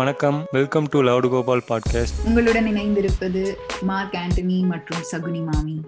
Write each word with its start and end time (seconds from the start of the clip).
வணக்கம். 0.00 0.46
Welcome 0.52 0.86
to 0.90 1.02
loud 1.02 1.28
Gopal 1.28 1.64
podcast 1.68 2.26
உங்களுடன் 2.26 2.66
இணைந்திருப்பது 2.66 3.54
மார்க் 3.80 4.14
ஆண்டனி 4.14 4.62
மற்றும் 4.62 4.98
சகுனி 5.12 5.46
மாமி. 5.50 5.84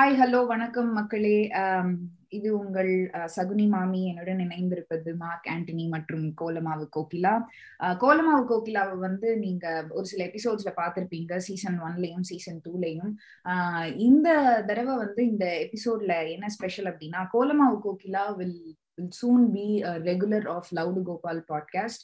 ஹாய் 0.00 0.14
ஹலோ 0.20 0.38
வணக்கம் 0.46 0.90
மக்களே. 0.92 1.38
Um, 1.62 1.88
இது 2.28 2.48
உங்கள் 2.58 2.90
uh, 3.14 3.26
சகுனி 3.36 3.66
மாமி. 3.68 4.00
என்னுடன் 4.08 4.38
இணைந்திருப்பது 4.38 5.10
மார்க் 5.16 5.48
ஆண்டனி 5.50 5.84
மற்றும் 5.88 6.24
கோலமாவு 6.34 6.84
கோகிலா. 6.96 7.32
Uh, 7.80 7.92
கோலமாவு 7.98 8.44
கோகிலாவை 8.52 8.94
வந்து 8.98 9.28
நீங்க 9.38 9.66
ஒரு 9.90 10.04
சில 10.04 10.22
எபிசோட்ஸ்ல 10.24 10.72
பாத்திருப்பீங்க 10.76 11.36
சீசன் 11.38 11.78
ஒன்லயும் 11.80 12.26
சீசன் 12.30 12.62
டூலையும் 12.66 13.12
uh, 13.46 13.84
இந்த 13.98 14.28
தடவை 14.66 14.94
வந்து 14.96 15.24
இந்த 15.26 15.46
எபிசோட்ல 15.66 16.16
என்ன 16.30 16.48
ஸ்பெஷல் 16.48 16.90
அப்படின்னா 16.92 17.22
Kolamavu 17.32 17.78
Kokila 17.88 18.24
will 18.36 18.58
will 19.00 19.12
soon 19.16 19.42
be 19.52 19.66
a 19.84 19.94
regular 20.04 20.42
of 20.50 20.64
loud 20.76 21.02
Gopal 21.06 21.40
podcast 21.48 22.02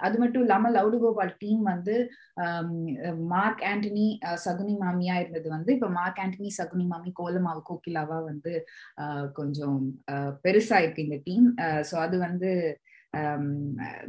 அது 0.00 0.16
மட்டும் 0.18 0.42
இல்லாம 0.42 0.70
லவுடு 0.72 0.98
கோபால் 1.00 1.32
டீம் 1.40 1.62
வந்து 1.68 1.94
மார்க் 3.32 3.62
ஆண்டனி 3.68 4.06
அஹ், 4.26 4.38
சகுனி 4.44 4.74
மாமியா 4.80 5.16
இருந்தது 5.20 5.48
வந்து. 5.50 5.70
இப்ப 5.76 5.90
மார்க் 5.96 6.20
ஆண்டனி 6.22 6.50
சகுனி 6.56 6.86
மாமி 6.88 7.12
கோலமாவு 7.18 7.62
கோகிலாவா 7.68 8.18
வந்து 8.26 8.52
uh, 9.02 9.24
கொஞ்சம் 9.38 9.78
uh, 10.06 10.14
அஹ், 10.14 10.32
பெருசா 10.44 10.78
இருக்கு 10.82 11.06
இந்த 11.06 11.18
டீம் 11.26 11.48
ஸோ 11.84 11.94
uh, 11.94 12.04
அது 12.04 12.18
வந்து 12.20 12.52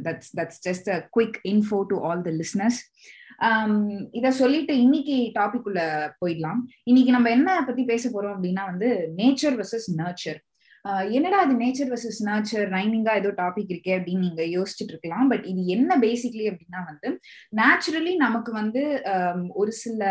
that's 0.04 0.30
that's 0.36 0.60
just 0.66 0.88
a 0.90 1.00
quick 1.14 1.38
info 1.50 1.80
to 1.88 1.96
all 2.04 2.22
the 2.22 2.32
listeners 2.36 2.78
இத 4.12 4.26
சொல்லிட்டு 4.34 4.74
இன்னைக்கு 4.82 5.16
டாபிக் 5.36 5.66
உள்ள 5.68 5.80
போயிடலாம். 6.20 6.60
இன்னைக்கு 6.86 7.12
நம்ம 7.14 7.30
என்ன 7.30 7.56
பத்தி 7.64 7.82
பேச 7.88 8.04
போறோம் 8.10 8.34
அப்படின்னா 8.34 8.64
வந்து 8.68 8.88
நேச்சர் 9.18 9.56
வர்சஸ் 9.58 9.88
நர்ச்சர் 9.98 10.38
என்னடா 11.10 11.38
அது 11.40 11.54
நேச்சர் 11.54 11.90
வர்சஸ் 11.90 12.20
நேச்சர் 12.28 12.64
ரைமிங்கா 12.74 13.12
ஏதோ 13.20 13.30
டாபிக் 13.40 13.70
இருக்கே 13.72 13.92
அப்படின்னு 13.96 14.24
நீங்க 14.26 14.42
யோசிச்சுட்டு 14.54 14.92
இருக்கலாம். 14.94 15.28
பட் 15.28 15.44
இது 15.44 15.62
என்ன 15.66 15.98
பேசிக்லி 16.00 16.44
அப்படின்னா 16.52 16.80
வந்து 16.90 17.08
நேச்சுரலி 17.60 18.14
நமக்கு 18.16 18.52
வந்து 18.52 18.82
ஒரு 19.54 19.72
சில 19.82 20.02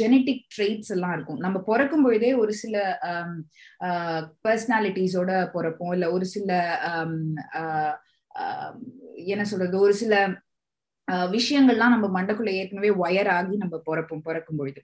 ஜெனட்டிக் 0.00 0.44
ட்ரெய்ட்ஸ் 0.56 0.92
எல்லாம் 0.96 1.14
இருக்கும். 1.16 1.38
நம்ம 1.38 1.60
பிறக்கும் 1.70 2.02
பொழுதே 2.02 2.32
ஒரு 2.34 2.54
சில 2.62 2.76
பர்சனாலிட்டிஸோட 4.48 5.30
பிறப்போம். 5.56 5.92
இல்ல 5.92 6.08
ஒரு 6.12 6.28
சில 6.34 6.50
என்ன 9.32 9.44
சொல்றது? 9.44 9.76
ஒரு 9.78 9.94
சில 9.94 10.14
விஷயங்கள்லாம் 11.32 11.94
நம்ம 11.94 12.06
மண்டக்குள்ள 12.12 12.50
ஏற்கனவே 12.52 12.90
ஒயர் 13.02 13.30
ஆகி 13.30 13.54
நம்ம 13.56 13.76
பிறப்போம் 13.86 14.22
பிறக்கும் 14.22 14.56
பொழுது. 14.56 14.80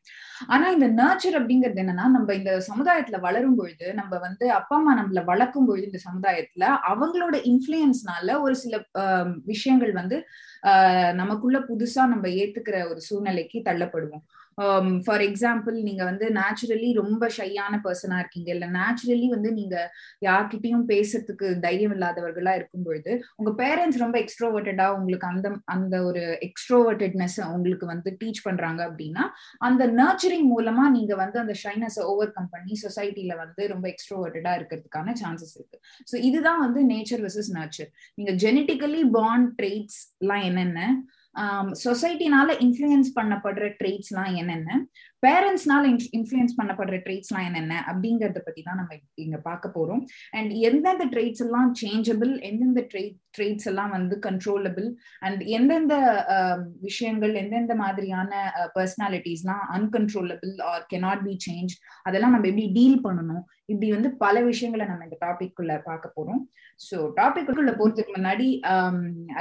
ஆனா 0.49 0.67
இந்த 0.71 0.89
நர்ச்சர் 0.99 1.39
அப்படிங்கிறது 1.39 1.83
என்னன்னா 1.83 2.07
நம்ம 2.13 2.35
இந்த 2.35 2.53
சமுதாயத்துல 2.69 3.21
வளரும் 3.21 3.57
பொழுது 3.57 3.87
நம்ம 3.95 4.19
வந்து 4.19 4.47
அப்பா 4.53 4.77
அம்மா 4.77 4.95
நம்மள 4.99 5.25
வளர்க்கும் 5.25 5.67
பொழுது 5.67 5.87
இந்த 5.87 6.01
சமுதாயத்துல 6.05 6.65
அவங்களோட 6.91 7.37
இன்ஃபுளுயன்ஸ்னால 7.49 8.17
ஒரு 8.41 8.57
சில 8.57 8.75
விஷயங்கள் 9.47 9.93
வந்து 9.93 10.19
ஆஹ், 10.63 11.13
நமக்குள்ள 11.15 11.59
புதுசா 11.69 12.05
நம்ம 12.09 12.27
ஏத்துக்கிற 12.39 12.77
ஒரு 12.91 13.01
சூழ்நிலைக்கு 13.01 13.59
தள்ளப்படுவோம். 13.65 14.25
Um, 14.65 14.87
ஃபார் 15.07 15.23
எக்ஸாம்பிள் 15.27 15.77
நீங்க 15.89 16.03
வந்து 16.05 16.27
நேச்சுரலி 16.29 16.89
ரொம்ப 16.93 17.25
ஷையான 17.37 17.75
பர்சனா 17.85 18.17
இருக்கீங்க. 18.19 18.49
இல்ல 18.55 18.67
நேச்சுரலி 18.77 19.27
வந்து 19.35 19.51
நீங்க 19.53 19.77
யார்கிட்டயும் 20.27 20.85
பேசுறதுக்கு 20.91 21.49
தைரியம் 21.61 21.95
இல்லாதவர்களா 21.97 22.53
இருக்கும் 22.55 22.83
பொழுது 22.83 23.13
உங்க 23.37 23.51
பேரண்ட்ஸ் 23.63 24.01
ரொம்ப 24.05 24.17
எக்ஸ்ட்ரோவர்டடா 24.23 24.87
உங்களுக்கு 24.99 25.27
அந்த 25.27 25.49
அந்த 25.65 26.03
ஒரு 26.05 26.23
எக்ஸ்ட்ரோவர்டட்னஸ் 26.49 27.39
உங்களுக்கு 27.57 27.87
வந்து 27.87 28.13
டீச் 28.23 28.43
பண்றாங்க 28.45 28.83
அப்படின்னா 28.89 29.27
அந்த 29.59 29.87
நர்ச்சரிங் 30.01 30.49
மூலமா 30.55 30.87
நீங்க 30.97 31.15
வந்து 31.15 31.39
அந்த 31.39 31.57
ஷைனஸை 31.63 32.05
ஓவர் 32.05 32.35
கம் 32.39 32.51
பண்ணி 32.51 32.77
சொசைட்டில 32.85 33.37
வந்து 33.37 33.69
ரொம்ப 33.69 33.87
எக்ஸ்ட்ரோவர்டடா 33.95 34.55
இருக்கிறதுக்கான 34.59 35.15
சான்சஸ் 35.23 35.55
இருக்கு. 35.59 35.79
ஸோ 36.13 36.17
இதுதான் 36.31 36.61
வந்து 36.61 36.83
நேச்சர் 36.95 37.23
வெர்சஸ் 37.27 37.53
நர்ச்சர் 37.61 37.91
நீங்க 38.15 38.35
ஜெனட்டிக்கலி 38.47 39.05
பார்ன் 39.19 39.49
ட்ரெய்ட்ஸ் 39.61 40.03
எல்லாம் 40.19 40.45
என்னென்ன? 40.51 40.81
சொசைட்டினால 41.85 42.49
இன்ஃப்ளூயன்ஸ் 42.59 43.11
பண்ணப்படுற 43.17 43.67
ட்ரெய்ட்ஸ்லாம் 43.81 44.37
என்னென்ன? 44.37 44.87
பேரண்ட்ஸ்னால 45.23 45.85
இன்ஃப்ளூயன்ஸ் 46.19 46.57
பண்ணப்படுற 46.59 46.97
ட்ரெய்ட்ஸ்லாம் 47.05 47.47
என்னென்ன? 47.49 47.75
அப்படிங்கறத 47.91 48.41
பத்தி 48.47 48.63
தான் 48.67 48.79
நம்ம 48.81 48.97
இங்க 49.25 49.39
பார்க்க 49.49 49.77
போறோம். 49.77 50.03
அண்ட் 50.39 50.53
எந்தெந்த 50.69 51.07
ட்ரெய்ட்ஸ் 51.15 51.43
எல்லாம் 51.47 51.71
சேஞ்சபிள் 51.83 52.33
எந்தெந்த 52.49 52.83
ட்ரெய்ட் 52.93 53.17
ட்ரெய்ட்ஸ் 53.37 53.69
எல்லாம் 53.71 53.93
வந்து 53.97 54.15
கண்ட்ரோலபிள் 54.27 54.87
அண்ட் 55.27 55.43
எந்தெந்த 55.57 55.95
விஷயங்கள் 56.87 57.35
எந்தெந்த 57.43 57.75
மாதிரியான 57.83 58.31
பர்சனாலிட்டிஸ்லாம் 58.77 59.65
uncontrollable 59.77 60.55
or 60.71 60.87
cannot 60.95 61.25
be 61.29 61.35
change 61.49 61.75
அதெல்லாம் 62.09 62.35
நம்ம 62.37 62.49
எப்படி 62.53 62.67
டீல் 62.79 62.99
பண்ணணும்? 63.07 63.45
இப்படி 63.73 63.91
வந்து 63.97 64.11
பல 64.25 64.37
விஷயங்களை 64.51 64.85
நம்ம 64.91 65.05
இந்த 65.09 65.19
டாபிக் 65.27 65.57
குள்ள 65.59 65.73
பார்க்க 65.91 66.17
போறோம். 66.17 66.43
ஸோ 66.89 66.97
டாபிக் 67.21 67.53
உள்ள 67.61 67.73
போறதுக்கு 67.79 68.13
முன்னாடி 68.19 68.49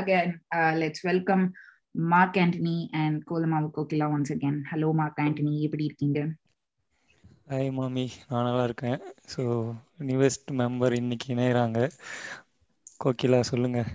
again 0.01 0.33
let's 0.81 1.05
welcome 1.09 1.45
Mark 1.97 2.35
Antony 2.35 2.89
and 2.91 3.23
Kolamavu 3.27 3.67
Kokila 3.75 4.07
once 4.09 4.33
again 4.33 4.61
hello 4.71 4.93
Mark 4.93 5.19
Antony 5.19 5.59
எப்படி 5.59 5.83
இருக்கீங்க? 5.83 6.27
ஹாய் 7.47 7.71
மாமி 7.71 8.11
நான் 8.29 8.43
நல்லா 8.43 8.63
இருக்கேன். 8.63 8.99
ஸோ 9.35 9.43
நியூவஸ்ட் 9.97 10.51
மெம்பர் 10.51 10.95
இன்னைக்கு 10.95 11.35
இணையறாங்க. 11.35 11.89
கோகிலா 13.03 13.41
சொல்லுங்க. 13.41 13.85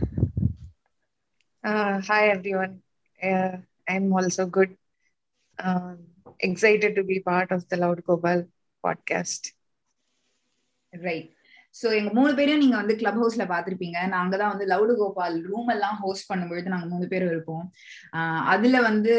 Uh, 1.65 2.01
hi 2.01 2.29
everyone. 2.29 2.83
Uh, 3.21 3.57
I'm 3.87 4.13
also 4.13 4.47
good. 4.47 4.77
Um, 5.59 5.99
excited 6.39 6.95
to 6.95 7.03
be 7.03 7.21
part 7.21 7.51
of 7.51 7.69
the 7.69 7.77
Loud 7.77 8.05
Gopal 8.05 8.45
podcast. 8.85 9.55
Right 10.91 11.31
so 11.75 11.87
எங்க 11.99 12.11
மூணு 12.13 12.35
பேரையும் 12.35 12.61
நீங்க 12.61 12.77
வந்து 12.77 12.97
கிளப் 12.97 13.19
ஹவுஸ்ல 13.21 13.43
பாத்திருப்பீங்க 13.43 14.09
நாங்க 14.09 14.37
தான் 14.37 14.57
வந்து 14.57 14.67
லவுடு 14.67 14.97
கோபால் 14.97 15.43
ரூம் 15.43 15.69
எல்லாம் 15.69 15.97
ஹோஸ்ட் 15.97 16.33
பண்ணும்பொழுது 16.33 16.67
நாங்க 16.67 16.87
மூணு 16.87 17.07
பேரும் 17.09 17.29
இருப்போம். 17.29 17.73
ஆஹ் 18.17 18.45
அதுல 18.55 18.81
வந்து 18.81 19.15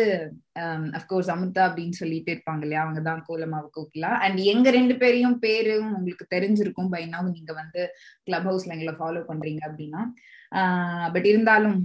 அஃப்கோர்ஸ் 0.60 1.32
அமுதா 1.36 1.64
அப்படின்னு 1.70 1.92
சொல்லிட்டு 1.92 2.32
இருப்பாங்க 2.34 2.62
இல்லையா? 2.62 2.82
அவங்க 2.82 3.02
தான் 3.02 3.24
கோலமாவு 3.30 3.70
கோகிலா. 3.78 4.12
அண்ட் 4.26 4.38
எங்க 4.38 4.70
ரெண்டு 4.70 4.98
பேரையும் 4.98 5.40
பேரும் 5.40 5.96
உங்களுக்கு 5.96 6.28
தெரிஞ்சிருக்கும் 6.36 6.90
பை 6.90 7.08
now 7.10 7.32
நீங்க 7.32 7.54
வந்து 7.54 7.88
கிளப் 8.24 8.48
ஹவுஸ்ல 8.50 8.76
எங்களை 8.76 8.94
ஃபாலோ 9.00 9.24
பண்றீங்க 9.28 9.62
அப்படின்னா. 9.70 11.12
பட் 11.14 11.26
இருந்தாலும் 11.26 11.80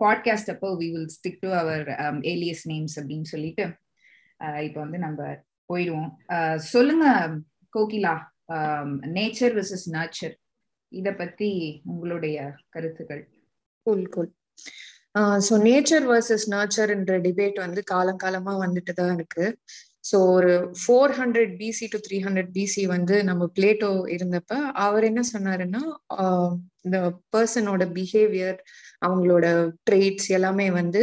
பாட்காஸ்ட் 0.00 0.50
அப்போ 0.50 0.72
we 0.72 0.86
will 0.92 1.10
stick 1.16 1.40
to 1.40 1.52
our 1.52 1.88
alias 2.34 2.64
names 2.68 2.96
அப்படின்னு 2.96 3.28
சொல்லிட்டு 3.34 3.64
இப்போ 4.60 4.80
வந்து 4.80 4.98
நம்ம 4.98 5.22
போயிடுவோம். 5.72 6.10
ஆஹ் 6.28 6.56
சொல்லுங்க 6.56 7.06
கோகிலா. 7.72 8.14
நேச்சர் 9.16 9.54
விசஸ் 9.54 9.86
நேச்சர் 9.96 10.34
இத 10.92 11.08
பத்தி 11.14 11.50
உங்களுடைய 11.84 12.36
கருத்துக்கள். 12.68 13.22
குல் 13.86 14.32
ஸோ 15.46 15.54
நேச்சர் 15.62 16.06
வர்சஸ் 16.10 16.46
நர்ச்சர்ன்ற 16.52 17.14
டிபேட் 17.26 17.58
வந்து 17.58 17.82
காலங்காலமா 17.90 18.54
வந்துட்டு 18.64 18.92
தான் 18.92 19.14
இருக்கு. 19.14 19.44
ஸோ 20.04 20.16
ஒரு 20.32 20.50
four 20.80 21.12
hundred 21.12 21.52
BC 21.60 21.86
to 21.92 21.98
three 21.98 22.16
hundred 22.24 22.50
BC 22.56 22.82
வந்து 22.86 23.16
நம்ம 23.24 23.46
பிளேட்டோ 23.56 23.88
இருந்தப்ப 24.16 24.52
அவர் 24.84 25.04
என்ன 25.04 25.22
சொன்னாருன்னா 25.32 25.80
ஆஹ் 26.16 26.54
இந்த 26.84 26.98
பர்சனோட 27.34 27.84
பிஹேவியர் 27.96 28.58
அவங்களோட 29.06 29.46
ட்ரெய்ட்ஸ் 29.90 30.28
எல்லாமே 30.30 30.70
வந்து 30.70 31.02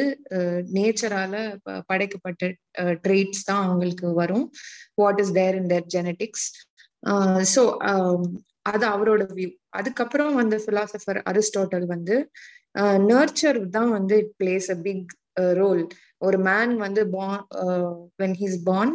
நேச்சரால 0.77 1.33
படைக்கப்பட்ட 1.87 2.43
ட்ரெய்ட்ஸ் 3.05 3.43
தான் 3.43 3.65
அவங்களுக்கு 3.65 4.13
வரும். 4.13 4.45
What 4.95 5.19
is 5.19 5.33
there 5.33 5.55
in 5.55 5.67
their 5.67 5.89
genetics 5.97 6.47
so 7.53 7.63
அது 8.61 8.85
அவரோட 8.85 9.23
வியூ 9.33 9.49
அதுக்கப்புறம் 9.69 10.35
வந்த 10.35 10.57
பிலாசபர் 10.67 11.19
அரிஸ்டாட்டல் 11.31 11.85
வந்து 11.85 12.15
நர்ச்சர் 13.09 13.59
தான் 13.69 13.91
வந்து 13.91 14.15
it 14.17 14.33
plays 14.37 14.67
a 14.71 14.77
big 14.81 15.11
role 15.53 15.81
ஒரு 16.17 16.37
மேன் 16.39 16.73
வந்து 16.77 17.01
born 17.09 17.41
when 18.19 18.37
he's 18.41 18.57
born 18.63 18.93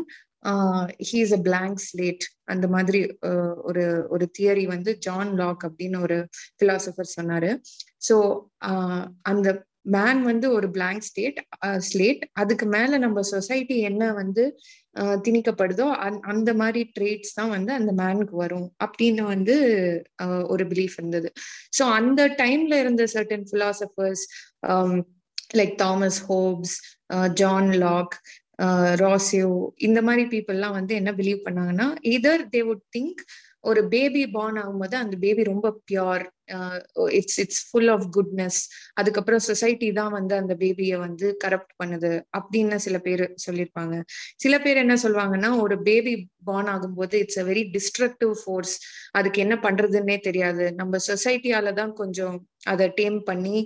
he's 1.11 1.33
a 1.33 1.41
blank 1.43 1.81
slate 1.81 2.25
அந்த 2.45 2.67
மாதிரி 2.69 3.01
ஒரு 3.63 3.85
ஒரு 4.09 4.25
தியரி 4.39 4.65
வந்து 4.67 4.91
ஜான் 4.99 5.33
லாக் 5.35 5.65
அப்படின்னு 5.69 5.99
ஒரு 6.03 6.19
பிலாசபர் 6.61 7.15
சொன்னாரு. 7.16 7.51
ஸோ 8.09 8.16
அந்த 9.22 9.49
மேன் 9.89 10.21
வந்து 10.23 10.47
ஒரு 10.53 10.69
பிளாங்க் 10.71 11.01
ஸ்டேட் 11.01 11.39
ஸ்லேட் 11.87 12.23
அதுக்கு 12.33 12.67
மேல 12.67 12.99
நம்ம 12.99 13.23
சொசைட்டி 13.29 13.77
என்ன 13.83 14.13
வந்து 14.13 14.45
uh, 14.97 15.17
திணிக்கப்படுதோ 15.25 15.87
அந்- 16.05 16.23
அந்த 16.25 16.51
மாதிரி 16.55 16.81
ட்ரேட்ஸ் 16.97 17.35
தான் 17.35 17.49
வந்து 17.49 17.73
அந்த 17.73 17.93
மேனுக்கு 17.93 18.37
வரும் 18.37 18.69
அப்படின்னு 18.85 19.23
வந்து 19.27 19.57
uh, 20.23 20.43
ஒரு 20.47 20.65
பிலீஃப் 20.65 20.97
இருந்தது. 20.97 21.31
ஸோ 21.79 21.85
அந்த 21.93 22.29
டைம்ல 22.39 22.81
இருந்த 22.81 23.05
certain 23.15 23.47
philosophers 23.51 24.25
like 25.57 25.75
Thomas 25.77 26.21
Hobbes 26.29 26.77
John 27.35 27.71
Locke 27.79 28.17
Rousseau 29.01 29.51
இந்த 29.81 30.03
மாதிரி 30.03 30.25
பீப்புள்லாம் 30.29 30.73
வந்து 30.73 30.95
என்ன 30.95 31.11
பிலீவ் 31.13 31.45
பண்ணாங்கன்னா 31.45 31.87
இதர் 32.11 32.45
தே 32.51 32.61
வுட் 32.65 32.85
திங்க் 32.97 33.21
ஒரு 33.61 33.81
பேபி 33.89 34.23
பார்ன் 34.29 34.59
ஆகும்போது 34.59 34.95
அந்த 34.95 35.17
பேபி 35.17 35.43
ரொம்ப 35.45 35.69
pure 35.85 36.25
it's 37.18 37.39
it's 37.45 37.62
full 37.68 37.91
of 37.95 38.06
goodness 38.16 38.60
அதுக்கப்புறம் 39.00 39.45
சொசைட்டி 39.48 39.89
தான் 40.00 40.12
வந்து 40.18 40.34
அந்த 40.41 40.54
பேபியை 40.62 40.98
வந்து 41.06 41.28
கரப்ட் 41.45 41.74
பண்ணுது 41.83 42.12
அப்படின்னு 42.39 42.78
சில 42.86 42.97
பேர் 43.06 43.24
சொல்லியிருப்பாங்க. 43.47 43.95
சில 44.45 44.54
பேர் 44.66 44.83
என்ன 44.84 44.97
சொல்லுவாங்கன்னா 45.04 45.50
ஒரு 45.65 45.77
பேபி 45.89 46.15
பார்ன் 46.48 46.71
ஆகும்போது 46.74 47.15
it's 47.22 47.41
a 47.42 47.47
very 47.50 47.62
destructive 47.77 48.33
force 48.42 48.74
அதுக்கு 49.18 49.39
என்ன 49.45 49.54
பண்றதுன்னே 49.66 50.16
தெரியாது. 50.28 50.65
நம்ம 50.80 50.98
சொசைட்டியால 51.10 51.72
தான் 51.80 51.92
கொஞ்சம் 52.03 52.36
அதை 52.72 52.86
டேம் 53.01 53.18
பண்ணி 53.28 53.56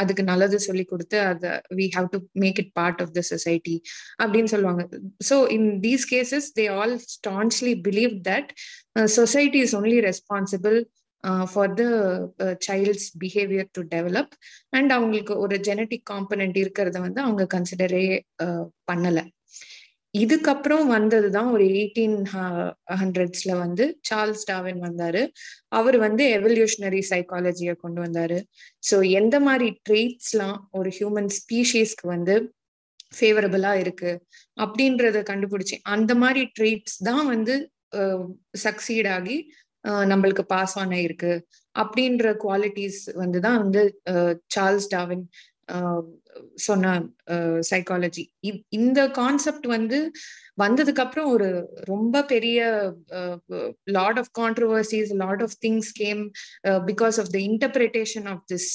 அதுக்கு 0.00 0.22
நல்லது 0.30 0.56
சொல்லி 0.66 0.84
கொடுத்து 0.92 1.18
அதை 1.30 1.50
we 1.78 1.86
have 1.96 2.08
to 2.14 2.18
make 2.44 2.58
it 2.62 2.72
part 2.78 3.00
of 3.04 3.12
the 3.18 3.22
society 3.32 3.76
அப்படின்னு 4.22 4.52
சொல்லுவாங்க. 4.54 4.82
So 5.28 5.36
in 5.56 5.68
these 5.86 6.04
cases 6.14 6.48
they 6.58 6.66
all 6.78 6.94
staunchly 7.16 7.74
believe 7.88 8.14
that 8.30 8.50
society 9.18 9.60
is 9.66 9.76
only 9.80 9.98
responsible 10.10 10.78
for 11.24 11.72
the 11.74 11.84
child's 12.66 13.08
behaviour 13.22 13.70
to 13.72 13.82
develop 13.94 14.32
and 14.70 14.92
அவங்களுக்கு 14.92 15.34
ஒரு 15.38 15.56
ஜெனட்டிக் 15.58 16.06
காம்பனண்ட் 16.10 16.58
இருக்கிறத 16.62 17.00
வந்து 17.00 17.20
அவங்க 17.20 17.46
கன்சிடரே 17.56 18.04
பண்ணலை. 18.90 19.24
இதுக்கப்புறம் 20.14 20.86
வந்ததுதான் 20.86 21.48
ஒரு 21.50 21.64
எயிட்டீன் 21.64 22.16
ஹண்ட்ரட்ஸ்ல 23.00 23.52
வந்து 23.58 23.84
சார்ல்ஸ் 24.08 24.46
டாவின் 24.50 24.80
வந்தாரு. 24.86 25.22
அவர் 25.68 25.96
வந்து 25.96 26.24
எவல்யூஷனரி 26.38 27.02
சைக்காலஜியை 27.10 27.74
கொண்டு 27.74 28.00
வந்தாரு. 28.02 28.38
ஸோ 28.90 28.98
எந்த 29.10 29.36
மாதிரி 29.40 29.68
ட்ரெய்ட்ஸ்லாம் 29.88 30.56
ஒரு 30.70 30.90
ஹியூமன் 30.98 31.30
ஸ்பீஷீஸ்க்கு 31.38 32.06
வந்து 32.06 32.36
ஃபேவரபிளா 33.18 33.72
இருக்கு 33.74 34.10
அப்படின்றத 34.56 35.18
கண்டுபிடிச்சு 35.30 35.76
அந்த 35.82 36.12
மாதிரி 36.14 36.42
ட்ரெய்ட்ஸ் 36.58 36.98
தான் 37.02 37.26
வந்து 37.26 37.54
சக்சீட் 38.64 39.08
ஆகி 39.08 39.36
நம்மளுக்கு 39.84 40.44
பாஸ் 40.46 40.76
ஆன 40.78 40.98
இருக்கு. 41.00 41.32
அப்படின்ற 41.74 42.26
குவாலிட்டிஸ் 42.44 43.02
வந்து 43.14 43.40
தான் 43.40 43.58
வந்து 43.58 43.82
சார்ல்ஸ் 44.54 44.88
டாவின் 44.96 45.24
சொன்ன 46.66 46.92
சைக்காலஜி 47.70 48.24
இந்த 48.78 49.00
கான்செப்ட் 49.10 49.66
வந்து 49.66 49.98
வந்ததுக்கு 50.58 51.02
அப்புறம் 51.04 51.28
ஒரு 51.30 51.48
ரொம்ப 51.84 52.22
பெரிய 52.24 52.60
lot 53.88 54.18
of 54.18 54.30
controversies 54.40 55.10
lot 55.14 55.42
of 55.42 55.56
things 55.64 55.90
came 55.92 56.22
because 56.90 57.18
of 57.20 57.30
the 57.34 57.38
interpretation 57.48 58.26
of 58.26 58.42
this 58.52 58.68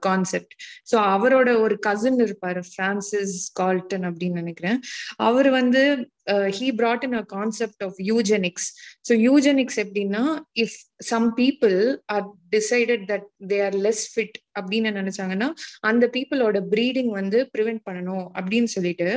concept 0.00 0.54
so 0.92 0.96
அவரோட 1.14 1.50
ஒரு 1.60 1.76
கசின் 1.78 2.20
இருப்பாரு 2.26 2.62
பிரான்சிஸ் 2.76 3.36
கால்டன் 3.52 4.06
அப்படின்னு 4.10 4.40
நினைக்கிறேன். 4.42 4.80
அவர் 5.28 5.50
வந்து 5.50 5.82
he 6.56 6.66
brought 6.72 7.04
in 7.04 7.14
a 7.14 7.24
concept 7.28 7.82
of 7.82 7.98
eugenics 8.10 8.68
so 9.08 9.12
eugenics 9.20 9.78
எப்படின்னா 9.84 10.22
if 10.56 10.76
some 11.04 11.26
people 11.36 11.76
are 12.14 12.26
decided 12.50 13.04
that 13.10 13.26
they 13.52 13.58
are 13.62 13.76
less 13.86 14.04
fit 14.12 14.36
அப்படின்னு 14.60 14.90
நினைச்சாங்கன்னா 15.00 15.48
அந்த 15.80 16.04
பீப்புளோட 16.16 16.58
ப்ரீடிங் 16.70 17.09
வந்து 17.10 17.38
ப்ரிவென்ட் 17.54 17.82
பண்ணணும் 17.88 18.26
அப்படின்னு 18.38 18.70
சொல்லிட்டு 18.76 19.08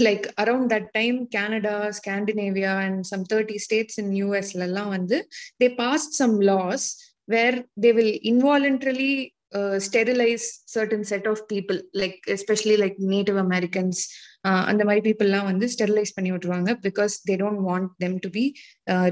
like 0.00 0.26
around 0.42 0.70
that 0.72 0.88
time 0.92 1.18
Canada 1.28 1.76
Scandinavia 1.98 2.74
and 2.86 3.00
some 3.04 3.24
thirty 3.32 3.56
states 3.56 3.98
in 3.98 4.12
யூஎஸ்ல 4.22 4.66
எல்லாம் 4.66 4.88
வந்து 4.88 5.18
they 5.62 5.68
passed 5.74 6.18
some 6.22 6.36
laws 6.40 6.86
where 7.28 7.56
they 7.80 7.92
will 7.92 8.16
involuntarily 8.32 9.14
sterilise 9.86 10.46
certain 10.74 11.04
set 11.10 11.26
of 11.28 11.42
people 11.52 11.78
like 11.92 12.16
especially 12.34 12.76
like 12.82 12.96
native 13.12 13.38
Americans 13.44 14.00
அந்த 14.70 14.82
மாதிரி 14.84 15.02
பீப்புள்லாம் 15.06 15.48
வந்து 15.50 15.66
ஸ்டெரிலைஸ் 15.74 16.14
பண்ணி 16.16 16.30
விட்டுருவாங்க 16.32 16.72
because 16.86 17.14
they 17.28 17.34
don't 17.42 17.62
want 17.68 17.90
them 17.98 18.16
to 18.18 18.30
be 18.30 18.44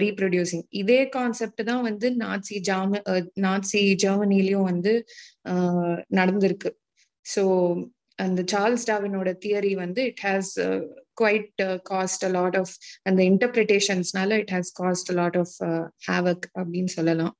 reproducing 0.05 0.64
இதே 0.82 1.00
கான்செப்ட் 1.08 1.62
தான் 1.64 1.82
வந்து 1.82 2.08
நாட்சி 2.16 2.56
ஜாம 2.70 3.00
நாட்சி 3.46 3.82
ஜெர்மனிலையும் 4.05 4.69
வந்து 4.70 4.94
நடந்திருக்கு. 6.16 6.70
ஸோ 7.25 7.43
அந்த 8.19 8.41
சார்ல்ஸ் 8.53 8.87
டாவினோட 8.91 9.29
தியரி 9.44 9.75
வந்து 9.75 10.00
it 10.05 10.23
has 10.23 10.53
quite 11.15 11.62
cast 11.91 12.25
a 12.25 12.29
lot 12.29 12.56
of 12.56 12.73
அந்த 13.03 13.21
இன்டர்பிரிட்டேஷன்ஸ்னால 13.23 14.38
it 14.38 14.53
has 14.53 14.73
cast 14.81 15.11
a 15.11 15.15
lot 15.15 15.37
of 15.37 15.55
havoc 16.09 16.47
அப்படின்னு 16.59 16.93
சொல்லலாம். 16.94 17.35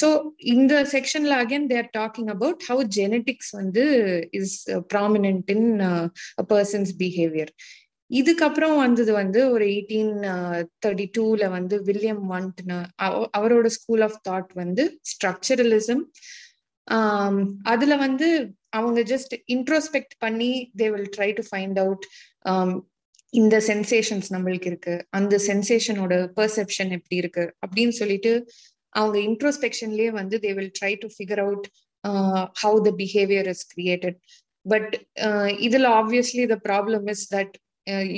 ஸோ 0.00 0.08
இந்த 0.52 0.74
செக்ஷன்ல 0.92 1.34
again 1.44 1.66
they're 1.66 1.88
talking 1.98 2.30
about 2.30 2.62
how 2.68 2.82
genetics 2.96 3.52
வந்து 3.52 3.84
is 4.30 4.56
prominent 4.94 5.50
in 5.50 5.68
persons 6.50 6.92
behaviour 6.98 7.52
இதுக்கப்புறம் 8.10 8.76
வந்தது 8.76 9.12
வந்து 9.12 9.40
ஒரு 9.50 9.64
எயிட்டீன் 9.66 10.12
தேர்ட்டி 10.84 11.06
டூல 11.16 11.48
வந்து 11.50 11.76
வில்லியம் 11.82 12.22
வாண்ட்னு 12.30 12.78
அவரோட 13.38 13.66
ஸ்கூல் 13.78 14.00
ஆஃப் 14.00 14.20
தாட் 14.28 14.52
வந்து 14.54 14.84
ஸ்ட்ரக்சரலிசம் 15.12 16.04
அதுல 17.62 17.96
வந்து 17.96 18.28
அவங்க 18.70 19.00
ஜஸ்ட் 19.02 19.34
இன்ட்ரோஸ்பெக்ட் 19.48 20.14
பண்ணி 20.18 20.50
they 20.76 20.86
will 20.88 21.10
try 21.16 21.28
to 21.32 21.42
find 21.42 21.78
out 21.78 22.04
இந்த 23.34 23.56
சென்சேஷன்ஸ் 23.60 24.28
நம்மளுக்கு 24.34 24.66
இருக்கு 24.66 24.94
அந்த 25.10 25.36
சென்சேஷனோட 25.46 26.14
பெர்செப்ஷன் 26.36 26.92
எப்படி 26.92 27.16
இருக்கு 27.16 27.44
அப்படின்னு 27.66 27.88
சொல்லிட்டு 27.88 28.32
அவங்க 28.92 29.18
இன்ட்ரோஸ்பெக்ஷன்லயே 29.18 30.10
வந்து 30.10 30.36
they 30.38 30.52
will 30.52 30.74
try 30.80 30.92
to 30.94 31.08
figure 31.08 31.42
out 31.46 31.66
how 32.62 32.78
the 32.84 32.92
behaviour 32.92 33.48
is 33.48 33.64
created 33.74 34.18
but 34.66 34.94
இதுல 35.58 35.88
obviously 36.00 36.44
the 36.46 36.56
problem 36.64 37.06
is 37.10 37.26
that 37.34 37.54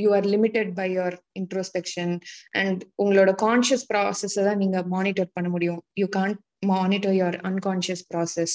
you 0.03 0.15
are 0.15 0.27
limited 0.27 0.71
by 0.75 0.89
your 0.97 1.17
introspection 1.41 2.15
and 2.53 2.81
உங்களோட 3.03 3.33
கான்ஷியஸ் 3.43 3.87
ப்ராசஸை 3.93 4.45
தான் 4.45 4.59
நீங்க 4.59 4.83
மானிட்டர் 4.87 5.35
பண்ண 5.35 5.49
முடியும். 5.49 5.83
You 5.97 6.07
can't 6.17 6.39
monitor 6.63 7.15
your 7.15 7.39
unconscious 7.45 8.05
process 8.11 8.55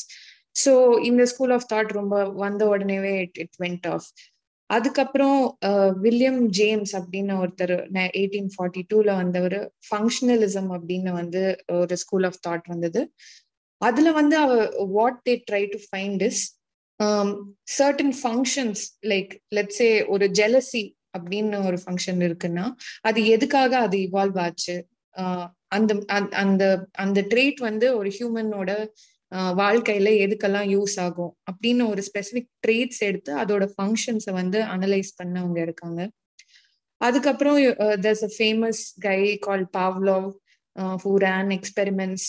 so 0.55 0.71
இந்த 1.01 1.23
school 1.25 1.53
of 1.53 1.67
thought 1.73 1.91
ரொம்ப 1.91 2.15
வந்த 2.35 2.63
உடனேவே 2.67 3.13
இட் 3.21 3.37
இட் 3.37 3.57
வெண்ட் 3.59 3.87
ஆஃப் 3.87 4.07
அதுக்கப்புறம் 4.69 5.39
வில்லியம் 6.01 6.41
ஜேம்ஸ் 6.49 6.93
அப்படின்னு 6.95 7.33
ஒருத்தர் 7.41 7.73
எயிட்டீன் 8.13 8.51
ஃபார்ட்டி 8.53 8.83
டூல 8.93 9.09
வந்தவர் 9.15 9.57
ஃபங்க்ஷனலிசம் 9.87 10.69
அப்படின்னு 10.75 11.11
வந்து 11.11 11.41
ஒரு 11.79 11.97
ஸ்கூல் 11.97 12.25
ஆஃப் 12.25 12.39
தாட் 12.47 12.67
வந்தது 12.67 13.01
அதுல 13.81 14.11
வந்து 14.11 14.35
அவ 14.37 14.53
what 14.93 15.19
they 15.27 15.35
try 15.49 15.63
to 15.65 15.79
find 15.87 16.23
is 16.23 16.41
certain 17.77 18.15
functions 18.21 18.83
like 19.05 19.33
let's say 19.55 19.91
ஒரு 20.07 20.27
ஜெலசி 20.39 20.83
அப்படின்னு 21.17 21.57
ஒரு 21.65 21.77
ஃபங்க்ஷன் 21.83 22.21
இருக்குன்னா 22.21 22.65
அது 23.01 23.19
எதுக்காக 23.27 23.71
அது 23.77 23.97
இவால்வ் 24.07 24.39
ஆச்சு 24.39 24.75
அந்த 25.75 25.91
அந்த 26.41 26.63
அந்த 27.03 27.19
ட்ரேட் 27.31 27.59
வந்து 27.69 27.87
ஒரு 27.99 28.09
ஹியூமனோட 28.17 28.71
வாழ்க்கையில 29.61 30.09
எதுக்கெல்லாம் 30.25 30.67
யூஸ் 30.73 30.95
ஆகும் 31.05 31.33
அப்படின்னு 31.49 31.83
ஒரு 31.93 32.01
ஸ்பெசிபிக் 32.07 32.49
ட்ரேட்ஸ் 32.65 33.01
எடுத்து 33.09 33.31
அதோட 33.43 33.65
ஃபங்க்ஷன்ஸை 33.73 34.33
வந்து 34.33 34.59
அனலைஸ் 34.75 35.11
பண்ணவங்க 35.21 35.59
இருக்காங்க. 35.61 36.01
அதுக்கப்புறம் 37.01 37.57
there's 38.05 38.25
a 38.29 38.31
famous 38.37 38.81
guy 38.99 39.19
call 39.47 39.65
Pavlov 39.77 40.27
who 41.03 41.11
ran 41.27 41.51
experiments 41.57 42.27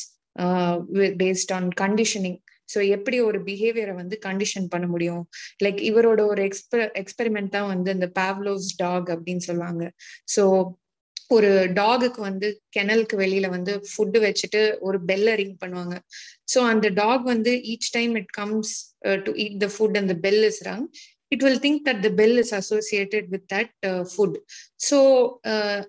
based 1.23 1.53
on 1.59 1.69
conditioning 1.83 2.39
so 2.69 2.79
எப்படி 2.97 3.17
ஒரு 3.21 3.39
பிஹேவியரை 3.49 3.95
வந்து 4.01 4.17
கண்டிஷன் 4.25 4.67
பண்ண 4.73 4.87
முடியும்? 4.87 5.23
லைக் 5.65 5.81
இவரோட 5.91 6.21
ஒரு 6.33 6.41
எக்ஸ்பெ 6.49 6.79
எக்ஸ்பெரிமெண்ட் 7.03 7.55
தான் 7.57 7.69
வந்து 7.75 7.91
இந்த 7.97 8.09
பாவ்லோஸ் 8.21 8.69
டாக் 8.77 9.09
அப்படின்னு 9.15 9.45
சொல்லுவாங்க. 9.49 9.85
ஸோ 10.35 10.43
ஒரு 11.31 11.51
டாகுக்கு 11.75 12.21
வந்து 12.21 12.49
கெனலுக்கு 12.77 13.17
வெளியில 13.23 13.47
வந்து 13.49 13.73
ஃபுட்டு 13.91 14.19
வச்சுட்டு 14.25 14.61
ஒரு 14.81 14.99
பெல்ல 15.09 15.35
ரிங் 15.35 15.59
பண்ணுவாங்க. 15.63 15.95
ஸோ 16.53 16.59
அந்த 16.73 16.89
டாக் 17.01 17.25
வந்து 17.25 17.53
each 17.73 17.91
time 17.93 18.15
it 18.17 18.33
comes 18.33 18.73
to 19.27 19.33
eat 19.45 19.61
the 19.65 19.69
food 19.75 19.99
அந்த 19.99 20.17
bell 20.27 20.43
is 20.51 20.61
rung 20.69 20.87
it 21.33 21.45
will 21.45 21.61
think 21.65 21.81
that 21.89 22.03
the 22.03 22.11
bell 22.21 22.37
is 22.39 22.55
associated 22.55 23.29
with 23.29 23.47
that 23.55 23.73
food 24.13 24.37
so 24.89 24.99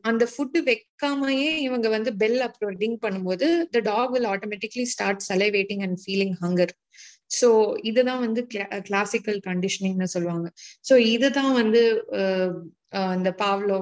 அந்த 0.10 0.24
ஃபுட்டு 0.32 0.62
வைக்காமயே 0.70 1.52
இவங்க 1.68 1.88
வந்து 1.90 2.14
பெல் 2.24 2.40
அப்புறம் 2.42 2.76
ரிங் 2.84 3.00
பண்ணும்போது 3.06 3.48
the 3.72 3.82
dog 3.90 4.14
will 4.16 4.30
automatically 4.34 4.86
start 4.94 5.24
salivating 5.30 5.84
and 5.88 6.00
feeling 6.04 6.36
hunger 6.44 6.74
so 7.32 7.48
இதுதான் 7.82 8.22
வந்து 8.26 8.42
classical 8.88 9.40
கண்டிஷனிங்னு 9.48 10.08
சொல்லுவாங்க. 10.16 10.48
ஸோ 10.86 10.94
இதுதான் 11.14 11.54
வந்து 11.54 11.82
இந்த 13.16 13.30
பாவ்லோ 13.42 13.78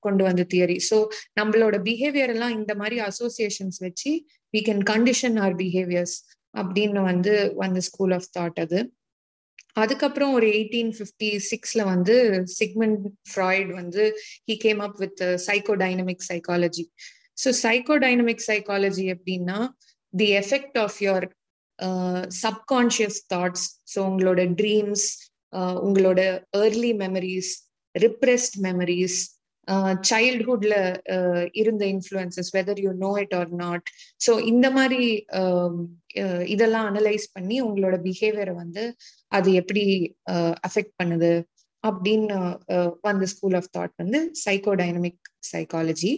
கொண்டு 0.00 0.22
வந்த 0.24 0.42
தியரி 0.52 0.76
ஸோ 0.90 0.96
நம்மளோட 1.40 1.76
பிஹேவியர் 1.88 2.32
எல்லாம் 2.34 2.56
இந்த 2.58 2.72
மாதிரி 2.74 2.98
அசோசியேஷன்ஸ் 3.08 3.78
வச்சு 3.86 4.10
we 4.54 4.62
can 4.68 4.82
condition 4.92 5.38
our 5.44 5.56
behaviours 5.62 6.16
அப்படின்னு 6.54 7.00
வந்து 7.10 7.32
வந்த 7.56 7.80
ஸ்கூல் 7.88 8.14
ஆஃப் 8.18 8.30
தாட் 8.38 8.60
அது. 8.64 8.80
அதுக்கப்புறம் 9.76 10.32
ஒரு 10.32 10.46
எயிட்டீன் 10.56 10.92
ஃபிஃப்டி 10.96 11.28
சிக்ஸ்ல 11.50 11.82
வந்து 11.84 12.14
சிக்மெண்ட் 12.58 13.00
ஃப்ராய்ட் 13.30 13.70
வந்து 13.72 14.02
he 14.48 14.56
came 14.56 14.80
up 14.80 14.98
with 15.00 15.22
psychodynamic 15.46 16.26
psychology 16.30 16.84
so 17.42 17.50
psychodynamic 17.62 18.44
psychology 18.50 19.06
அப்படின்னா 19.14 19.58
the 20.14 20.28
effect 20.42 20.78
of 20.78 20.98
your 21.02 21.26
subconscious 22.42 23.20
thoughts 23.34 23.66
so 23.94 24.00
உங்களோட 24.10 24.42
ட்ரீம்ஸ் 24.60 25.06
uh, 25.52 25.74
உங்களோட 25.86 26.20
ஏர்லி 26.56 26.92
மெமரிஸ் 27.00 27.52
ரிப்ரெஸ்ட் 27.94 28.58
மெமரிஸ் 28.66 29.20
சைல்ட்ஹுட்ல 30.08 30.74
இருந்த 31.60 31.84
influences 31.86 32.50
whether 32.56 32.80
you 32.84 32.90
know 33.04 33.12
it 33.22 33.34
or 33.34 33.52
not 33.62 33.86
so 34.26 34.32
இந்த 34.44 34.66
மாதிரி 34.70 35.04
um, 35.40 35.76
uh, 36.22 36.42
இதெல்லாம் 36.54 36.88
analyse 36.92 37.26
பண்ணி 37.32 37.58
உங்களோட 37.62 37.98
பிஹேவியரை 38.06 38.54
வந்து 38.62 38.84
அது 39.32 39.50
எப்படி 39.62 39.84
uh, 40.34 40.54
அஃபெக்ட் 40.68 40.96
பண்ணுது 41.02 41.32
அப்படின்னு 41.84 42.36
வந்த 43.02 43.24
ஸ்கூல் 43.32 43.56
ஆஃப் 43.58 43.70
தாட் 43.76 43.94
வந்து 43.96 44.18
சைக்கோடைனமிக் 44.44 45.24
சைக்காலஜி 45.50 46.12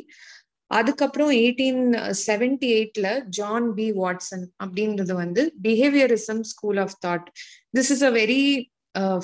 அதுக்கப்புறம் 0.71 1.33
எயிட்டீன் 1.33 1.83
செவன்டி 2.27 2.69
எயிட்ல 2.77 3.09
ஜான் 3.31 3.69
பி 3.75 3.89
வாட்சன் 3.97 4.47
அப்படின்றது 4.61 5.15
வந்து 5.15 5.43
behaviourism 5.67 6.43
school 6.45 6.81
of 6.85 6.97
thought 7.07 7.29
this 7.73 7.93
is 7.97 8.05
a 8.05 8.13
very 8.13 8.41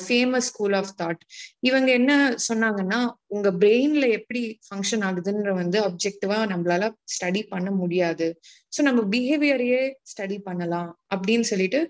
famous 0.01 0.49
school 0.51 0.73
of 0.73 0.93
thought 0.99 1.21
இவங்க 1.61 1.89
என்ன 1.91 2.13
சொன்னாங்கன்னா 2.49 2.99
உங்க 3.27 3.49
பிரெயின்ல 3.53 4.07
எப்படி 4.11 4.43
ஃபங்க்ஷன் 4.67 5.05
ஆகுதுன்ற 5.09 5.53
வந்து 5.53 5.79
அப்ஜெக்டிவா 5.81 6.39
நம்மளால 6.53 6.91
ஸ்டடி 7.07 7.43
பண்ண 7.49 7.71
முடியாது. 7.73 8.27
ஸோ 8.73 8.83
நம்ம 8.83 9.03
பிஹேவியரையே 9.15 9.83
ஸ்டடி 10.13 10.39
பண்ணலாம் 10.41 10.91
அப்படின்னு 11.15 11.47
சொல்லிட்டு 11.53 11.81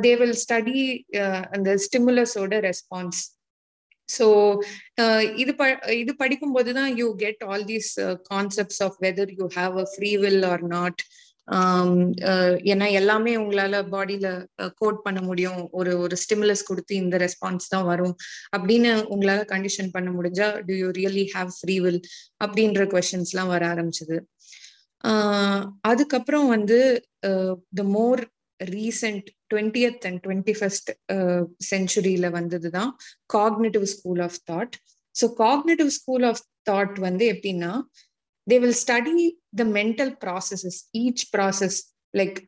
தே 0.00 0.12
வில் 0.14 0.38
ஸ்டடி 0.44 0.78
அந்த 1.52 1.70
ஸ்டிமுலஸோட 1.86 2.54
ரெஸ்பான்ஸ் 2.68 3.20
ஸோ 4.14 4.26
uh, 5.02 5.20
இது 5.42 5.52
ப 5.60 5.64
இது 6.02 6.12
படிக்கும்போது 6.22 6.70
தான் 6.78 6.90
you 7.00 7.08
get 7.22 7.42
all 7.48 7.64
these 7.72 7.90
concepts 8.32 8.80
of 8.86 8.96
whether 9.06 9.32
you 9.40 9.46
have 9.58 9.76
a 9.84 9.86
free 9.94 10.12
will 10.24 10.44
or 10.52 10.64
not 10.76 11.00
ஏன்னா 12.72 12.86
எல்லாமே 12.98 13.32
உங்களால 13.42 13.76
பாடியில 13.94 14.26
கோட் 14.80 14.98
uh, 14.98 15.04
பண்ண 15.06 15.20
முடியும். 15.28 15.60
ஒரு 15.78 15.92
ஒரு 16.04 16.16
ஸ்டிமுலஸ் 16.22 16.62
கொடுத்து 16.68 16.92
இந்த 17.02 17.16
ரெஸ்பான்ஸ் 17.24 17.72
தான் 17.74 17.88
வரும். 17.92 18.14
அப்படின்னு 18.56 18.90
உங்களால 19.14 19.40
கண்டிஷன் 19.54 19.90
பண்ண 19.96 20.10
முடிஞ்சா 20.18 20.48
do 20.68 20.74
you 20.82 20.88
really 21.00 21.24
have 21.34 21.50
free 21.58 21.76
will 21.86 22.00
அப்படின்ற 22.44 22.84
கொஷின்ஸ் 22.94 23.32
எல்லாம் 23.34 23.52
வர 23.54 23.64
ஆரம்பிச்சது. 23.74 24.18
அதுக்கப்புறம் 25.90 26.48
வந்து 26.56 26.78
the 27.78 27.82
more 27.96 28.22
recent 28.60 29.28
twentieth 29.50 30.04
and 30.08 30.20
twenty 30.26 30.54
first 30.58 30.90
செஞ்சுரியில 31.70 32.28
வந்ததுதான் 32.38 32.90
cognitive 33.36 33.86
school 33.94 34.22
of 34.28 34.38
thought 34.50 34.76
so 35.14 35.26
cognitive 35.42 35.90
school 35.98 36.26
of 36.30 36.42
thought 36.70 36.96
வந்து 36.98 37.26
எப்படின்னா 37.34 37.72
they 38.46 38.58
will 38.58 38.78
study 38.84 39.26
the 39.56 39.64
mental 39.78 40.14
processes 40.24 40.80
each 41.02 41.24
process 41.36 41.78
like 42.14 42.38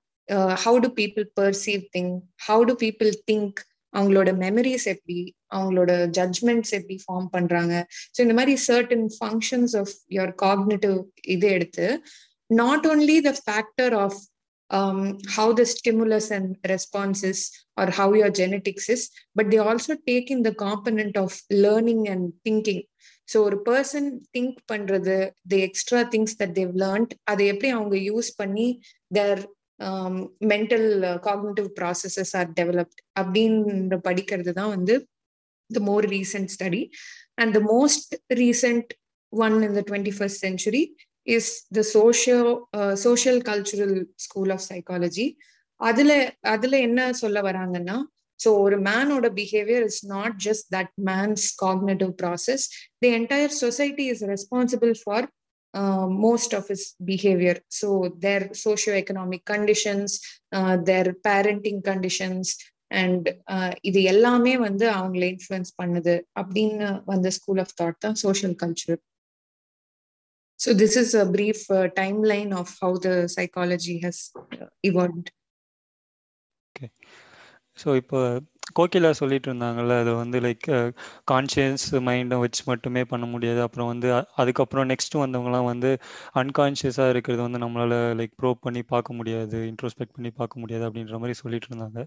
how 0.65 0.79
do 0.79 0.91
people 1.01 1.27
perceive 1.41 1.83
thing 1.97 2.13
how 2.49 2.65
do 2.65 2.75
people 2.85 3.13
think 3.31 3.61
அவங்களோட 3.95 4.31
memories 4.45 4.87
எப்படி 4.93 5.17
அவங்களோட 5.55 5.93
judgements 6.19 6.73
எப்படி 6.79 6.97
form 7.03 7.29
பண்றாங்க. 7.29 7.75
So 8.15 8.19
இந்த 8.21 8.35
மாதிரி 8.35 8.55
certain 8.69 9.07
functions 9.17 9.75
of 9.77 9.95
your 10.17 10.35
cognitive 10.45 10.97
இது 11.27 11.49
எடுத்து 11.57 11.87
not 12.51 12.87
only 12.87 13.17
the 13.29 13.33
factor 13.41 13.95
of 14.05 14.19
um, 14.73 15.19
how 15.29 15.53
the 15.53 15.67
stimulus 15.67 16.31
and 16.31 16.57
response 16.67 17.23
is 17.25 17.41
or 17.77 17.87
how 17.91 18.09
your 18.13 18.31
genetics 18.31 18.89
is 18.89 19.03
but 19.37 19.51
they 19.51 19.59
also 19.61 19.95
take 20.07 20.31
in 20.31 20.43
the 20.43 20.55
component 20.57 21.17
of 21.17 21.31
learning 21.65 22.03
and 22.09 22.25
thinking. 22.45 22.83
So 23.29 23.39
ஒரு 23.47 23.57
person 23.69 24.09
think 24.35 24.57
பண்றது 24.73 25.15
the 25.53 25.59
extra 25.67 26.01
things 26.15 26.35
that 26.41 26.55
they 26.59 26.73
learned 26.83 27.13
அதை 27.31 27.45
எப்படி 27.53 27.69
அவங்க 27.77 27.97
use 28.09 28.31
பண்ணி 28.41 28.67
their 29.19 29.43
mental 30.53 30.89
cognitive 31.29 31.69
processes 31.79 32.33
are 32.41 32.51
developed 32.59 33.01
அப்படின்ற 33.21 33.99
படிக்கிறது 34.09 34.53
தான் 34.59 34.73
வந்து 34.77 34.97
the 35.71 35.83
more 35.91 36.07
recent 36.17 36.53
study 36.57 36.83
and 37.43 37.55
the 37.59 37.63
most 37.75 38.13
recent 38.43 38.93
one 39.33 39.57
in 39.69 39.77
the 39.79 39.83
twenty 39.91 40.15
first 40.19 40.43
century 40.47 40.83
is 41.27 41.51
the 41.75 41.83
socio 41.93 42.39
social 43.03 43.41
cultural 43.49 43.97
school 44.17 44.51
of 44.51 44.65
psychology 44.71 45.27
அதுல 45.81 46.13
அதுல 46.47 46.75
என்ன 46.79 47.01
சொல்ல 47.21 47.39
வராங்கன்னா 47.43 47.97
ஸோ 48.41 48.51
ஒரு 48.61 48.77
மேனோட 48.81 49.27
behaviour 49.39 49.85
is 49.85 50.03
not 50.07 50.37
just 50.47 50.67
that 50.77 50.93
man's 51.11 51.45
cognitive 51.63 52.13
process 52.23 52.65
the 53.03 53.11
entire 53.19 53.55
society 53.59 54.07
is 54.07 54.25
responsible 54.33 54.93
for 55.03 55.27
most 56.25 56.55
of 56.55 56.71
is 56.71 56.87
behaviour 57.05 57.61
so 57.81 57.89
their 58.19 58.45
socio 58.65 58.95
economic 58.95 59.47
conditions 59.53 60.15
their 60.85 61.11
parenting 61.29 61.81
conditions 61.91 62.51
and 62.95 63.29
இது 63.83 64.01
எல்லாமே 64.13 64.55
வந்து 64.59 64.87
அவங்களை 64.91 65.29
இன்ஃப்ளூயன்ஸ் 65.35 65.73
பண்ணுது 65.83 66.15
அப்படின்னு 66.41 66.89
வந்த 67.05 67.31
ஸ்கூல் 67.31 67.61
ஆஃப் 67.61 67.75
தாட் 67.81 67.99
தான் 67.99 68.19
social 68.25 68.57
culture 68.63 69.01
so 70.62 70.70
this 70.74 70.98
is 70.98 71.16
a 71.16 71.26
brief 71.32 71.64
timeline 72.24 72.52
of 72.54 72.74
how 72.84 72.98
the 73.00 73.12
psychology 73.38 73.96
has 74.06 74.22
evolved 74.84 75.32
okay 76.70 76.88
so 77.78 77.90
இப்போ 77.96 78.20
கோகிலா 78.63 79.11
சொல்லிட்டு 79.13 79.49
இருந்தாங்கல்ல 79.49 79.95
அது 80.03 80.13
வந்து 80.15 80.39
லைக் 80.41 80.67
கான்ஷியஸ் 81.31 81.87
மைண்டை 82.07 82.37
வச்சு 82.39 82.63
மட்டுமே 82.67 83.03
பண்ண 83.05 83.25
முடியாது. 83.27 83.61
அப்புறம் 83.61 83.89
வந்து 83.91 84.09
அதுக்கப்புறம் 84.37 84.87
நெக்ஸ்ட் 84.89 85.17
வந்தவங்கலாம் 85.23 85.67
வந்து 85.69 85.91
அன்கான்ஷியஸாக 86.41 87.13
இருக்கிறது 87.15 87.43
வந்து 87.43 87.61
நம்மளால 87.65 87.99
லைக் 88.21 88.35
ப்ரோவ் 88.41 88.57
பண்ணி 88.67 88.83
பார்க்க 88.93 89.19
முடியாது 89.19 89.59
இன்ட்ரோஸ்பெக்ட் 89.71 90.15
பண்ணி 90.17 90.31
பார்க்க 90.39 90.63
முடியாது 90.63 90.87
அப்படின்ற 90.89 91.19
மாதிரி 91.23 91.37
சொல்லிட்டு 91.43 91.69
இருந்தாங்க 91.71 92.01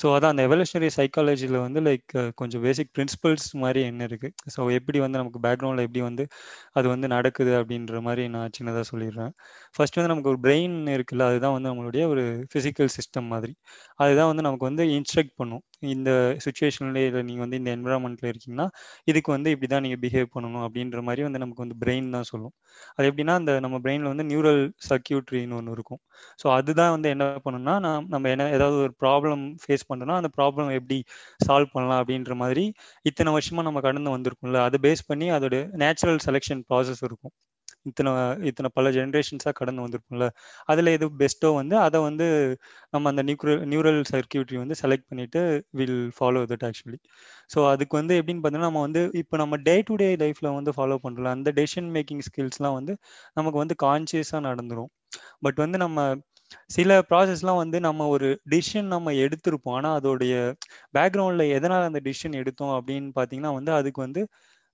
ஸோ 0.00 0.06
அதான் 0.14 0.32
அந்த 0.34 0.44
எவல்யூஷனரி 0.48 0.90
சைக்காலஜியில் 0.98 1.58
வந்து 1.66 1.82
லைக் 1.88 2.06
கொஞ்சம் 2.34 2.64
பேசிக் 2.64 2.92
பிரின்சிபல்ஸ் 2.96 3.48
மாதிரி 3.64 3.82
என்ன 3.90 4.08
இருக்குது 4.10 4.34
ஸோ 4.56 4.70
எப்படி 4.78 5.00
வந்து 5.04 5.20
நமக்கு 5.22 5.42
பேக்ரவுண்டில் 5.46 5.86
எப்படி 5.86 6.02
வந்து 6.08 6.26
அது 6.74 6.86
வந்து 6.88 7.08
நடக்குது 7.14 7.52
அப்படின்ற 7.60 8.00
மாதிரி 8.02 8.24
நான் 8.34 8.54
சின்னதாக 8.58 8.86
சொல்லிடுறேன். 8.92 9.32
ஃபர்ஸ்ட் 9.74 9.98
வந்து 9.98 10.12
நமக்கு 10.12 10.32
ஒரு 10.32 10.40
பிரெயின் 10.44 10.76
இருக்குல்ல 10.96 11.28
அதுதான் 11.30 11.56
வந்து 11.56 11.70
நம்மளுடைய 11.70 12.04
ஒரு 12.12 12.24
ஃபிசிக்கல் 12.50 12.92
சிஸ்டம் 12.96 13.30
மாதிரி. 13.34 13.52
அதுதான் 13.98 14.30
வந்து 14.30 14.46
நமக்கு 14.46 14.68
வந்து 14.70 14.84
இன்ஸ்ட்ரக்ட் 14.96 15.36
பண்ணும். 15.40 15.62
இந்த 15.82 16.10
சுச்சுவேஷன்ல 16.44 17.00
இல்லை 17.08 17.22
நீங்கள் 17.28 17.44
வந்து 17.44 17.58
இந்த 17.60 17.70
என்விரான்மெண்ட்ல 17.76 18.26
இருக்கீங்கன்னா 18.32 18.66
இதுக்கு 19.10 19.30
வந்து 19.36 19.50
இப்படி 19.54 19.68
தான் 19.72 19.84
நீங்கள் 19.86 20.00
பிஹேவ் 20.04 20.28
பண்ணணும் 20.34 20.64
அப்படின்ற 20.66 21.00
மாதிரி 21.08 21.22
வந்து 21.26 21.42
நமக்கு 21.44 21.64
வந்து 21.64 21.76
பிரெயின் 21.82 22.08
தான் 22.16 22.28
சொல்லும். 22.30 22.54
அது 22.96 23.06
எப்படின்னா 23.10 23.34
அந்த 23.40 23.52
நம்ம 23.64 23.78
பிரெயினில் 23.84 24.10
வந்து 24.12 24.26
நியூரல் 24.30 24.60
சர்க்கியூட்ரின்னு 24.88 25.58
ஒன்று 25.60 25.76
இருக்கும். 25.78 26.00
ஸோ 26.42 26.46
அதுதான் 26.58 26.92
வந்து 26.96 27.10
என்ன 27.14 27.26
பண்ணணும்னா 27.46 27.76
நான் 27.86 28.08
நம்ம 28.14 28.30
என்ன 28.34 28.48
ஏதாவது 28.56 28.78
ஒரு 28.86 28.94
ப்ராப்ளம் 29.04 29.44
ஃபேஸ் 29.64 29.88
பண்ணுறோம்னா 29.90 30.18
அந்த 30.22 30.30
ப்ராப்ளம் 30.38 30.70
எப்படி 30.78 30.98
சால்வ் 31.46 31.74
பண்ணலாம் 31.76 32.00
அப்படின்ற 32.02 32.34
மாதிரி 32.42 32.64
இத்தனை 33.06 33.32
வருஷமாக 33.36 33.66
நம்ம 33.68 33.82
கடந்து 33.88 34.16
வந்திருக்கும்ல 34.16 34.60
அதை 34.68 34.80
பேஸ் 34.86 35.08
பண்ணி 35.10 35.28
அதோட 35.38 35.56
நேச்சுரல் 35.84 36.22
செலெக்ஷன் 36.28 36.64
ப்ராசஸ் 36.70 37.04
இருக்கும். 37.08 37.34
இத்தனை 37.86 38.12
இத்தனை 38.48 38.68
பல 38.74 38.90
ஜென்ரேஷன்ஸாக 38.90 39.54
கடந்து 39.60 39.84
வந்திருக்கும்ல 39.84 40.26
அதில் 40.68 40.90
எது 40.94 41.06
பெஸ்ட்டோ 41.20 41.50
வந்து 41.54 41.76
அதை 41.78 41.98
வந்து 42.00 42.26
நம்ம 42.90 43.10
அந்த 43.12 43.22
நியூக்ரல் 43.28 43.60
நியூரல் 43.72 44.00
சர்க்கியூட்ரி 44.12 44.58
வந்து 44.62 44.76
செலக்ட் 44.82 45.08
பண்ணிட்டு 45.10 45.42
will 45.80 45.98
follow 46.16 46.42
that 46.52 46.66
actually 46.68 46.98
so 47.50 47.60
அதுக்கு 47.72 47.96
வந்து 48.00 48.14
எப்படின்னு 48.20 48.42
பார்த்தீங்கன்னா 48.42 48.70
நம்ம 48.70 48.82
வந்து 48.86 49.02
இப்போ 49.22 49.36
நம்ம 49.36 49.56
டே 49.68 49.76
டு 49.88 49.96
டே 49.96 50.08
லைஃப்பில் 50.22 50.50
வந்து 50.52 50.74
ஃபாலோ 50.76 50.98
பண்ணுறோம் 51.04 51.32
அந்த 51.36 51.52
டெசிஷன் 51.58 51.90
மேக்கிங் 51.96 52.24
ஸ்கில்ஸ்லாம் 52.28 52.76
வந்து 52.78 52.94
நமக்கு 53.36 53.60
வந்து 53.62 53.76
கான்சியஸாக 53.84 54.42
நடந்துரும். 54.48 54.90
பட் 55.44 55.58
வந்து 55.64 55.78
நம்ம 55.84 56.00
சில 56.70 56.90
ப்ராசஸ்லாம் 57.10 57.60
வந்து 57.62 57.78
நம்ம 57.86 58.06
ஒரு 58.14 58.28
டிசிஷன் 58.52 58.88
நம்ம 58.94 59.12
எடுத்திருப்போம். 59.24 59.76
ஆனால் 59.78 59.96
அதோடைய 60.00 60.34
பேக்ரவுண்டில் 60.96 61.52
எதனால் 61.56 61.88
அந்த 61.90 62.00
டிசிஷன் 62.08 62.38
எடுத்தோம் 62.42 62.74
அப்படின்னு 62.78 63.10
பார்த்தீங்கன்னா 63.18 63.52
வந்து 63.58 63.72
அதுக்கு 63.80 64.00
வந்து 64.06 64.22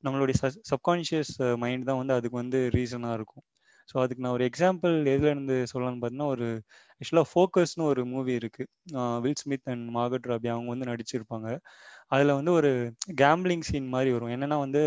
நம்மளுடைய 0.04 0.36
சப்கான்ஷியஸ் 0.70 1.34
மைண்ட் 1.62 1.88
தான் 1.88 2.00
வந்து 2.00 2.14
அதுக்கு 2.18 2.36
வந்து 2.42 2.58
ரீசனாக 2.76 3.18
இருக்கும். 3.18 3.44
ஸோ 3.88 3.94
அதுக்கு 4.02 4.22
நான் 4.24 4.36
ஒரு 4.36 4.44
எக்ஸாம்பிள் 4.50 4.94
எதுல 5.14 5.30
இருந்து 5.32 5.56
சொல்லலாம்னு 5.72 6.00
பார்த்தீங்கன்னா 6.02 6.28
ஒரு 6.34 6.46
ஆக்சுவலாக 7.00 7.28
ஃபோக்கஸ்னு 7.32 7.84
ஒரு 7.92 8.02
மூவி 8.12 8.32
இருக்கு. 8.40 8.64
Will 9.24 9.40
Smith 9.42 9.68
and 9.72 9.86
Margot 9.96 10.28
Robbie 10.30 10.48
அவங்க 10.54 10.70
வந்து 10.74 10.88
நடிச்சிருப்பாங்க. 10.92 11.48
அதில் 12.12 12.36
வந்து 12.38 12.52
ஒரு 12.58 12.70
கேம்பிளிங் 13.22 13.66
சீன் 13.70 13.88
மாதிரி 13.94 14.12
வரும். 14.16 14.32
என்னன்னா 14.36 14.58
வந்து 14.66 14.82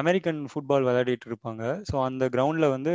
அமெரிக்கன் 0.00 0.40
ஃபுட்பால் 0.50 0.84
விளையாடிட்டு 0.84 1.26
இருப்பாங்க. 1.30 1.62
ஸோ 1.88 1.94
அந்த 2.08 2.24
கிரவுண்டில் 2.34 2.74
வந்து 2.76 2.92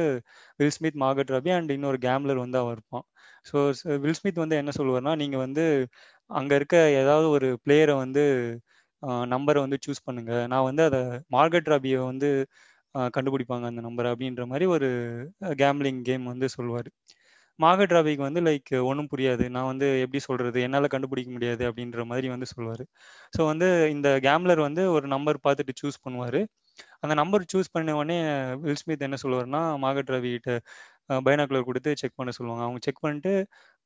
Will 0.60 0.76
Smith 0.78 1.00
Margot 1.04 1.34
Robbie 1.36 1.52
and 1.58 1.74
இன்னொரு 1.78 2.00
கேம்லர் 2.08 2.44
வந்து 2.44 2.60
அவர் 2.64 2.78
இருப்பான் 2.78 3.06
ஸோ 3.46 3.58
வில் 4.04 4.18
ஸ்மித் 4.20 4.44
வந்து 4.44 4.60
என்ன 4.62 4.72
சொல்லுவார்னா 4.80 5.14
நீங்கள் 5.24 5.44
வந்து 5.46 5.66
அங்கே 6.30 6.56
இருக்க 6.60 6.78
ஏதாவது 7.02 7.28
ஒரு 7.38 7.50
பிளேயரை 7.66 7.96
வந்து 8.04 8.24
நம்பரை 9.34 9.60
வந்து 9.66 9.78
சூஸ் 9.86 10.06
பண்ணுங்க. 10.08 10.34
நான் 10.54 10.68
வந்து 10.70 10.84
அதை 10.90 11.02
மார்கெட் 11.36 11.72
ராபியை 11.74 12.00
வந்து 12.12 12.30
கண்டுபிடிப்பாங்க 13.16 13.66
அந்த 13.72 13.82
நம்பர் 13.88 14.10
அப்படின்ற 14.12 14.44
மாதிரி 14.52 14.66
ஒரு 14.76 14.90
கேம்லிங் 15.62 16.02
கேம் 16.10 16.26
வந்து 16.34 16.48
சொல்லுவார். 16.58 16.90
மார்கெட் 17.60 17.94
ராபிக்கு 17.96 18.24
வந்து 18.28 18.42
லைக் 18.48 18.72
ஒன்றும் 18.90 19.10
புரியாது. 19.14 19.46
நான் 19.56 19.70
வந்து 19.72 19.88
எப்படி 20.04 20.20
சொல்கிறது 20.28 20.60
என்னால் 20.68 20.94
கண்டுபிடிக்க 20.96 21.30
முடியாது 21.36 21.64
அப்படின்ற 21.70 22.04
மாதிரி 22.12 22.28
வந்து 22.34 22.48
சொல்லுவார். 22.54 22.84
ஸோ 23.36 23.42
வந்து 23.52 23.68
இந்த 23.96 24.10
கேம்லர் 24.28 24.62
வந்து 24.68 24.84
ஒரு 24.98 25.08
நம்பர் 25.16 25.40
பார்த்துட்டு 25.46 25.76
சூஸ் 25.82 26.00
பண்ணுவார். 26.06 26.40
அந்த 27.04 27.14
நம்பர் 27.22 27.46
சூஸ் 27.54 27.74
பண்ண 27.76 27.96
உடனே 28.02 28.18
வில் 28.66 28.82
ஸ்மித் 28.82 29.06
என்ன 29.08 29.20
சொல்லுவார்னா 29.24 29.62
மார்கட் 29.86 30.14
ராவி 30.16 30.32
கிட்ட 30.36 30.52
பைனாக்குலர் 31.28 31.68
கொடுத்து 31.70 31.92
செக் 32.02 32.18
பண்ண 32.20 32.32
சொல்லுவாங்க. 32.38 32.64
அவங்க 32.68 32.80
செக் 32.88 33.04
பண்ணிட்டு 33.06 33.34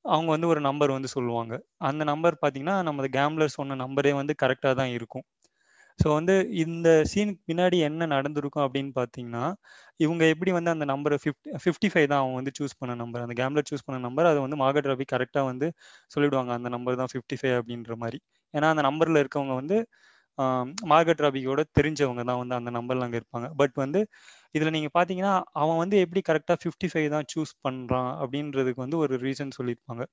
அவங்க 0.05 0.29
வந்து 0.31 0.47
ஒரு 0.47 0.61
நம்பர் 0.61 0.91
வந்து 0.91 1.09
சொல்லுவாங்க. 1.15 1.53
அந்த 1.89 2.03
நம்பர் 2.11 2.35
பார்த்தீங்கன்னா 2.41 2.75
நம்ம 2.87 3.09
கேம்லர் 3.15 3.57
சொன்ன 3.57 3.77
நம்பரே 3.83 4.13
வந்து 4.19 4.33
கரெக்டாக 4.43 4.75
தான் 4.75 4.93
இருக்கும். 4.97 5.25
ஸோ 5.99 6.07
வந்து 6.15 6.33
இந்த 6.63 6.89
சீனுக்கு 7.11 7.41
பின்னாடி 7.49 7.77
என்ன 7.87 8.07
நடந்திருக்கும் 8.13 8.65
அப்படின்னு 8.65 8.91
பார்த்தீங்கன்னா 8.97 9.45
இவங்க 9.99 10.23
எப்படி 10.33 10.51
வந்து 10.57 10.71
அந்த 10.75 10.85
நம்பரை 10.91 11.17
ஃபிஃப்டி 11.23 11.51
ஃபிஃப்டி 11.63 11.89
ஃபைவ் 11.93 12.07
தான் 12.11 12.21
அவங்க 12.21 12.37
வந்து 12.41 12.53
சூஸ் 12.59 12.77
பண்ண 12.79 12.93
நம்பர் 12.95 13.23
அந்த 13.25 13.35
கேம்லர் 13.41 13.67
சூஸ் 13.71 13.85
பண்ண 13.87 13.99
நம்பர் 14.07 14.29
அதை 14.31 14.39
வந்து 14.45 14.59
மார்க்கெட் 14.63 14.89
ரவி 14.91 15.07
கரெக்டாக 15.13 15.45
வந்து 15.51 15.67
சொல்லிவிடுவாங்க 16.11 16.53
அந்த 16.59 16.69
நம்பர் 16.75 16.99
தான் 17.01 17.11
ஃபிஃப்டி 17.13 17.37
ஃபைவ் 17.41 17.57
அப்படின்ற 17.59 17.95
மாதிரி. 18.03 18.19
ஏன்னா 18.53 18.69
அந்த 18.75 18.83
நம்பரில் 18.89 19.21
இருக்கவங்க 19.23 19.55
வந்து 19.61 19.79
மார்கட் 20.91 21.23
ராபியோட 21.25 21.61
தெரிஞ்சவங்க 21.77 22.23
தான் 22.29 22.39
வந்து 22.41 22.55
அந்த 22.59 22.71
நம்பர்ல 22.77 23.05
அங்கே 23.07 23.19
இருப்பாங்க. 23.21 23.47
பட் 23.61 23.75
வந்து 23.83 23.99
இதில் 24.55 24.73
நீங்கள் 24.75 24.93
பார்த்தீங்கன்னா 24.95 25.31
அவன் 25.61 25.79
வந்து 25.81 25.95
எப்படி 26.03 26.21
கரெக்டாக 26.29 26.57
ஃபிஃப்டி 26.61 26.87
ஃபைவ் 26.91 27.07
தான் 27.15 27.27
சூஸ் 27.33 27.51
பண்ணுறான் 27.65 28.11
அப்படின்றதுக்கு 28.21 28.81
வந்து 28.85 28.97
ஒரு 29.03 29.13
ரீசன் 29.25 29.51
சொல்லியிருப்பாங்க. 29.57 30.03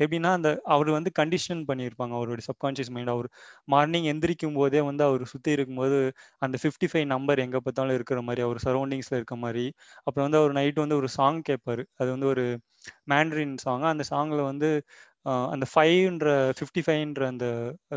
எப்படின்னா 0.00 0.30
அந்த 0.38 0.50
அவர் 0.74 0.90
வந்து 0.96 1.10
கண்டிஷன் 1.20 1.62
பண்ணியிருப்பாங்க. 1.70 2.14
அவருடைய 2.18 2.46
சப்கான்ஷியஸ் 2.50 2.92
மைண்ட் 2.96 3.12
அவர் 3.14 3.28
மார்னிங் 3.68 4.08
எந்திரிக்கும் 4.12 4.58
போதே 4.60 4.82
வந்து 4.90 5.04
அவர் 5.08 5.24
சுற்றி 5.32 5.52
இருக்கும்போது 5.56 5.98
அந்த 6.42 6.58
ஃபிஃப்டி 6.62 6.88
ஃபைவ் 6.92 7.06
நம்பர் 7.14 7.44
எங்கே 7.46 7.60
பார்த்தாலும் 7.66 7.96
இருக்கிற 7.98 8.20
மாதிரி 8.28 8.44
அவர் 8.48 8.60
சரௌண்டிங்ஸில் 8.66 9.18
இருக்க 9.20 9.36
மாதிரி 9.44 9.66
அப்புறம் 10.06 10.26
வந்து 10.28 10.40
அவர் 10.42 10.56
நைட்டு 10.60 10.84
வந்து 10.84 10.98
ஒரு 11.02 11.10
சாங் 11.18 11.40
கேட்பார் 11.50 11.84
அது 12.00 12.10
வந்து 12.16 12.28
ஒரு 12.34 12.46
மேண்ட்ரின் 13.12 13.56
சாங் 13.64 13.84
அந்த 13.92 14.04
சாங்கில் 14.12 14.42
வந்து 14.50 14.68
அந்த 15.54 15.66
ஃபைவ்ன்ற 15.72 16.28
ஃபிஃப்டி 16.58 16.82
ஃபைவ்ன்ற 16.86 17.24
அந்த 17.32 17.46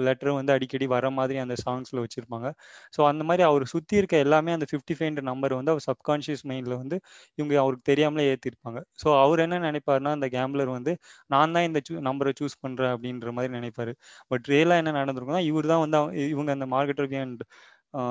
லெட்டர் 0.08 0.32
வந்து 0.38 0.54
அடிக்கடி 0.56 0.86
வர 0.94 1.10
மாதிரி 1.18 1.38
அந்த 1.44 1.56
சாங்ஸில் 1.64 2.02
வச்சுருப்பாங்க. 2.04 2.48
ஸோ 2.96 3.00
அந்த 3.12 3.24
மாதிரி 3.30 3.44
அவர் 3.50 3.66
சுற்றி 3.74 3.96
இருக்க 4.02 4.16
எல்லாமே 4.26 4.54
அந்த 4.58 4.68
ஃபிஃப்டி 4.72 4.96
ஃபைவ்ன்ற 5.00 5.24
நம்பர் 5.32 5.56
வந்து 5.60 5.74
அவர் 5.74 5.86
சப்கான்ஷியஸ் 5.90 6.44
மைண்டில் 6.52 6.78
வந்து 6.82 6.98
இவங்க 7.38 7.56
அவருக்கு 7.64 7.86
தெரியாமலே 7.92 8.28
ஏற்றிருப்பாங்க 8.34 8.82
ஸோ 9.04 9.08
அவர் 9.24 9.44
என்ன 9.46 9.62
நினைப்பாருன்னா 9.68 10.14
அந்த 10.18 10.30
கேம்லர் 10.38 10.72
வந்து 10.78 10.94
நான் 11.30 11.56
தான் 11.58 11.68
இந்த 11.70 11.82
சூ 11.88 11.96
நம்பரை 12.10 12.34
சூஸ் 12.42 12.58
பண்ணுறேன் 12.66 12.94
அப்படின்ற 12.96 13.32
மாதிரி 13.38 13.54
நினைப்பாரு. 13.60 13.94
பட் 14.32 14.46
ரியலாக 14.54 14.82
என்ன 14.84 14.94
நடந்திருக்குன்னா 15.00 15.44
இவர் 15.52 15.72
தான் 15.74 15.84
வந்து 15.86 16.00
இவங்க 16.34 16.52
அந்த 16.58 16.68
மார்க்கெட் 16.76 17.04
அண்ட் 17.24 17.44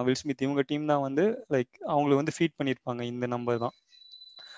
வில் 0.06 0.18
ஸ்மித் 0.20 0.44
இவங்க 0.44 0.62
டீம் 0.70 0.90
தான் 0.90 1.02
வந்து 1.04 1.24
லைக் 1.54 1.72
அவங்களுக்கு 1.92 2.20
வந்து 2.20 2.34
ஃபீட் 2.36 2.56
பண்ணியிருப்பாங்க 2.58 3.02
இந்த 3.12 3.26
நம்பர் 3.34 3.58
தான். 3.64 3.74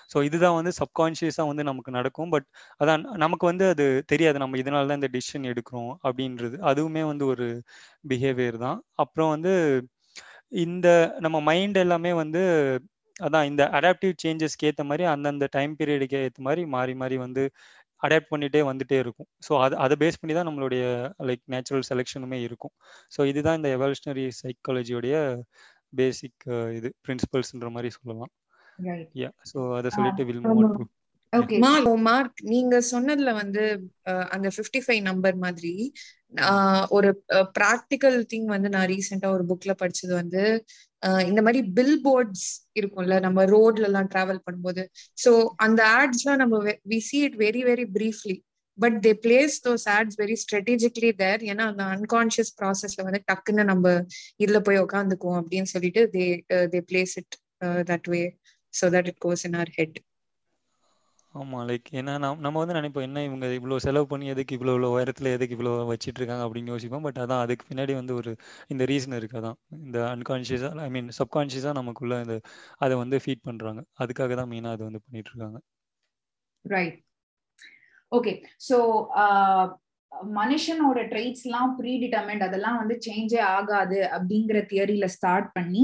ஸோ 0.09 0.17
இதுதான் 0.27 0.57
வந்து 0.59 0.71
சப்கான்ஷியஸாக 0.79 1.49
வந்து 1.51 1.63
நமக்கு 1.69 1.91
நடக்கும். 1.97 2.31
பட் 2.35 2.47
அதான் 2.81 3.03
நமக்கு 3.23 3.45
வந்து 3.51 3.65
அது 3.73 3.85
தெரியாது. 4.11 4.37
நம்ம 4.43 4.59
இதனால 4.63 4.89
தான் 4.91 5.01
இந்த 5.01 5.11
டிசிஷன் 5.17 5.49
எடுக்கிறோம் 5.51 5.93
அப்படின்றது. 6.05 6.57
அதுவுமே 6.71 7.03
வந்து 7.11 7.25
ஒரு 7.33 7.47
பிஹேவியர் 8.11 8.59
தான். 8.65 8.79
அப்புறம் 9.05 9.31
வந்து 9.35 9.53
இந்த 10.59 10.87
நம்ம 11.25 11.37
மைண்ட் 11.49 11.77
எல்லாமே 11.83 12.11
வந்து 12.21 12.41
அதான் 13.19 13.47
இந்த 13.49 13.63
அடாப்டிவ் 13.77 14.13
சேஞ்சஸ்க்கு 14.23 14.67
ஏற்ற 14.69 14.83
மாதிரி 14.89 15.03
அந்தந்த 15.13 15.47
டைம் 15.55 15.73
பீரியடுக்கு 15.79 16.17
ஏற்ற 16.27 16.41
மாதிரி 16.47 16.61
மாறி 16.75 16.93
மாறி 17.01 17.17
வந்து 17.25 17.43
அடாப்ட் 18.01 18.31
பண்ணிகிட்டே 18.33 18.61
வந்துட்டே 18.69 18.97
இருக்கும். 19.03 19.29
ஸோ 19.47 19.53
அது 19.65 19.75
அதை 19.85 19.95
பேஸ் 20.03 20.19
பண்ணி 20.21 20.35
தான் 20.37 20.47
நம்மளுடைய 20.49 20.83
லைக் 21.29 21.43
நேச்சுரல் 21.53 21.87
செலெக்ஷனுமே 21.91 22.39
இருக்கும். 22.47 22.73
ஸோ 23.15 23.21
இதுதான் 23.31 23.59
இந்த 23.59 23.71
எவல்யூஷனரி 23.77 24.25
சைக்காலஜியோடைய 24.41 25.15
பேசிக் 25.93 26.45
இது 26.79 26.89
பிரின்சிபல்ஸ்ன்ற 27.05 27.69
மாதிரி 27.77 27.91
சொல்லலாம். 27.97 28.31
யா 29.15 29.29
ஸோ 29.51 29.59
அதை 29.77 29.89
சொல்லிட்டு 29.91 30.23
வில் 31.61 31.81
மூவ் 31.85 31.99
மார்க் 32.05 32.39
நீங்க 32.51 32.75
சொன்னதுல 32.91 33.31
வந்து 33.33 33.63
அந்த 34.31 34.47
பிப்டி 34.57 34.79
ஃபைவ் 34.85 35.01
நம்பர் 35.01 35.35
மாதிரி 35.37 35.73
ஒரு 36.89 37.09
ப்ராக்டிக்கல் 37.57 38.17
திங் 38.31 38.47
வந்து 38.47 38.69
நான் 38.69 38.89
ரீசெண்டா 38.91 39.29
ஒரு 39.35 39.43
புக்ல 39.51 39.73
படிச்சது 39.81 40.13
வந்து 40.13 40.43
இந்த 41.27 41.41
மாதிரி 41.41 41.59
பில் 41.73 41.97
போர்ட்ஸ் 42.03 42.47
இருக்கும்ல 42.75 43.17
நம்ம 43.19 43.45
ரோட்ல 43.45 43.87
எல்லாம் 43.89 44.09
டிராவல் 44.11 44.43
பண்ணும்போது. 44.45 44.83
ஸோ 45.17 45.31
அந்த 45.57 45.81
ஆட்ஸ்லாம் 45.99 46.41
நம்ம 46.43 46.57
we 46.85 46.99
see 46.99 47.17
it 47.19 47.37
very 47.37 47.61
very 47.63 47.85
briefly 47.95 48.37
but 48.77 48.97
they 49.05 49.11
place 49.23 49.55
those 49.65 49.85
ads 49.89 50.17
very 50.19 50.35
strategically 50.43 51.11
there 51.15 51.41
ஏன்னா 51.43 51.65
அந்த 51.71 51.83
அன்கான்சியஸ் 51.95 52.51
ப்ராசஸ்ல 52.59 53.03
வந்து 53.03 53.21
டக்குன்னு 53.31 53.63
நம்ம 53.63 53.87
இதுல 54.39 54.59
போய் 54.59 54.83
உட்காந்துக்குவோம் 54.85 55.39
அப்படின்னு 55.41 55.71
சொல்லிட்டு 55.73 56.03
they 56.13 56.25
they 56.73 56.81
place 56.91 57.15
it 57.17 57.35
that 57.89 58.07
way 58.07 58.21
so 58.73 58.87
that 58.93 59.07
it 59.07 59.21
goes 59.23 59.43
in 59.47 59.57
our 59.59 59.71
head 59.75 59.97
ஆமாம் 61.33 61.65
லைக் 61.69 61.87
ஏன்னா 61.97 62.13
நம்ம 62.17 62.39
நம்ம 62.43 62.59
வந்து 62.61 62.75
நினைப்போம் 62.77 63.05
என்ன 63.05 63.23
இவங்க 63.25 63.47
இவ்வளோ 63.57 63.75
செலவு 63.83 64.05
பண்ணி 64.07 64.25
எதுக்கு 64.31 64.55
இவ்வளோ 64.57 64.71
இவ்வளோ 64.73 64.87
உயரத்தில் 64.93 65.29
எதுக்கு 65.33 65.55
இவ்வளோ 65.57 65.73
வச்சிட்டு 65.89 66.19
இருக்காங்க 66.21 66.43
அப்படின்னு 66.45 66.71
யோசிப்போம் 66.73 67.05
பட் 67.05 67.19
அதான் 67.23 67.41
அதுக்கு 67.43 67.65
பின்னாடி 67.67 67.93
வந்து 67.97 68.13
ஒரு 68.15 68.31
இந்த 68.69 68.83
ரீசன் 68.91 69.15
இருக்கு 69.17 69.37
அதான். 69.41 69.57
இந்த 69.79 69.99
அன்கான்ஷியஸாக 70.13 70.81
ஐ 70.81 70.91
மீன் 70.95 71.09
சப்கான்ஷியஸாக 71.19 71.73
நமக்குள்ள 71.79 72.17
இந்த 72.21 72.37
அதை 72.79 72.95
வந்து 72.97 73.19
ஃபீட் 73.23 73.45
பண்ணுறாங்க 73.45 73.83
அதுக்காக 73.99 74.35
தான் 74.35 74.49
மெயினாக 74.51 74.75
அதை 74.75 74.85
வந்து 74.89 75.03
பண்ணிட்டு 75.05 75.31
இருக்காங்க 75.33 75.59
ரைட் 76.65 76.97
ஓகே 78.11 78.33
ஸோ 78.67 78.77
மனுஷனோட 80.35 80.99
ட்ரெயிட்ஸ்லாம் 81.11 81.73
ப்ரீ 81.79 81.91
டிட்டர்மெண்ட் 82.03 82.45
அதெல்லாம் 82.47 82.79
வந்து 82.81 82.95
சேஞ்சே 83.07 83.41
ஆகாது 83.57 83.99
அப்படிங்கிற 84.15 84.59
தியரியில 84.71 85.07
ஸ்டார்ட் 85.15 85.49
பண்ணி 85.57 85.83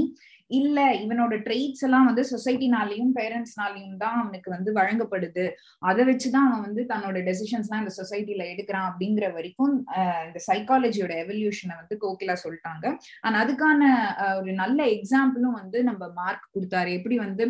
இல்ல 0.50 0.78
இவனோட 1.04 1.34
ட்ரெயிட்ஸ் 1.46 1.84
எல்லாம் 1.86 2.08
வந்து 2.08 2.22
சொசைட்டினாலையும் 2.32 3.12
பேரண்ட்ஸ்னாலையும் 3.16 3.96
தான் 4.02 4.18
அவனுக்கு 4.22 4.48
வந்து 4.54 4.70
வழங்கப்படுது. 4.72 5.44
அதை 5.88 6.02
வச்சுதான் 6.10 6.46
அவன் 6.48 6.62
வந்து 6.66 6.82
தன்னோட 6.92 7.20
டெசிஷன்ஸ் 7.28 7.68
எல்லாம் 7.68 7.82
இந்த 7.84 7.94
சொசைட்டில 7.98 8.44
எடுக்கிறான் 8.52 8.86
அப்படிங்கிற 8.90 9.28
வரைக்கும் 9.36 9.74
இந்த 10.26 10.40
சைக்காலஜியோட 10.48 11.14
எவல்யூஷனை 11.24 11.74
வந்து 11.80 11.96
கோகிலா 12.04 12.36
சொல்லிட்டாங்க. 12.44 12.84
ஆனா 13.24 13.36
அதுக்கான 13.44 13.82
ஒரு 14.40 14.54
நல்ல 14.62 14.78
எக்ஸாம்பிளும் 14.96 15.58
வந்து 15.60 15.80
நம்ம 15.90 16.08
மார்க் 16.20 16.46
கொடுத்தாரு. 16.54 16.92
எப்படி 16.98 17.18
வந்து 17.26 17.46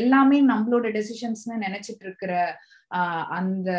எல்லாமே 0.00 0.40
நம்மளோட 0.52 0.86
டெசிஷன்ஸ்னு 0.98 1.62
நினைச்சிட்டு 1.66 2.06
இருக்கிற 2.08 2.32
அந்த 3.38 3.70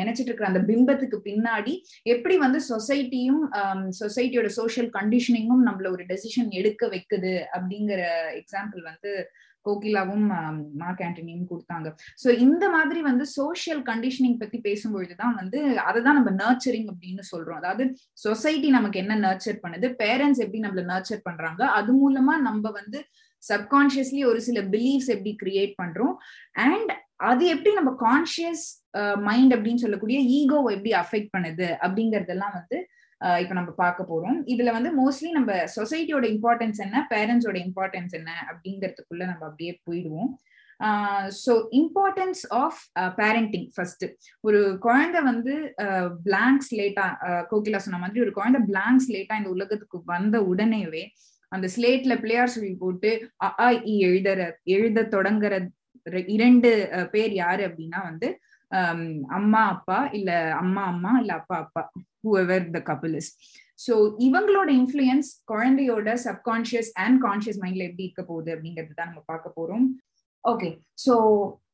நினைச்சிட்டு 0.00 0.28
இருக்கிற 0.28 0.48
அந்த 0.48 0.62
பிம்பத்துக்கு 0.70 1.18
பின்னாடி 1.28 1.74
எப்படி 2.02 2.36
வந்து 2.36 2.60
சொசைட்டியும் 2.68 3.42
சொசைட்டியோட 4.00 4.50
சோசியல் 4.60 4.90
கண்டிஷனிங்கும் 4.98 5.66
நம்மள 5.68 5.90
ஒரு 5.90 6.04
டெசிஷன் 6.04 6.50
எடுக்க 6.60 6.86
வைக்குது 6.86 7.34
அப்படிங்கிற 7.56 8.02
எக்ஸாம்பிள் 8.40 8.82
வந்து 8.82 9.12
கோகிலாவும் 9.66 10.26
மார்க் 10.80 11.02
ஆண்டனியும் 11.06 11.48
கொடுத்தாங்க. 11.50 11.88
சோ 12.22 12.28
இந்த 12.38 12.64
மாதிரி 12.70 13.00
வந்து 13.08 13.24
சோசியல் 13.38 13.82
கண்டிஷனிங் 13.88 14.38
பத்தி 14.42 14.58
பேசும்பொழுதுதான் 14.68 15.34
வந்து 15.40 15.58
அதை 15.88 15.98
தான் 16.02 16.18
நம்ம 16.18 16.30
நர்ச்சரிங் 16.42 16.88
அப்படின்னு 16.92 17.24
சொல்றோம். 17.32 17.58
அதாவது 17.62 17.84
சொசைட்டி 18.12 18.70
நமக்கு 18.70 18.98
என்ன 18.98 19.16
நர்ச்சர் 19.26 19.62
பண்ணுது 19.64 19.88
பேரண்ட்ஸ் 20.02 20.42
எப்படி 20.44 20.62
நம்மள 20.66 20.84
நர்ச்சர் 20.92 21.26
பண்றாங்க 21.28 21.64
அது 21.80 21.92
மூலமா 22.00 22.36
நம்ம 22.48 22.70
வந்து 22.70 23.00
சப்கான்சியஸ்லி 23.42 24.22
ஒரு 24.30 24.40
சில 24.48 24.60
பிலீஃப்ஸ் 24.74 25.12
எப்படி 25.16 25.34
கிரியேட் 25.44 25.74
பண்றோம் 25.82 26.16
அண்ட் 26.68 26.92
அது 27.20 27.44
எப்படி 27.54 27.72
நம்ம 27.74 27.90
கான்சியஸ் 28.02 28.64
மைண்ட் 29.28 29.52
அப்படின்னு 29.56 29.82
சொல்லக்கூடிய 29.84 30.18
ஈகோவை 30.38 30.70
எப்படி 30.76 30.92
அஃபெக்ட் 31.02 31.34
பண்ணுது 31.36 31.68
அப்படிங்கறதெல்லாம் 31.84 32.56
வந்து 32.58 32.78
இப்ப 33.40 33.54
நம்ம 33.58 33.72
பார்க்க 33.80 34.10
போறோம். 34.10 34.36
இதுல 34.52 34.70
வந்து 34.76 34.90
மோஸ்ட்லி 35.00 35.30
நம்ம 35.30 35.52
சொசைட்டியோட 35.76 36.26
இம்பார்ட்டன்ஸ் 36.34 36.78
என்ன 36.84 36.98
பேரண்ட்ஸோட 37.10 37.56
இம்பார்ட்டன்ஸ் 37.66 38.14
என்ன 38.20 38.30
அப்படிங்கறதுக்குள்ள 38.50 39.24
நம்ம 39.30 39.42
அப்படியே 39.48 39.72
போயிடுவோம். 39.86 40.30
So 41.44 41.52
importance 41.80 42.42
of 42.60 42.78
parenting 43.18 43.66
first 43.74 44.04
ஒரு 44.44 44.60
குழந்தை 44.78 45.20
வந்து 45.22 45.54
பிளாங்க் 46.24 46.64
ஸ்லேட்டா 46.68 47.06
கோகிலா 47.50 47.80
சொன்ன 47.86 48.00
மாதிரி 48.04 48.22
ஒரு 48.26 48.32
குழந்தை 48.38 48.60
பிளாங்க் 48.70 49.04
ஸ்லேட்டா 49.06 49.36
இந்த 49.40 49.50
உலகத்துக்கு 49.50 50.00
வந்த 50.06 50.38
உடனேவே 50.52 51.02
அந்த 51.52 51.66
ஸ்லேட்ல 51.74 52.14
பிளேயர் 52.20 52.54
சொல்லி 52.54 52.72
போட்டு 52.76 53.10
அ 53.44 53.68
இ 53.92 53.94
எழுதுற 54.08 54.40
எழுத 54.74 55.06
தொடங்குற 55.14 55.54
இரண்டு 56.26 56.70
பேர் 57.10 57.32
யாரு 57.32 57.62
அப்படின்னா 57.68 58.02
வந்து 58.04 58.28
அம்மா 59.28 59.62
அப்பா 59.66 60.10
இல்ல 60.12 60.52
அம்மா 60.52 60.82
அம்மா 60.82 61.20
இல்ல 61.20 61.32
அப்பா 61.32 61.56
அப்பா 61.56 61.82
whoever 62.24 62.66
the 62.70 62.82
couple 62.90 63.14
is 63.14 63.30
so 63.78 63.94
இவங்களோட 64.18 64.68
இன்ஃபுளுயன்ஸ் 64.70 65.28
குழந்தையோட 65.52 66.14
சப்கான்சியஸ் 66.26 66.90
அண்ட் 66.96 67.24
கான்சியஸ் 67.24 67.60
மைண்ட்ல 67.62 67.82
எப்படி 67.82 68.02
இருக்க 68.02 68.22
போகுது 68.22 68.50
அப்படிங்கிறது 68.54 68.94
தான் 68.94 69.08
நம்ம 69.08 69.22
பார்க்க 69.26 69.58
போறோம். 69.58 69.86
ஓகே 70.44 70.68
ஸோ 70.98 71.14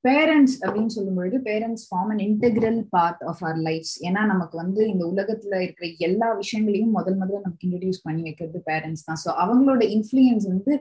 பேரண்ட்ஸ் 0.01 0.57
அப்படின்னு 0.65 0.87
சொல்லும்பொழுது 0.87 1.37
parents 1.41 1.85
form 1.89 2.11
an 2.11 2.23
integral 2.29 2.81
part 2.91 3.23
of 3.25 3.45
our 3.45 3.57
lifes 3.57 4.03
ஏன்னா 4.03 4.25
நமக்கு 4.25 4.57
வந்து 4.57 4.89
இந்த 4.89 5.05
உலகத்துல 5.07 5.61
இருக்கிற 5.63 5.87
எல்லா 5.99 6.33
விஷயங்களையும் 6.35 6.91
முதல் 6.91 7.15
முதல்ல 7.15 7.43
நமக்கு 7.43 7.67
இன்ட்ரடியூஸ் 7.69 8.05
பண்ணி 8.05 8.23
வைக்கிறது 8.23 8.61
பேரண்ட்ஸ் 8.71 9.05
தான். 9.05 9.21
ஸோ 9.25 9.31
அவங்களோட 9.45 9.83
இன்ஃபுளுயன்ஸ் 9.97 10.47
வந்து 10.49 10.73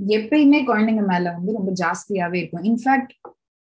எப்பயுமே 0.00 0.60
குழந்தைங்க 0.70 1.04
மேல 1.12 1.32
வந்து 1.32 1.52
ரொம்ப 1.52 1.72
ஜாஸ்தியாவே 1.82 2.38
இருக்கும். 2.40 2.66
இன்ஃபேக்ட் 2.72 3.14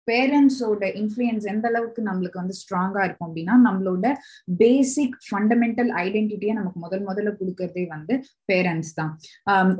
பேரண்ட்ஸோட 0.09 0.83
இன்ஃப்ளூயன்ஸ் 1.00 1.46
எந்த 1.52 1.64
அளவுக்கு 1.68 2.00
நம்மளுக்கு 2.02 2.40
வந்து 2.40 2.54
ஸ்ட்ராங்கா 2.61 3.00
இருக்கும் 3.04 3.26
அப்படின்னா 3.28 3.54
நம்மளோட 3.66 4.12
பேசிக் 4.57 5.16
ஃபண்டமெண்டல் 5.26 5.90
ஐடென்டிட்டியை 6.04 6.54
நமக்கு 6.54 6.78
முதல் 6.81 7.04
முதல்ல 7.07 7.33
கொடுக்கறதே 7.40 7.85
வந்து 7.88 8.14
பேரண்ட்ஸ் 8.52 8.94
தான். 8.94 9.12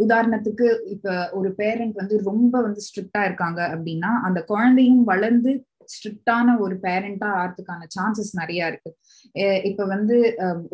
உதாரணத்துக்கு 0.05 0.67
இப்ப 0.95 1.17
ஒரு 1.33 1.53
பேரண்ட் 1.53 1.95
வந்து 1.95 2.19
ரொம்ப 2.25 2.55
வந்து 2.61 2.83
ஸ்ட்ரிக்டா 2.89 3.23
இருக்காங்க 3.25 3.63
அப்படின்னா 3.77 4.11
அந்த 4.29 4.43
குழந்தையும் 4.53 5.03
வளர்ந்து 5.05 5.53
ஸ்ட்ரிக்டான 5.93 6.55
ஒரு 6.65 6.75
பேரண்டா 6.85 7.29
ஆறதுக்கான 7.41 7.87
சான்சஸ் 7.97 8.33
நிறைய 8.41 8.71
இருக்கு. 8.71 8.91
இப்ப 9.71 9.83
வந்து 9.95 10.17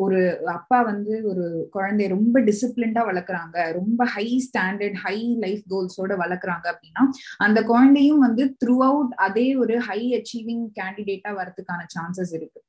ஒரு 0.05 0.19
அப்பா 0.55 0.79
வந்து 0.81 1.13
ஒரு 1.31 1.45
குழந்தைய 1.75 2.07
ரொம்ப 2.15 2.41
டிசிப்ளின்டா 2.49 3.03
வளர்க்குறாங்க 3.09 3.57
ரொம்ப 3.79 4.05
ஹை 4.15 4.27
ஸ்டாண்டர்ட் 4.47 4.97
ஹை 5.05 5.17
லைஃப் 5.45 5.63
கோல்ஸோட 5.73 6.13
வளர்க்குறாங்க 6.23 6.65
அப்படின்னா 6.73 7.03
அந்த 7.47 7.61
குழந்தையும் 7.71 8.23
வந்து 8.27 8.45
த்ரூ 8.63 8.77
அவுட் 8.89 9.13
அதே 9.27 9.47
ஒரு 9.63 9.77
ஹை 9.89 10.01
அச்சீவிங் 10.19 10.65
கேண்டிடேட்டா 10.79 11.33
வரதுக்கான 11.41 11.81
சான்சஸ் 11.95 12.33
இருக்கு. 12.39 12.61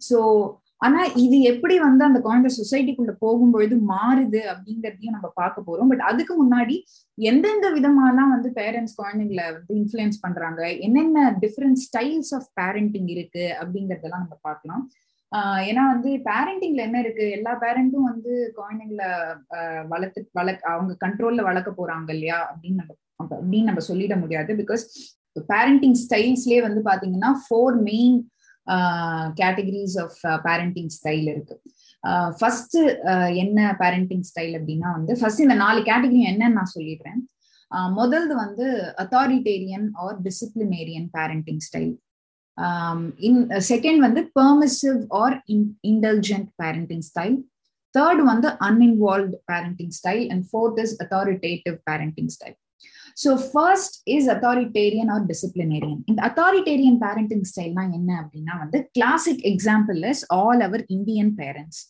ஸோ 0.00 0.18
ஆனா 0.84 1.00
இது 1.24 1.36
எப்படி 1.50 1.74
வந்து 1.84 2.02
அந்த 2.08 2.18
குழந்தை 2.26 2.48
சொசைட்டிக்குள்ள 2.58 3.12
போகும்பொழுது 3.24 3.74
மாறுது 3.90 4.40
அப்படிங்கறதையும் 4.52 5.16
நம்ம 5.16 5.28
பார்க்க 5.40 5.66
போறோம். 5.66 5.90
பட் 5.92 6.04
அதுக்கு 6.10 6.34
முன்னாடி 6.40 6.76
எந்தெந்த 7.30 7.66
விதமாலாம் 7.76 8.32
வந்து 8.34 8.50
பேரண்ட்ஸ் 8.58 8.98
குழந்தைங்களை 9.00 9.46
வந்து 9.56 9.72
இன்ஃபுளுன்ஸ் 9.80 10.18
பண்றாங்க? 10.24 10.62
என்னென்ன 10.86 11.28
டிஃப்ரெண்ட் 11.44 11.80
ஸ்டைல்ஸ் 11.86 12.32
ஆஃப் 12.38 12.48
பேரண்டிங் 12.60 13.08
இருக்கு 13.14 13.46
அப்படிங்கறதெல்லாம் 13.60 14.24
நம்ம 14.24 14.38
பார்க்கலாம். 14.48 14.82
ஏன்னா 15.68 15.82
வந்து 15.92 16.10
பேரண்டிங்ல 16.30 16.80
என்ன 16.88 16.98
இருக்கு? 17.04 17.26
எல்லா 17.36 17.52
பேரண்ட்டும் 17.62 18.08
வந்து 18.10 18.32
குழந்தைங்களை 18.58 19.10
வளர்த்து 19.92 20.20
வளர்க்க 20.40 20.74
அவங்க 20.74 20.96
கண்ட்ரோல்ல 21.04 21.42
வளர்க்க 21.50 21.80
போறாங்க 21.80 22.10
இல்லையா? 22.16 22.38
அப்படின்னு 22.50 22.80
நம்ம 22.80 22.94
அப்படின்னு 23.22 23.68
நம்ம 23.70 23.82
சொல்லிட 23.88 24.14
முடியாது. 24.22 24.52
பிகாஸ் 24.60 24.84
பேரண்டிங் 25.52 25.98
ஸ்டைல்ஸ்லயே 26.04 26.60
வந்து 26.66 26.80
பாத்தீங்கன்னா 26.90 27.30
four 27.42 27.76
main 27.88 28.16
categories 29.40 29.96
of 30.04 30.18
parenting 30.46 30.90
style 30.96 31.26
இருக்கு. 31.32 31.56
ஃபர்ஸ்ட் 32.38 32.76
என்ன 33.42 33.76
பேரண்டிங் 33.80 34.24
ஸ்டைல் 34.30 34.54
அப்படின்னா 34.58 34.90
வந்து 34.98 35.12
ஃபர்ஸ்ட் 35.20 35.44
இந்த 35.46 35.56
நாலு 35.64 35.80
கேட்டகரி 35.90 36.22
என்னன்னு 36.30 36.58
நான் 36.58 36.74
சொல்லிடுறேன். 36.76 37.20
முதல்து 37.98 38.34
வந்து 38.44 38.66
authoritarian 39.02 39.86
or 40.04 40.16
disciplinarian 40.22 41.08
parenting 41.18 41.62
style 41.66 41.92
in 43.28 43.40
second 43.72 44.00
வந்து 44.06 44.22
permissive 44.40 45.00
or 45.20 45.36
intelligent 45.90 46.50
parenting 46.62 47.04
style 47.10 47.38
third 47.94 48.22
வந்து 48.32 48.48
uninvolved 48.68 49.32
parenting 49.52 49.94
style 49.98 50.24
and 50.32 50.44
fourth 50.50 50.80
is 50.84 50.94
authoritative 51.04 51.76
parenting 51.90 52.30
style 52.34 52.56
so 53.16 53.50
first 53.52 54.08
is 54.08 54.28
authoritarian 54.28 55.10
or 55.10 55.26
disciplinarian 55.26 56.00
இந்த 56.06 56.22
அத்தாரிட்டேரியன் 56.22 56.98
பேரண்டிங் 57.04 57.42
ஸ்டைல்னா 57.42 57.82
என்ன 57.92 58.20
அப்படின்னா 58.22 58.58
வந்து 58.58 58.88
classic 58.92 59.44
example 59.44 60.10
is 60.10 60.24
all 60.30 60.60
our 60.60 60.84
Indian 60.88 61.34
parents 61.36 61.80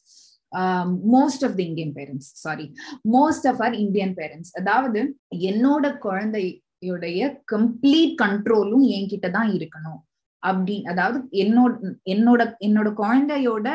most 0.87 1.45
of 1.45 1.57
the 1.57 1.63
Indian 1.63 1.95
parents 1.95 2.33
sorry 2.35 2.67
most 3.09 3.49
of 3.49 3.63
our 3.63 3.75
Indian 3.75 4.15
parents 4.15 4.53
அதாவது 4.57 5.15
என்னோட 5.31 5.99
குழந்தையுடைய 5.99 7.43
complete 7.53 8.15
கண்ட்ரோலும் 8.23 8.85
என்கிட்ட 8.89 9.31
தான் 9.31 9.51
இருக்கணும். 9.51 10.01
அப்படி 10.43 10.83
அதாவது 10.83 11.29
என்னோட 11.33 11.73
என்னோட 12.05 12.55
என்னோட 12.61 12.93
குழந்தையோட 12.93 13.67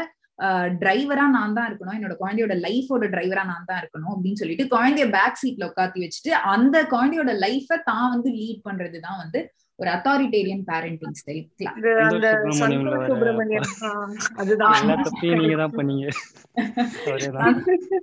டிரைவரா 0.81 1.25
நான் 1.27 1.53
தான் 1.53 1.67
இருக்கணும். 1.69 1.97
என்னோட 1.97 2.15
குழந்தையோட 2.19 2.55
லைஃபோட 2.65 3.05
டிரைவரா 3.13 3.43
நான் 3.45 3.65
தான் 3.65 3.79
இருக்கணும் 3.81 4.13
அப்படின்னு 4.15 4.41
சொல்லிட்டு 4.41 4.65
குழந்தைய 4.75 5.05
பேக் 5.09 5.39
சீட்ல 5.41 5.69
உட்காத்தி 5.71 6.01
வச்சுட்டு 6.03 6.33
அந்த 6.55 6.83
குழந்தையோட 6.93 7.33
லைஃப 7.45 7.79
தான் 7.83 8.09
வந்து 8.09 8.31
லீட் 8.31 8.65
பண்றதுதான் 8.65 9.17
வந்து 9.17 9.41
ஒரு 9.79 9.89
அத்தாரிட்டேரியன் 9.93 10.61
பேரண்டிங் 10.67 11.17
ஸ்டைல் 11.17 11.41
அந்த 12.03 12.27
சந்தோஷ் 12.61 12.61
சுப்பிரமணியன். 13.09 13.67
அதுதான். 14.39 14.77
நீங்க 15.33 15.57
தான் 15.59 15.75
பண்ணீங்க. 15.75 16.05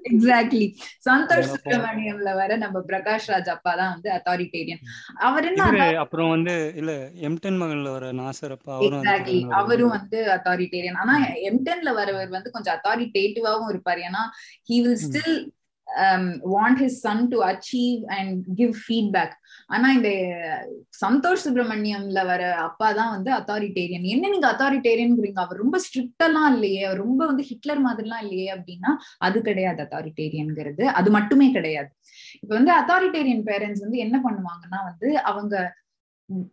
எக்ஸாக்ட்லி 0.09 0.67
சந்தோஷ் 1.07 1.49
சுப்பிரமணியம்ல 1.53 2.31
வர 2.39 2.57
நம்ம 2.63 2.83
பிரகாஷ் 2.89 3.29
ராஜ் 3.33 3.51
அப்பா 3.55 3.73
தான் 3.81 3.93
வந்து 3.95 4.11
அத்தாரிட்டேரியன் 4.17 4.83
அவர் 5.27 5.49
என்ன 5.51 5.89
அப்புறம் 6.05 6.31
வந்து 6.35 6.55
இல்ல 6.81 6.93
எம்டன் 7.29 7.59
மகன்ல 7.63 7.91
வர 7.97 8.13
நாசர் 8.21 8.55
அப்பா 8.57 8.77
எக்ஸாக்ட்லி 8.89 9.41
அவரும் 9.61 9.95
வந்து 9.97 10.21
அத்தாரிட்டேரியன் 10.35 11.01
ஆனா 11.03 11.17
எம்டன்ல 11.51 11.93
வரவர் 11.99 12.31
வந்து 12.37 12.55
கொஞ்சம் 12.55 12.77
அத்தாரிட்டேட்டிவாவும் 12.77 13.71
இருப்பாரு. 13.75 14.03
ஏன்னா 14.09 14.23
he 14.71 14.79
will 14.83 15.03
still 15.05 15.37
Um, 16.03 16.25
want 16.53 16.79
his 16.83 16.95
son 17.05 17.29
to 17.29 17.39
achieve 17.43 18.01
and 18.07 18.45
give 18.55 18.73
feedback. 18.87 19.33
ஆனா 19.67 19.93
இந்த 19.93 20.11
சந்தோஷ் 21.07 21.45
சுப்பிரமணியம்ல 21.45 22.27
வர 22.27 22.55
அப்பா 22.55 22.93
தான் 22.93 23.11
வந்து 23.11 23.31
அத்தாரிட்டேரியன் 23.33 24.03
என்ன 24.03 24.29
நீங்க 24.29 24.49
அத்தாரிட்டேரியன்ங்கிறீங்க 24.53 25.41
அவர் 25.45 25.57
ரொம்ப 25.57 25.79
ஸ்ட்ரிக்டெல்லாம் 25.85 26.49
இல்லையே. 26.55 26.95
ரொம்ப 26.95 27.27
வந்து 27.27 27.43
ஹிட்லர் 27.43 27.83
மாதிரிலாம் 27.87 28.23
இல்லையே 28.23 28.49
அப்படின்னா 28.55 28.93
அது 29.19 29.43
கிடையாது 29.43 29.83
அத்தாரிட்டேரியன்ங்கிறது 29.83 30.85
அது 30.85 31.11
மட்டுமே 31.11 31.53
கிடையாது. 31.53 31.91
இப்ப 32.41 32.55
வந்து 32.55 32.73
அத்தாரிட்டேரியன் 32.81 33.47
பேரண்ட்ஸ் 33.51 33.81
வந்து 33.81 33.99
என்ன 33.99 34.19
பண்ணுவாங்கன்னா 34.19 34.81
வந்து 34.85 35.23
அவங்க 35.23 35.75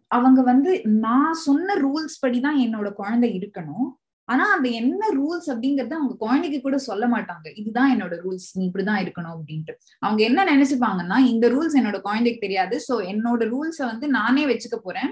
அவங்க 0.08 0.41
வந்து 0.41 0.82
நான் 0.86 1.34
சொன்ன 1.34 1.75
ரூல்ஸ் 1.75 2.21
படிதான் 2.25 2.62
என்னோட 2.65 2.93
குழந்தை 2.93 3.30
இருக்கணும். 3.39 3.88
ஆனா 4.32 4.46
அந்த 4.56 4.67
என்ன 4.70 5.04
ரூல்ஸ் 5.20 5.48
அப்படிங்கறத 5.52 5.94
அவங்க 6.00 6.15
குழந்தைக்கு 6.20 6.60
கூட 6.62 6.78
சொல்ல 6.89 7.06
மாட்டாங்க. 7.08 7.48
இதுதான் 7.56 7.91
என்னோட 7.94 8.15
ரூல்ஸ் 8.24 8.50
நீ 8.54 8.65
இப்படிதான் 8.70 9.02
இருக்கணும் 9.04 9.36
அப்படின்ட்டு. 9.36 9.76
அவங்க 10.00 10.22
என்ன 10.24 10.39
நினைச்சுப்பாங்கன்னா 10.52 11.17
இந்த 11.34 11.48
ரூல்ஸ் 11.50 11.78
என்னோட 11.80 12.00
குழந்தைக்கு 12.02 12.39
தெரியாது. 12.39 12.78
சோ 12.88 12.96
என்னோட 13.12 13.44
ரூல்ஸ 13.54 13.86
வந்து 13.91 14.08
நானே 14.08 14.46
வச்சுக்க 14.46 14.78
போறேன். 14.84 15.12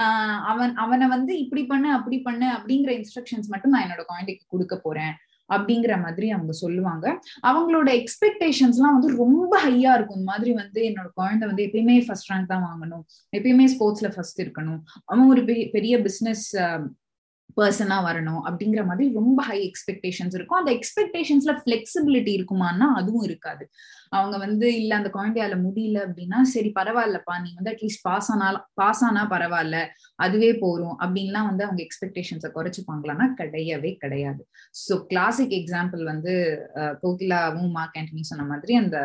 ஆஹ் 0.00 0.40
அவன் 0.52 0.72
அவனை 0.76 1.06
வந்து 1.06 1.32
இப்படி 1.38 1.62
பண்ணு 1.66 1.88
அப்படி 1.92 2.18
பண்ணு 2.20 2.46
அப்படிங்கிற 2.56 2.92
இன்ஸ்ட்ரக்ஷன்ஸ் 2.96 3.48
மட்டும் 3.48 3.70
நான் 3.70 3.84
என்னோட 3.86 4.02
குழந்தைக்கு 4.06 4.44
கொடுக்க 4.48 4.76
போறேன் 4.76 5.14
அப்படிங்கிற 5.48 5.94
மாதிரி 6.02 6.26
அவங்க 6.30 6.52
சொல்லுவாங்க. 6.52 7.06
அவங்களோட 7.46 7.88
எக்ஸ்பெக்டேஷன்ஸ் 7.98 8.78
எல்லாம் 8.78 8.98
வந்து 8.98 9.16
ரொம்ப 9.16 9.52
ஹையா 9.64 9.92
இருக்கும். 9.94 10.18
இந்த 10.18 10.30
மாதிரி 10.32 10.52
வந்து 10.52 10.80
என்னோட 10.82 11.08
குழந்தை 11.14 11.44
வந்து 11.48 11.64
எப்பயுமே 11.64 11.96
ஃபர்ஸ்ட் 12.06 12.30
ரேங்க் 12.32 12.50
தான் 12.52 12.66
வாங்கணும். 12.68 13.04
எப்பயுமே 13.36 13.66
ஸ்போர்ட்ஸ்ல 13.74 14.08
ஃபர்ஸ்ட் 14.14 14.42
இருக்கணும். 14.42 14.80
அவன் 15.04 15.28
ஒரு 15.28 15.44
பெரிய 15.76 15.94
பிசினஸ் 16.02 16.46
பர்சனா 17.56 17.96
வரணும் 18.06 18.42
அப்படிங்கிற 18.48 18.82
மாதிரி 18.88 19.06
ரொம்ப 19.18 19.40
ஹை 19.48 19.58
எக்ஸ்பெக்டேஷன்ஸ் 19.68 20.34
இருக்கும். 20.38 20.60
அந்த 20.60 20.72
எக்ஸ்பெக்டேஷன்ஸ்ல 20.78 21.52
ஃபிளெக்சிபிலிட்டி 21.60 22.32
இருக்குமான்னா 22.38 22.88
அதுவும் 23.00 23.26
இருக்காது. 23.28 23.64
அவங்க 24.10 24.36
வந்து 24.38 24.66
இல்ல 24.80 24.92
அந்த 24.96 25.10
குழந்தையால 25.16 25.54
முடியல 25.62 25.98
அப்படின்னா 26.06 26.40
சரி 26.54 26.70
பரவாயில்லப்பா 26.78 27.36
நீ 27.44 27.50
வந்து 27.54 27.72
அட்லீஸ்ட் 27.72 28.04
பாஸ் 28.08 28.28
ஆனாலும் 28.32 28.64
பாஸ் 28.80 29.02
ஆனா 29.04 29.22
பரவாயில்ல 29.34 29.78
அதுவே 30.16 30.50
போறோம் 30.64 30.96
அப்படின்லாம் 31.02 31.48
வந்து 31.50 31.66
அவங்க 31.66 31.80
எக்ஸ்பெக்டேஷன்ஸை 31.86 32.50
குறைச்சுப்பாங்களான்னா 32.56 33.28
கிடையவே 33.40 33.92
கிடையாது. 34.04 34.42
ஸோ 34.84 34.96
கிளாசிக் 35.12 35.54
எக்ஸாம்பிள் 35.60 36.04
வந்து 36.12 36.34
கோகிலாவும் 37.04 37.70
மார்க் 37.78 37.98
ஆண்டனி 38.02 38.24
சொன்ன 38.32 38.46
மாதிரி 38.52 38.74
அந்த 38.74 38.98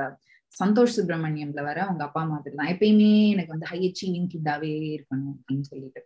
சந்தோஷ் 0.54 0.94
சுப்பிரமணியம்ல 0.96 1.62
வர 1.68 1.78
அவங்க 1.86 2.04
அப்பா 2.06 2.22
மாதிரி 2.30 2.56
தான் 2.60 2.70
எப்பயுமே 2.74 3.10
எனக்கு 3.34 3.54
வந்து 3.54 3.68
ஹை 3.72 3.80
அச்சீவிங் 3.88 4.30
கிட்டாவே 4.34 4.72
இருக்கணும் 4.96 5.34
அப்படின்னு 5.34 5.66
சொல்லிட்டு. 5.72 6.02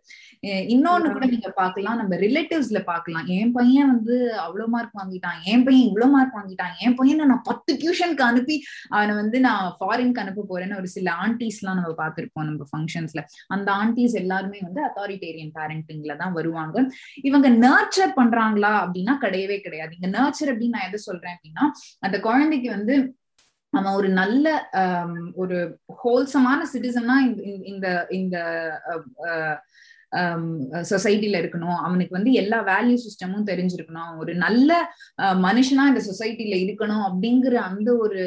இன்னொன்னு 0.74 1.12
கூட 1.14 1.26
நீங்க 1.32 1.50
பாக்கலாம் 1.60 1.98
நம்ம 2.00 2.16
ரிலேட்டிவ்ஸ்ல 2.24 2.80
பாக்கலாம் 2.90 3.26
என் 3.36 3.52
பையன் 3.56 3.90
வந்து 3.94 4.16
அவ்வளவு 4.44 4.68
மார்க் 4.74 4.98
வாங்கிட்டான். 5.00 5.38
என் 5.52 5.64
பையன் 5.66 5.88
இவ்வளவு 5.90 6.12
மார்க் 6.16 6.36
வாங்கிட்டான். 6.38 6.74
என் 6.84 6.96
பையனை 7.00 7.26
நான் 7.32 7.44
பத்து 7.50 7.72
டியூஷனுக்கு 7.82 8.24
அனுப்பி 8.28 8.56
அவனை 8.96 9.14
வந்து 9.22 9.40
நான் 9.46 9.64
ஃபாரின்க்கு 9.80 10.22
அனுப்ப 10.24 10.46
போறேன்னு 10.52 10.78
ஒரு 10.82 10.90
சில 10.96 11.08
ஆண்டிஸ் 11.24 11.60
எல்லாம் 11.62 11.80
நம்ம 11.80 11.94
பார்த்திருப்போம் 12.02 12.48
நம்ம 12.50 12.68
ஃபங்க்ஷன்ஸ்ல 12.72 13.22
அந்த 13.56 13.68
ஆண்டிஸ் 13.80 14.16
எல்லாருமே 14.22 14.60
வந்து 14.68 14.82
அத்தாரிட்டேரியன் 14.88 15.52
பேரண்டிங்ல 15.58 16.16
தான் 16.22 16.36
வருவாங்க. 16.38 16.86
இவங்க 17.30 17.48
நர்ச்சர் 17.66 18.16
பண்றாங்களா 18.20 18.72
அப்படின்னா 18.84 19.16
கிடையவே 19.26 19.58
கிடையாது. 19.66 19.92
இங்க 19.98 20.10
நர்ச்சர் 20.18 20.52
அப்படின்னு 20.52 20.76
நான் 20.78 20.88
எதை 20.90 21.00
சொல்றேன் 21.08 21.36
அப்படின்னா 21.36 21.66
அந்த 22.00 22.16
குழந்தைக்கு 22.20 22.70
வந்து 22.78 22.94
அவன் 23.78 23.98
ஒரு 24.00 24.08
நல்ல 24.20 24.46
ஒரு 25.42 25.58
ஹோல்சமான 26.02 26.60
சிட்டிசனா 26.72 27.16
இந்த 27.72 27.86
இந்த 28.18 28.36
சொசைட்டில 30.90 31.38
இருக்கணும். 31.42 31.78
அவனுக்கு 31.86 32.16
வந்து 32.16 32.32
எல்லா 32.40 32.58
வேல்யூ 32.66 32.96
சிஸ்டமும் 33.04 33.48
தெரிஞ்சிருக்கணும். 33.50 34.12
ஒரு 34.18 34.32
நல்ல 34.44 34.72
மனுஷனா 35.46 35.84
இந்த 35.92 36.02
சொசைட்டில 36.10 36.56
இருக்கணும் 36.64 37.04
அப்படிங்கிற 37.08 37.54
அந்த 37.70 37.90
ஒரு 37.96 38.24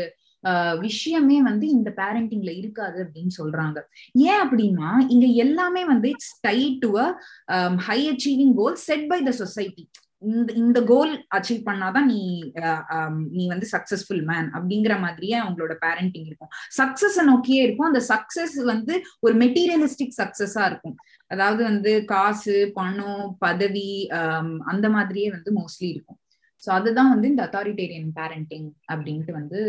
விஷயமே 0.80 1.38
வந்து 1.42 1.66
இந்த 1.68 1.90
பேரண்டிங்ல 1.96 2.52
இருக்காது 2.58 2.98
அப்படின்னு 3.06 3.34
சொல்றாங்க. 3.38 3.78
ஏன் 4.28 4.42
அப்படின்னா 4.44 4.90
இங்க 5.14 5.26
எல்லாமே 5.44 5.82
வந்து 5.86 6.08
it's 6.10 6.36
tied 6.40 6.78
to 6.84 6.92
high 7.88 8.00
achieving 8.12 8.54
goal 8.60 8.78
set 8.88 9.08
by 9.08 9.20
the 9.24 9.34
society 9.42 9.86
இந்த 10.21 10.53
இந்த 10.53 10.80
கோல் 10.84 11.12
அச்சீவ் 11.36 11.62
பண்ணாதான் 11.67 12.08
நீ 12.12 12.19
நீ 13.32 13.43
வந்து 13.47 13.67
சக்சஸ்ஃபுல் 13.73 14.23
மேன் 14.25 14.47
அப்படிங்கிற 14.53 14.93
மாதிரியே 14.99 15.36
அவங்களோட 15.41 15.73
பேரண்டிங் 15.86 16.27
இருக்கும். 16.30 16.51
சக்சஸ் 16.77 17.17
நோக்கியே 17.23 17.63
இருக்கும். 17.63 17.89
அந்த 17.91 18.01
சக்சஸ் 18.13 18.58
வந்து 18.65 18.93
ஒரு 19.19 19.36
மெட்டீரியலிஸ்டிக் 19.36 20.19
சக்சஸா 20.21 20.63
இருக்கும். 20.65 20.95
அதாவது 21.32 21.62
வந்து 21.63 21.91
காசு 22.06 22.56
பணம் 22.73 23.25
பதவி 23.39 23.89
அந்த 24.73 24.89
மாதிரியே 24.89 25.30
வந்து 25.30 25.51
மோஸ்ட்லி 25.60 25.89
இருக்கும். 25.95 26.19
ஸோ 26.63 26.69
அதுதான் 26.69 27.12
வந்து 27.13 27.27
இந்த 27.27 27.41
அத்தாரிட்டேரியன் 27.47 28.08
பேரண்டிங் 28.15 28.69
அப்படின்ட்டு 28.91 29.32
வந்து 29.32 29.60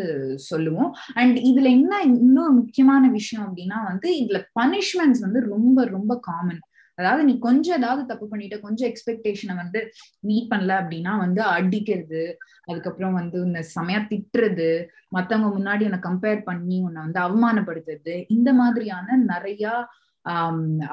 சொல்லுவோம். 0.50 0.90
அண்ட் 1.14 1.36
இதுல 1.50 1.66
என்ன 1.78 1.94
இன்னும் 2.02 2.56
முக்கியமான 2.60 3.04
விஷயம் 3.10 3.44
அப்படின்னா 3.46 3.78
வந்து 3.90 4.08
இதுல 4.22 4.38
பனிஷ்மெண்ட்ஸ் 4.60 5.24
வந்து 5.26 5.40
ரொம்ப 5.54 5.84
ரொம்ப 5.96 6.12
காமன் 6.20 6.62
அதாவது 6.98 7.22
நீ 7.24 7.34
கொஞ்சம் 7.38 7.76
ஏதாவது 7.76 8.02
தப்பு 8.06 8.26
பண்ணிட்ட 8.26 8.56
கொஞ்சம் 8.60 8.88
எக்ஸ்பெக்டேஷனை 8.90 9.54
வந்து 9.56 9.80
மீட் 10.20 10.50
பண்ணல 10.50 10.74
அப்படின்னா 10.80 11.12
வந்து 11.18 11.42
அடிக்கிறது 11.54 12.22
அதுக்கப்புறம் 12.64 13.14
வந்து 13.14 13.38
இந்த 13.44 13.60
செமையா 13.74 14.00
திட்டுறது 14.08 14.70
மத்தவங்க 15.08 15.50
முன்னாடி 15.54 15.84
உன்னை 15.84 16.00
கம்பேர் 16.04 16.42
பண்ணி 16.44 16.78
உன்னை 16.80 17.00
வந்து 17.02 17.20
அவமானப்படுத்துறது 17.20 18.16
இந்த 18.30 18.52
மாதிரியான 18.54 19.16
நிறைய 19.26 19.64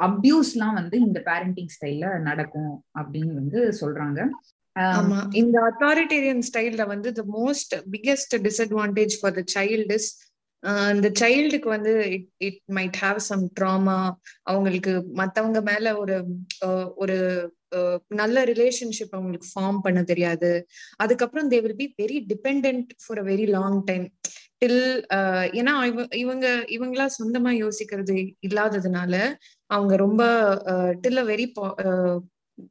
அப்யூஸ்லாம் 0.06 0.74
வந்து 0.74 0.98
இந்த 1.00 1.20
பேரண்டிங் 1.26 1.72
ஸ்டைல்ல 1.74 2.10
நடக்கும் 2.22 2.70
அப்படின்னு 3.00 3.34
வந்து 3.34 3.60
சொல்றாங்க. 3.82 4.20
ஆமா. 4.76 5.18
இந்த 5.34 5.58
அத்தாரிட்டேரியன் 5.68 6.46
ஸ்டைல்ல 6.48 6.84
வந்து 6.88 7.10
the 7.14 7.24
most 7.36 7.74
biggest 7.92 8.34
disadvantage 8.46 9.14
for 9.20 9.36
the 9.36 9.44
child 9.56 9.94
is 9.94 10.10
இந்த 10.94 11.12
சைல்டுக்கு 11.20 11.70
வந்து 11.70 11.92
it 12.10 12.30
it 12.38 12.62
might 12.74 12.98
have 13.02 13.18
some 13.26 13.44
trauma 13.60 13.98
அவங்களுக்கு 14.44 14.94
மத்தவங்க 15.14 15.62
மேல 15.62 15.98
ஒரு 15.98 16.16
ஒரு 16.96 17.18
நல்ல 18.16 18.44
ரிலேஷன்ஷிப் 18.46 19.14
அவங்களுக்கு 19.14 19.48
ஃபார்ம் 19.54 19.80
பண்ண 19.82 20.04
தெரியாது. 20.04 20.52
அதுக்கப்புறம் 20.98 21.50
they 21.52 21.60
will 21.62 21.76
be 21.76 21.88
very 22.00 22.18
depend 22.28 22.68
for 23.04 23.20
a 23.20 23.24
very 23.24 23.46
long 23.48 23.80
time 23.86 24.06
till 24.60 24.82
ஏன்னா 25.54 25.74
இவங்க 26.16 26.46
இவங்களா 26.68 27.08
சொந்தமா 27.20 27.52
யோசிக்கிறது 27.56 28.16
இல்லாததுனால 28.42 29.14
அவங்க 29.70 29.96
ரொம்ப 29.96 30.22
till 31.02 31.18
a 31.18 31.26
very 31.26 31.48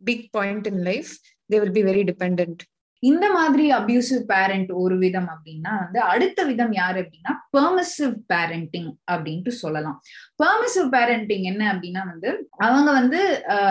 big 0.05 0.27
point 0.33 0.67
in 0.67 0.83
life 0.83 1.11
they 1.51 1.59
will 1.61 1.73
be 1.73 1.83
very 1.83 2.05
depend 2.05 2.63
இந்த 3.05 3.27
மாதிரி 3.33 3.65
அபியூசிவ் 3.73 4.23
பேரண்ட் 4.27 4.71
ஒரு 4.85 4.97
விதம் 4.99 5.29
அப்படின்னா 5.35 5.73
வந்து 5.79 6.01
அடுத்த 6.13 6.41
விதம் 6.51 6.73
யாரு 6.73 7.01
அப்படின்னா 7.01 7.33
பெர்மிசிவ் 7.53 8.15
பேரண்டிங் 8.33 8.91
அப்படின்ட்டு 9.13 9.53
சொல்லலாம். 9.63 9.97
பெர்மிசிவ் 10.43 10.87
பேரண்டிங் 10.95 11.43
என்ன 11.43 11.63
அப்படின்னா 11.73 12.03
வந்து 12.07 12.31
அவங்க 12.67 12.91
வந்து 12.93 13.21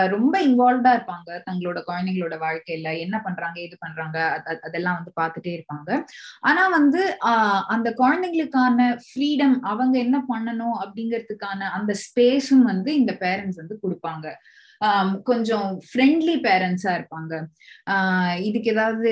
ரொம்ப 0.09 0.33
இன்வால்வ்டா 0.47 0.91
இருப்பாங்க. 0.97 1.29
தங்களோட 1.49 1.79
குழந்தைங்களோட 1.87 2.35
வாழ்க்கையில 2.45 2.97
என்ன 2.97 3.15
பண்றாங்க 3.21 3.57
எது 3.61 3.75
பண்றாங்க 3.79 4.17
அதெல்லாம் 4.63 4.97
வந்து 4.99 5.13
பார்த்துட்டே 5.21 5.53
இருப்பாங்க. 5.53 5.91
ஆனா 6.41 6.63
வந்து 6.77 7.01
ஆஹ் 7.25 7.63
அந்த 7.67 7.89
குழந்தைங்களுக்கான 7.97 8.79
ஃப்ரீடம் 9.05 9.57
அவங்க 9.73 9.95
என்ன 9.97 10.17
பண்ணணும் 10.29 10.77
அப்படிங்கிறதுக்கான 10.83 11.61
அந்த 11.79 11.93
ஸ்பேஸும் 12.03 12.67
வந்து 12.71 12.91
இந்த 12.95 13.15
பேரண்ட்ஸ் 13.19 13.61
வந்து 13.61 13.77
கொடுப்பாங்க. 13.83 14.27
கொஞ்சம் 15.23 15.79
ஃப்ரெண்ட்லி 15.81 16.35
பேரண்ட்ஸா 16.47 16.93
இருப்பாங்க. 16.93 17.33
இதுக்கு 18.39 18.71
ஏதாவது 18.71 19.11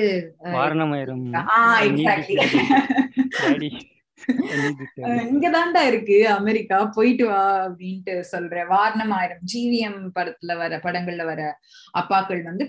இங்கதான்டா 5.32 5.82
இருக்கு 5.90 6.16
அமெரிக்கா 6.36 6.78
போயிட்டு 6.96 7.24
வா 7.30 7.42
அப்படின்ட்டு 7.66 8.14
சொல்ற 8.32 8.64
வாரணம் 8.72 9.14
ஆயிரம். 9.18 9.42
ஜிவிஎம் 9.52 10.00
படத்துல 10.16 10.56
வர 10.62 10.80
படங்கள்ல 10.86 11.24
வர 11.30 11.42
அப்பாக்கள் 12.00 12.42
வந்து 12.50 12.66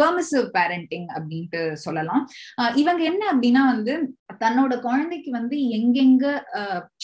பெர்மிசிவ் 0.00 0.46
பேரண்டிங் 0.56 1.08
அப்படின்ட்டு 1.16 1.62
சொல்லலாம். 1.86 2.22
இவங்க 2.82 3.02
என்ன 3.10 3.22
அப்படின்னா 3.32 3.64
வந்து 3.72 3.94
தன்னோட 4.44 4.74
குழந்தைக்கு 4.86 5.30
வந்து 5.30 5.56
எங்கெங்க 5.76 6.24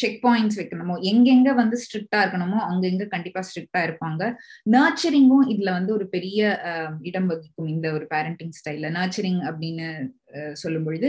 செக் 0.01 0.19
பாயிண்ட்ஸ் 0.25 0.59
வைக்கணுமோ 0.61 0.97
எங்கெங்க 1.11 1.51
வந்து 1.61 1.77
ஸ்ட்ரிக்டா 1.83 2.21
இருக்கணுமோ 2.23 2.59
அங்கெங்க 2.71 3.05
கண்டிப்பா 3.15 3.43
ஸ்ட்ரிக்டா 3.49 3.83
இருப்பாங்க. 3.87 4.23
நர்ச்சரிங்கும் 4.75 5.47
இதுல 5.55 5.71
வந்து 5.79 5.93
ஒரு 5.99 6.07
பெரிய 6.15 6.41
இடம் 7.11 7.31
வகிக்கும் 7.33 7.73
இந்த 7.75 7.87
ஒரு 7.99 8.07
பேரண்டிங் 8.15 8.57
ஸ்டைல்ல 8.59 8.91
நர்ச்சரிங் 8.99 9.41
அப்படின்னு 9.51 9.89
சொல்லும் 10.63 10.85
பொழுது 10.85 11.09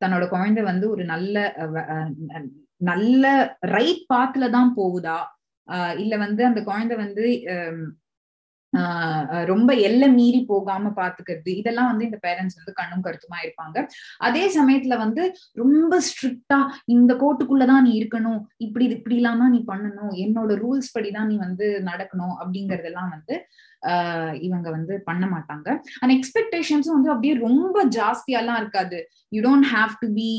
தன்னோட 0.00 0.24
குழந்தை 0.28 0.62
வந்து 0.62 0.86
ஒரு 0.90 1.04
நல்ல 1.04 1.36
நல்ல 2.90 3.24
ரைட் 3.76 4.04
பாத்துல 4.14 4.50
தான் 4.50 4.70
போகுதா? 4.76 5.18
இல்ல 5.96 6.14
வந்து 6.16 6.42
அந்த 6.44 6.60
குழந்தை 6.62 6.96
வந்து 6.96 7.24
ரொம்ப 9.44 9.70
எல்லை 9.88 10.08
மீறி 10.10 10.40
போகாம 10.44 10.90
பாத்துக்கிறது 10.96 11.50
இதெல்லாம் 11.60 11.88
வந்து 11.90 12.04
இந்த 12.04 12.18
பேரண்ட்ஸ் 12.26 12.58
வந்து 12.60 12.72
கண்ணும் 12.72 13.04
கருத்துமா 13.06 13.38
இருப்பாங்க. 13.44 13.76
அதே 14.18 14.44
சமயத்துல 14.56 14.96
வந்து 14.98 15.22
ரொம்ப 15.54 16.00
ஸ்ட்ரிக்டா 16.08 16.58
இந்த 16.86 17.12
கோட்டுக்குள்ளதான் 17.14 17.86
நீ 17.86 17.92
இருக்கணும் 18.00 18.40
இப்படி 18.56 18.86
இப்படி 18.98 19.16
இல்லாம 19.16 19.48
நீ 19.48 19.60
பண்ணணும் 19.66 20.12
என்னோட 20.24 20.52
ரூல்ஸ் 20.64 20.94
படிதான் 20.96 21.30
நீ 21.32 21.38
வந்து 21.46 21.68
நடக்கணும் 21.90 22.36
அப்படிங்கறதெல்லாம் 22.40 23.10
வந்து 23.16 23.36
இவங்க 24.46 24.68
வந்து 24.76 24.94
பண்ண 25.08 25.24
மாட்டாங்க. 25.34 25.68
அண்ட் 26.00 26.14
எக்ஸ்பெக்டேஷன்ஸும் 26.16 26.96
வந்து 26.96 27.12
அப்படியே 27.14 27.34
ரொம்ப 27.46 27.84
ஜாஸ்தியாலாம் 27.98 28.60
இருக்காது. 28.62 28.98
You 29.34 29.40
don't 29.46 29.68
have 29.74 29.92
to 30.02 30.08
be 30.20 30.30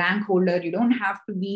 rank 0.00 0.24
holder 0.30 0.62
you 0.66 0.72
don't 0.78 0.96
have 1.02 1.18
to 1.28 1.34
be 1.44 1.54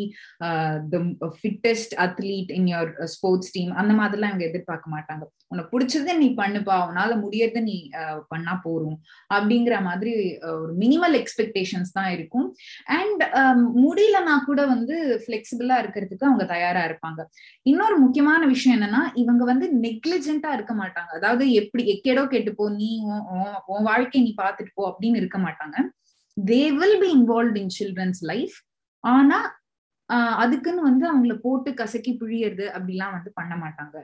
the 0.93 1.01
fittest 1.39 1.95
athlete 2.05 2.51
in 2.59 2.69
your 2.73 2.91
sports 3.15 3.53
team 3.57 3.73
அந்த 3.81 3.93
மாதிரிலாம் 4.01 4.31
இவங்க 4.33 4.47
எதிர்பார்க்க 4.51 4.95
மாட்டாங்க. 4.95 5.25
உனக்கு 5.53 5.71
பிடிச்சத 5.73 6.13
நீ 6.21 6.27
பண்ணுப்பா 6.39 6.77
உன்னால 6.87 7.11
முடியறத 7.23 7.59
நீ 7.67 7.77
பண்ணா 8.31 8.53
போறோம் 8.65 8.97
அப்படிங்கிற 9.35 9.75
மாதிரி 9.89 10.13
ஒரு 10.61 10.73
மினிமல் 10.83 11.15
எக்ஸ்பெக்டேஷன்ஸ் 11.21 11.91
தான் 11.97 12.09
இருக்கும். 12.15 12.47
அண்ட் 12.99 13.21
முடியலனா 13.85 14.35
கூட 14.49 14.61
வந்து 14.73 14.95
ஃபிளெக்சிபிளா 15.23 15.77
இருக்கிறதுக்கு 15.83 16.27
அவங்க 16.29 16.45
தயாரா 16.53 16.81
இருப்பாங்க. 16.89 17.21
இன்னொரு 17.71 17.97
முக்கியமான 18.03 18.41
விஷயம் 18.53 18.75
என்னன்னா 18.77 19.03
இவங்க 19.23 19.43
வந்து 19.51 19.67
நெக்லிஜென்டா 20.07 20.49
இருக்க 20.53 20.73
மாட்டாங்க. 20.73 21.11
அதாவது 21.15 21.43
எப்படி 21.61 21.83
எக்கேடோ 21.93 22.23
கேட்டுப்போ 22.33 22.65
நீ 22.77 22.89
உன் 23.71 23.87
வாழ்க்கை 23.89 24.19
நீ 24.21 24.31
பாத்துட்டு 24.37 24.71
போ 24.75 24.83
அப்படின்னு 24.89 25.21
இருக்க 25.21 25.37
மாட்டாங்க. 25.37 25.77
They 26.37 26.61
will 26.79 26.99
be 26.99 27.09
involve 27.17 27.57
in 27.61 27.73
childrens 27.79 28.21
life 28.23 28.57
ஆனா 29.03 29.39
அதுக்குன்னு 30.39 30.81
வந்து 30.81 31.05
அவங்கள 31.09 31.33
போட்டு 31.37 31.69
கசக்கி 31.73 32.11
புழியறது 32.19 32.65
அப்படிலாம் 32.75 33.15
வந்து 33.15 33.31
பண்ண 33.33 33.53
மாட்டாங்க. 33.63 33.95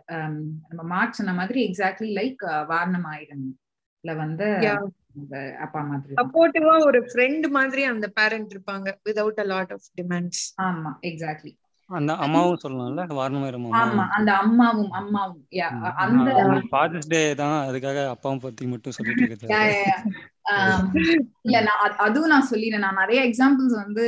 நம்ம 0.70 0.84
மார்க் 0.94 1.20
சொன்ன 1.20 1.34
மாதிரி 1.34 1.60
எக்ஸாக்ட்லி 1.68 2.10
லைக் 2.20 2.42
வாரணம் 2.72 3.08
ஆயிரம்ல 3.14 4.14
வந்து 4.24 4.48
அப்பா 5.66 5.82
மாதிரி 5.92 6.14
சப்போர்ட்டிவா 6.20 6.76
ஒரு 6.88 7.00
ஃப்ரெண்ட் 7.10 7.46
மாதிரி 7.58 7.84
அந்த 7.92 8.08
பேரண்ட் 8.18 8.54
இருப்பாங்க 8.56 8.90
without 9.08 9.42
a 9.44 9.48
lot 9.54 9.74
of 9.76 9.88
demands 10.00 10.44
ஆமா 10.68 10.92
எக்ஸாக்ட்லி 11.12 11.54
அந்த 11.90 12.12
அம்மாவும் 12.24 12.62
சொல்லலாம்ல 12.62 13.04
வாரணமாயிரம் 13.18 13.66
ஆமா 13.80 14.04
அந்த 14.18 14.32
அம்மாவும் 14.44 14.92
அம்மாவும். 14.94 15.42
அந்த 16.04 16.30
ஃபாதர்ஸ் 16.70 17.10
டே 17.10 17.22
தான் 17.42 17.56
அதுக்காக 17.68 18.06
அப்பாவும் 18.14 18.44
பத்தி 18.46 18.64
மட்டும் 18.68 18.96
சொல்லிட்டு 18.98 19.24
இருக்கேன் 19.30 19.52
இல்ல 21.44 21.58
நான் 21.68 21.84
அதுவும் 22.06 22.34
நான் 22.34 22.50
சொல்லிடுறேன். 22.52 22.86
நான் 22.86 23.02
நிறைய 23.02 23.20
எக்ஸாம்பிள்ஸ் 23.30 23.76
வந்து 23.84 24.06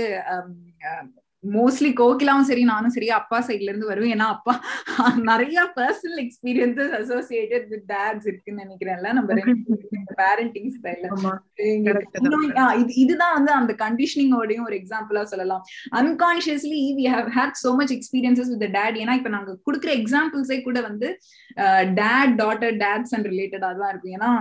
மோஸ்ட்லி 1.55 1.89
கோகிலாவும் 1.99 2.47
சரி 2.49 2.63
நானும் 2.69 2.93
சரி 2.95 3.07
அப்பா 3.17 3.37
சைட்ல 3.47 3.69
இருந்து 3.71 3.89
வருவேன். 3.91 4.13
ஏன்னா 4.15 4.27
அப்பா 4.35 4.53
நிறைய 5.29 5.57
personal 5.77 6.19
experiences 6.23 6.93
associated 6.99 7.65
with 7.73 7.85
dads 7.93 8.27
இருக்குன்னு 8.31 8.63
நினைக்கிறேன்ல. 8.65 9.11
நம்ம 9.17 9.29
பேரண்டிங் 10.21 10.71
ஸ்டைல்ல 10.75 11.07
இது 12.81 12.93
இதுதான் 13.03 13.35
வந்து 13.37 13.51
அந்த 13.59 13.73
கண்டிஷனிங்கோடையும் 13.83 14.67
ஒரு 14.69 14.77
எக்ஸாம்பிளா 14.81 15.23
சொல்லலாம். 15.33 15.63
Unconsciously 16.01 16.81
we 16.99 17.07
have 17.15 17.31
had 17.37 17.57
so 17.63 17.71
much 17.79 17.93
experiences 17.97 18.51
with 18.53 18.67
dad 18.77 18.99
ஏன்னா 19.03 19.15
இப்ப 19.21 19.31
நாங்க 19.37 19.57
கொடுக்குற 19.69 19.93
எக்ஸாம்பிள்ஸே 20.01 20.59
கூட 20.67 20.81
வந்து 20.89 21.09
டேட் 22.01 22.35
டாட்டர் 22.43 22.77
டேட்ஸ் 22.85 23.15
அண்ட் 23.17 23.27
ரிலேட்டடா 23.33 23.71
தான் 23.81 23.91
இருக்கும். 23.93 24.15
ஏன்னா 24.17 24.31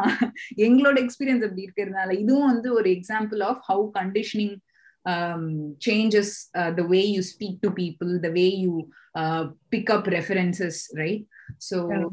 எங்களோட 0.66 0.96
எக்ஸ்பீரியன்ஸ் 1.04 1.44
அப்படி 1.48 1.66
இருக்கிறதுனால 1.66 2.10
இதுவும் 2.22 2.50
வந்து 2.52 2.70
ஒரு 2.78 2.88
example 2.98 3.42
of 3.50 3.60
how 3.70 3.84
conditioning 3.98 4.56
um, 5.04 5.76
changes 5.86 6.28
uh, 6.58 6.70
the 6.76 6.84
way 6.92 7.04
you 7.16 7.22
speak 7.22 7.54
to 7.62 7.70
people, 7.70 8.10
the 8.22 8.32
way 8.38 8.50
you 8.64 8.74
uh, 9.18 9.42
pick 9.74 9.90
up 9.90 10.04
references, 10.16 10.76
right? 10.92 11.24
So, 11.58 12.10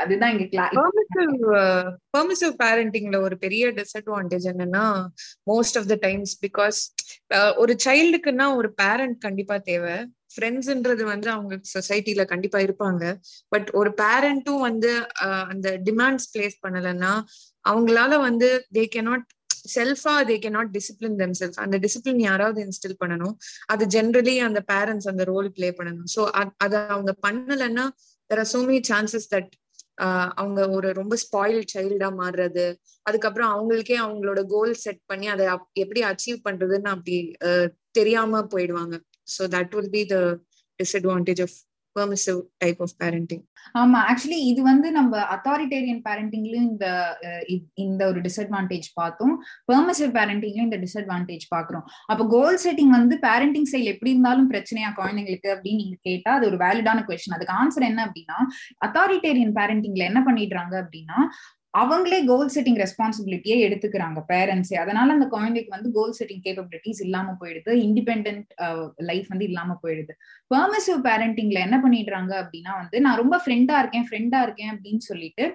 அதுதான் 0.00 0.38
இங்க 0.38 0.68
பெர்மிசிவ் 2.18 2.54
பேரண்டிங்ல 2.62 3.20
ஒரு 3.20 3.36
பெரிய 3.38 3.72
டிஸ்அட்வான்டேஜ் 3.72 4.46
என்னன்னா 4.52 4.84
most 5.50 5.78
of 5.80 5.86
the 5.86 5.96
times 6.00 6.32
because 6.46 6.78
ஒரு 7.56 7.76
சைல்டுக்குன்னா 7.84 8.54
ஒரு 8.54 8.72
பேரண்ட் 8.72 9.20
கண்டிப்பா 9.20 9.58
தேவை. 9.58 9.96
ஃப்ரெண்ட்ஸ்ன்றது 10.34 11.04
வந்து 11.04 11.30
அவங்க 11.30 11.60
சொசைட்டில 11.72 12.24
கண்டிப்பா 12.24 12.58
இருப்பாங்க. 12.58 13.14
பட் 13.48 13.70
ஒரு 13.70 13.94
பேரண்ட்டும் 14.02 14.60
வந்து 14.60 15.14
அந்த 15.52 15.80
டிமாண்ட்ஸ் 15.84 16.28
பிளேஸ் 16.34 16.58
பண்ணலன்னா 16.66 17.12
அவங்களால 17.68 18.20
வந்து 18.20 18.66
they 18.74 18.86
cannot 18.96 19.26
செல்ஃபா 19.76 20.14
they 20.28 20.36
cannot 20.56 20.70
discipline 20.76 21.16
them 21.22 21.34
self 21.40 21.58
அந்த 21.64 21.78
டிசிப்ளின் 21.84 22.20
யாராவது 22.28 22.60
இன்ஸ்டில் 22.66 22.98
பண்ணணும் 23.02 23.34
அது 23.66 23.86
ஜென்ரலி 23.96 24.36
அந்த 24.48 24.60
பேரண்ட்ஸ் 24.72 25.08
அந்த 25.12 25.24
ரோல் 25.32 25.48
பிளே 25.56 25.70
பண்ணணும். 25.78 26.08
ஸோ 26.14 26.20
அதை 26.64 26.78
அவங்க 26.96 27.14
பண்ணலைன்னா 27.26 27.86
there 28.30 28.42
are 28.44 28.50
so 28.54 28.60
many 28.68 28.80
chances 28.90 29.28
that 29.34 29.52
அவங்க 30.40 30.60
ஒரு 30.76 30.88
ரொம்ப 30.98 31.14
ஸ்பாயில் 31.22 31.64
சைல்டா 31.72 32.08
மாறுறது. 32.20 32.66
அதுக்கப்புறம் 33.06 33.50
அவங்களுக்கே 33.54 33.96
அவங்களோட 34.04 34.40
கோல் 34.54 34.74
செட் 34.84 35.02
பண்ணி 35.10 35.26
அதை 35.34 35.46
எப்படி 35.84 36.02
அச்சீவ் 36.10 36.38
பண்றதுன்னு 36.46 36.92
அப்படி 36.94 37.16
தெரியாம 37.98 38.42
போயிடுவாங்க. 38.54 38.96
So 39.34 39.42
that 39.56 39.74
will 39.76 39.92
be 39.96 40.02
the 40.12 40.16
disadvantage 40.80 41.42
of 41.46 41.56
permissive 41.96 42.40
type 42.58 42.80
of 42.82 42.94
parenting 43.00 43.42
ஆமா 43.74 43.98
ஆக்சுவலி 44.10 44.38
இது 44.50 44.60
வந்து 44.62 44.88
நம்ம 44.90 45.22
அத்தாரிட்டேரியன் 45.34 46.02
பேரண்டிங்லயும் 46.06 46.68
இந்த 46.68 46.86
இந்த 47.76 48.02
ஒரு 48.06 48.20
டிஸ்அட்வான்டேஜ் 48.20 48.88
பார்த்தோம். 48.94 49.34
பெர்மிசிவ் 49.68 50.12
பேரண்டிங்லயும் 50.14 50.68
இந்த 50.68 50.78
டிஸ்அட்வான்டேஜ் 50.78 51.46
பாக்குறோம் 51.54 51.84
அப்ப 52.08 52.26
கோல் 52.26 52.60
செட்டிங் 52.64 52.92
வந்து 52.96 53.16
பேரண்டிங் 53.26 53.68
ஸ்டைல் 53.70 53.92
எப்படி 53.92 54.10
இருந்தாலும் 54.10 54.50
பிரச்சனையா 54.52 54.90
குழந்தைங்களுக்கு 54.96 55.50
அப்படின்னு 55.54 55.82
நீங்க 55.82 55.98
கேட்டா 56.02 56.32
அது 56.32 56.46
ஒரு 56.46 56.58
வேலிடான 56.58 57.04
கொஸ்டின் 57.08 57.36
அதுக்கு 57.38 57.56
ஆன்சர் 57.58 57.88
என்ன 57.88 58.06
அப்படின்னா 58.06 58.38
அத்தாரிட்டேரியன் 58.86 59.56
பேரண்டிங்ல 59.56 60.04
என்ன 60.04 60.22
பண்ணிடுறாங்க 60.26 60.76
அப்படின்னா 60.82 61.18
அவங்களே 61.74 62.18
கோல் 62.24 62.50
செட்டிங் 62.54 62.78
ரெஸ்பான்சிபிலிட்டியே 62.82 63.56
எடுத்துக்கிறாங்க 63.66 64.20
பேரண்ட்ஸே 64.30 64.76
அதனால 64.82 65.12
அந்த 65.12 65.26
குழந்தைக்கு 65.34 65.70
வந்து 65.76 65.90
கோல் 65.92 66.16
செட்டிங் 66.18 66.42
கேப்பபிலிட்டிஸ் 66.46 67.02
இல்லாம 67.04 67.34
போயிடுது. 67.40 67.70
இண்டிபெண்ட் 67.86 68.28
லைஃப் 69.10 69.28
வந்து 69.28 69.46
இல்லாம 69.50 69.76
போயிடுது. 69.82 70.14
பெர்மிசிவ் 70.50 71.00
பேரண்டிங்ல 71.08 71.60
என்ன 71.66 71.78
பண்ணிடுறாங்க 71.84 72.32
அப்படின்னா 72.42 72.74
வந்து 72.82 73.00
நான் 73.00 73.20
ரொம்ப 73.22 73.38
ஃப்ரெண்டா 73.44 73.76
இருக்கேன் 73.82 74.06
ஃப்ரெண்டா 74.08 74.40
இருக்கேன் 74.42 74.72
அப்படின்னு 74.74 75.04
சொல்லிட்டு 75.10 75.46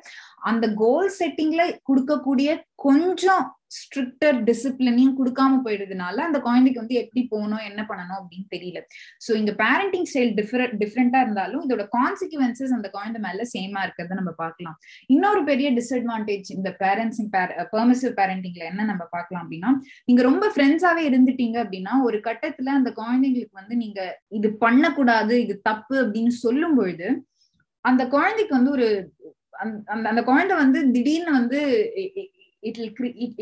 அந்த 0.52 0.66
கோல் 0.84 1.12
செட்டிங்ல 1.20 1.64
கொடுக்கக்கூடிய 1.90 2.50
கொஞ்சம் 2.88 3.46
ஸ்ட்ரிக்டர் 3.78 4.38
டிசிப்ளினையும் 4.50 5.16
கொடுக்காம 5.20 5.60
போயிடுறதுனால 5.66 6.18
அந்த 6.28 6.40
குழந்தைக்கு 6.48 6.82
வந்து 6.84 6.98
எப்படி 7.04 7.22
போகணும் 7.34 7.64
என்ன 7.70 7.82
பண்ணணும் 7.90 8.20
அப்படின்னு 8.20 8.48
தெரியல. 8.56 8.80
ஸோ 9.26 9.32
இங்க 9.42 9.52
பேரண்டிங் 9.64 10.08
ஸ்டைல் 10.12 10.34
டிஃபரெண்ட் 10.40 10.76
டிஃப்ரெண்டா 10.84 11.22
இருந்தாலும் 11.26 11.64
இதோட 11.68 11.86
கான்சிக்வன்சஸ் 11.98 12.76
அந்த 12.78 12.90
குழந்தை 12.96 13.22
மேல 13.28 13.48
சேமா 13.54 13.82
இருக்கிறத 13.88 14.20
நம்ம 14.22 14.34
பார்க்கலாம். 14.44 14.78
இன்னொரு 15.16 15.44
பெரிய 15.52 15.70
டிஸ்அட்வான்டேஜ் 15.80 16.50
இந்த 16.58 16.72
பேரண்ட்ஸ் 16.84 17.22
பெர்மிசிவ் 17.76 18.18
பேரண்டிங்ல 18.22 18.66
என்ன 18.72 18.88
நம்ம 18.92 19.04
பார்க்கலாம் 19.16 19.44
அப்படின்னா 19.46 19.72
நீங்க 20.10 20.22
ரொம்ப 20.30 20.46
ஃப்ரெண்ட்ஸாவே 20.56 21.04
இருந்துட்டீங்க 21.12 21.58
அப்படின்னா 21.66 21.94
ஒரு 22.08 22.20
கட்டத்துல 22.28 22.74
அந்த 22.80 22.92
குழந்தைங்களுக்கு 23.02 23.62
வந்து 23.62 23.76
நீங்க 23.84 24.02
இது 24.40 24.50
பண்ணக்கூடாது 24.66 25.36
இது 25.46 25.56
தப்பு 25.70 25.96
அப்படின்னு 26.04 26.34
சொல்லும் 26.44 26.78
பொழுது 26.80 27.08
அந்த 27.86 28.04
குழந்தைக்கு 28.14 28.54
வந்து 28.58 28.72
ஒரு 28.78 28.88
அந்த 29.64 30.06
அந்த 30.12 30.22
குழந்தை 30.30 30.56
வந்து 30.62 30.80
திடீர்னு 30.96 31.32
வந்து 31.40 31.60
it'll 32.70 32.92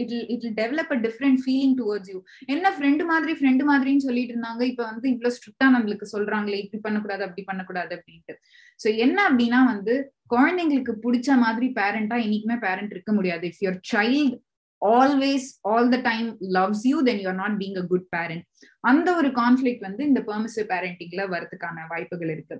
it'll 0.01 0.25
it 0.33 0.45
develop 0.62 0.93
a 0.95 0.99
different 1.05 1.39
feeling 1.43 1.75
towards 1.81 2.12
you 2.13 2.19
என்ன 2.55 2.71
ஃப்ரெண்டு 2.77 3.05
மாதிரி 3.12 3.33
ஃப்ரெண்டு 3.39 3.65
மாதிரின்னு 3.69 4.05
சொல்லிட்டு 4.07 4.33
இருந்தாங்க. 4.36 4.62
இப்ப 4.71 4.83
வந்து 4.91 5.07
இவ்வளவு 5.13 5.36
ஸ்ட்ரிக்டா 5.38 5.67
நம்மளுக்கு 5.75 6.07
சொல்றாங்களே. 6.13 6.62
இப்படி 6.63 6.81
பண்ணக்கூடாது 6.88 7.25
அப்படி 7.27 7.45
பண்ணக்கூடாது 7.51 7.93
அப்படின்ட்டு. 7.97 8.36
சோ 8.79 8.89
என்ன 9.05 9.17
அப்படின்னா 9.29 9.62
வந்து 9.73 9.95
குழந்தைங்களுக்கு 10.33 10.95
பிடிச்ச 11.05 11.29
மாதிரி 11.45 11.67
பேரண்டா 11.79 12.17
என்னைக்குமே 12.25 12.57
பேரண்ட் 12.65 12.95
இருக்க 12.95 13.12
முடியாது. 13.19 13.45
If 13.51 13.62
your 13.65 13.79
child 13.93 14.36
always 14.81 15.45
all 15.71 15.89
the 15.93 15.97
time 16.07 16.25
loves 16.55 16.86
you 16.89 16.97
then 17.09 17.21
you're 17.23 17.39
not 17.41 17.55
being 17.62 17.77
a 17.81 17.86
good 17.91 18.07
parent 18.15 18.43
அந்த 18.83 19.09
ஒரு 19.19 19.29
கான்ஃபிளிக் 19.38 19.86
வந்து 19.86 20.01
இந்த 20.09 20.21
பெர்மிசிவ் 20.29 20.67
பேரண்டிங்ல 20.71 21.21
வரதுக்கான 21.33 21.86
வாய்ப்புகள் 21.91 22.31
இருக்கு. 22.36 22.55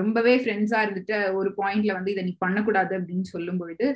ரொம்பவே 0.00 0.34
ஃப்ரெண்ட்ஸா 0.42 0.78
இருந்துட்டு 0.84 1.18
ஒரு 1.40 1.50
பாயிண்ட்ல 1.60 1.94
வந்து 1.98 2.12
இதை 2.14 2.24
நீ 2.28 2.34
பண்ணக்கூடாது 2.44 2.94
அப்படின்னு 2.98 3.26
சொல்லும் 3.34 3.60
பொழுது 3.62 3.86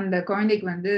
அந்த 0.00 0.16
குழந்தைக்கு 0.30 0.66
வந்து 0.66 0.92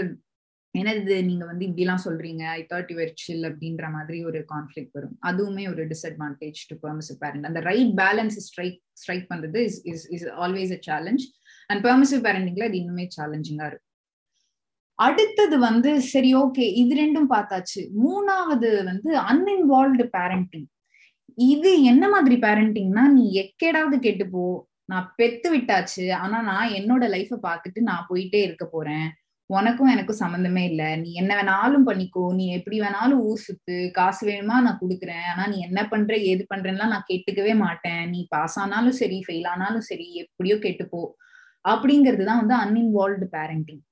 என்னது 0.75 1.15
நீங்க 1.29 1.45
வந்து 1.51 1.65
இப்படிலாம் 1.67 2.05
சொல்றீங்க? 2.05 2.43
ஐ 2.57 2.61
தாட் 2.73 2.91
யுவர் 2.93 3.13
சில் 3.23 3.47
அப்படின்ற 3.51 3.87
மாதிரி 3.95 4.19
ஒரு 4.31 4.41
கான்ஃபிளிக் 4.53 4.91
வரும். 4.93 5.15
அதுவுமே 5.29 5.65
ஒரு 5.73 5.83
டிஸ்அட்வான்டேஜ் 5.87 6.61
டு 6.71 6.77
பெர்மிசிவ் 6.85 7.19
பேரண்ட் 7.19 7.49
அந்த 7.51 7.61
ரைட் 7.69 7.93
பேலன்ஸ் 8.03 8.37
ஸ்ட்ரைக் 8.47 8.79
ஸ்ட்ரைக் 9.01 9.27
பண்றது 9.33 9.61
is 9.69 9.79
is 9.93 10.07
is 10.17 10.27
always 10.45 10.75
a 10.77 10.81
challenge 10.89 11.25
and 11.71 11.83
permissive 11.87 12.23
பேரண்டிங்ல 12.27 12.69
அது 12.69 12.79
இன்னுமே 12.83 13.07
சேலஞ்சிங்கா 13.19 13.67
இருக்கும். 13.71 13.85
அடுத்தது 14.99 15.57
வந்து 15.59 15.91
சரி 16.13 16.31
ஓகே 16.43 16.67
இது 16.83 16.93
ரெண்டும் 17.03 17.31
பார்த்தாச்சு. 17.35 17.81
மூணாவது 18.05 18.71
வந்து 18.85 19.11
அன்இன்வால்வ்டு 19.31 20.07
பேரண்டிங் 20.17 20.69
இது 21.53 21.71
என்ன 21.83 22.05
மாதிரி 22.09 22.37
பேரண்டிங்னா 22.37 23.03
நீ 23.17 23.25
எக்கேடாவது 23.43 23.97
கேட்டுப்போ 24.07 24.45
நான் 24.89 25.13
பெத்து 25.17 25.49
விட்டாச்சு. 25.57 26.05
ஆனா 26.15 26.41
நான் 26.43 26.69
என்னோட 26.71 27.05
லைஃப 27.09 27.39
பாத்துட்டு 27.43 27.81
நான் 27.81 28.07
போயிட்டே 28.11 28.41
இருக்க 28.43 28.65
போறேன். 28.67 29.07
உனக்கும் 29.51 29.87
எனக்கும் 29.87 30.21
சம்மந்தமே 30.21 30.63
இல்ல. 30.65 30.97
நீ 30.97 31.13
என்ன 31.13 31.33
வேணாலும் 31.37 31.87
பண்ணிக்கோ. 31.87 32.25
நீ 32.35 32.45
எப்படி 32.49 32.81
வேணாலும் 32.81 33.21
ஊர் 33.21 33.43
சுத்து. 33.47 33.91
காசு 33.91 34.23
வேணுமா 34.27 34.57
நான் 34.67 34.81
கொடுக்குறேன். 34.81 35.27
ஆனா 35.33 35.47
நீ 35.47 35.59
என்ன 35.59 35.89
பண்ற 35.89 36.17
ஏது 36.31 36.47
பண்றேன்னா 36.55 36.87
நான் 36.87 37.09
கேட்டுக்கவே 37.11 37.55
மாட்டேன். 37.57 38.03
நீ 38.11 38.27
பாஸ் 38.29 38.59
ஆனாலும் 38.59 38.93
சரி 38.93 39.19
ஃபெயில் 39.27 39.49
ஆனாலும் 39.49 39.81
சரி 39.81 40.09
எப்படியோ 40.15 40.57
கேட்டுப்போ. 40.57 41.03
அப்படிங்கிறது 41.65 42.25
தான் 42.25 42.41
வந்து 42.43 42.57
அன்இன்வால்வ்டு 42.65 43.29
பேரண்டிங் 43.33 43.83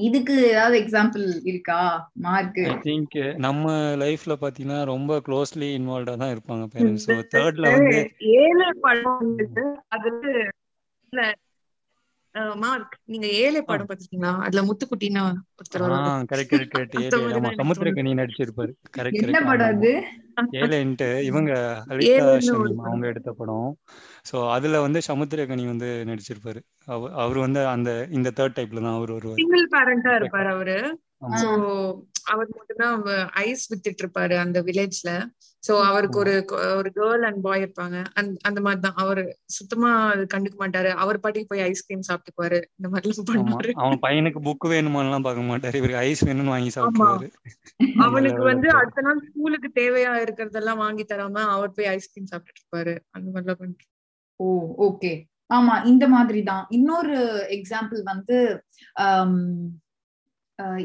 இதுக்கு 0.00 0.34
ஏதாவது 0.50 0.76
எக்ஸாம்பிள் 0.80 1.24
இருக்கா? 1.44 1.80
மார்க் 2.18 2.62
ஐ 2.64 2.72
திங்க் 2.82 3.14
நம்ம 3.44 3.64
லைஃப்ல 3.96 4.34
பாத்தீங்கன்னா 4.40 4.78
ரொம்ப 4.86 5.12
க்ளோஸ்லி 5.26 5.68
இன்வால்வ்டா 5.76 6.14
தான் 6.16 6.32
இருப்பாங்க 6.32 6.64
பேரண்ட்ஸ் 6.72 7.06
ஸோ 7.06 7.14
தேர்ட்ல 7.32 7.68
வந்து 7.74 7.98
ஏழு 8.34 8.66
படம் 8.80 9.18
வந்துட்டு 9.20 9.64
அதுல 9.88 10.32
மார்க். 12.62 12.94
நீங்க 13.04 13.26
ஏழை 13.40 13.60
படம் 13.62 13.88
பாத்திருக்கீங்களா 13.88 14.32
அதுல 14.38 14.62
முத்துக்குட்டின்னு 14.62 15.22
ஒருத்தர் 15.58 15.86
கரெக்ட் 16.30 16.52
கரெக்ட் 16.52 16.74
கரெக்ட் 16.74 16.96
ஏழை 17.02 17.20
ஆமா 17.36 17.50
சமுத்திரக்கனி 17.60 18.12
நடிச்சிருப்பாரு. 18.20 18.72
கரெக்ட் 18.98 19.22
என்ன 19.22 19.40
படம் 19.42 19.72
அது? 19.74 19.92
ஏழைன்ட்டு 20.60 21.08
இவங்க 21.22 21.52
ஷமீம் 22.46 22.80
அவங்க 22.86 23.04
எடுத்த 23.06 23.30
படம். 23.32 23.68
சோ 24.30 24.36
அதுல 24.50 24.80
வந்து 24.80 25.00
சமுத்திரக்கனி 25.08 25.64
வந்து 25.66 25.88
நடிச்சிருப்பாரு. 26.06 26.60
அவர் 27.22 27.38
வந்து 27.38 27.60
அந்த 27.66 27.90
இந்த 28.10 28.28
தேர்ட் 28.30 28.56
டைப்ல 28.58 28.82
தான் 28.86 28.96
அவர் 28.96 29.12
வருவார். 29.12 29.38
சிங்கிள் 29.40 29.66
பேரண்டா 29.68 30.12
இருப்பாரு 30.20 30.50
அவரு. 30.50 30.78
சோ 31.42 31.50
அவர் 32.32 32.48
மட்டும்தான் 32.56 32.96
ஐஸ் 33.44 33.64
வித்துட்டு 33.70 34.02
இருப்பாரு 34.02 34.34
அந்த 34.44 34.58
வில்லேஜ்ல 34.66 35.12
சோ 35.62 35.72
அவருக்கு 35.88 36.16
ஒரு 36.22 36.34
ஒரு 36.78 36.90
கேர்ள் 36.96 37.24
அண்ட் 37.28 37.40
பாய் 37.46 37.62
இருப்பாங்க. 37.64 37.96
அந்த 38.48 38.58
மாதிரி 38.64 38.80
தான் 38.84 38.98
அவர் 39.02 39.20
சுத்தமா 39.56 39.90
அது 40.12 40.22
கண்டுக்க 40.34 40.56
மாட்டாரு. 40.62 40.90
அவர் 41.02 41.20
பாட்டிக்கு 41.22 41.50
போய் 41.50 41.64
ஐஸ்கிரீம் 41.66 42.06
சாப்பிட்டுக்குவாரு. 42.08 42.60
இந்த 42.78 42.88
மாதிரி 42.92 43.24
பண்ணுவாரு. 43.30 43.72
அவன் 43.82 44.02
பையனுக்கு 44.06 44.40
புக் 44.46 44.66
வேணுமான்லாம் 44.72 45.26
பார்க்க 45.26 45.50
மாட்டாரு. 45.50 45.78
இவருக்கு 45.80 46.02
ஐஸ் 46.10 46.24
வேணும்னு 46.28 46.54
வாங்கி 46.54 46.72
சாப்பிடுவாரு 46.76 47.28
அவனுக்கு 48.06 48.42
வந்து 48.50 48.70
அடுத்த 48.78 49.04
நாள் 49.08 49.24
ஸ்கூலுக்கு 49.26 49.70
தேவையா 49.80 50.14
இருக்கிறதெல்லாம் 50.24 50.82
வாங்கி 50.84 51.06
தராம 51.12 51.44
அவர் 51.56 51.76
போய் 51.78 51.90
ஐஸ்கிரீம் 51.96 52.30
சாப்பிட்டுட்டு 52.32 52.62
இருப்பாரு. 52.62 52.94
அந்த 53.16 53.26
மாதிரிலாம் 53.34 53.60
பண்ணிட்டு 53.60 53.86
ஓ 54.40 54.46
ஓகே 54.88 55.12
ஆமா 55.50 55.76
இந்த 55.92 56.04
மாதிரி 56.08 56.40
தான் 56.50 56.64
இன்னொரு 56.78 57.16
எக்ஸாம்பிள் 57.58 58.02
வந்து 58.10 58.36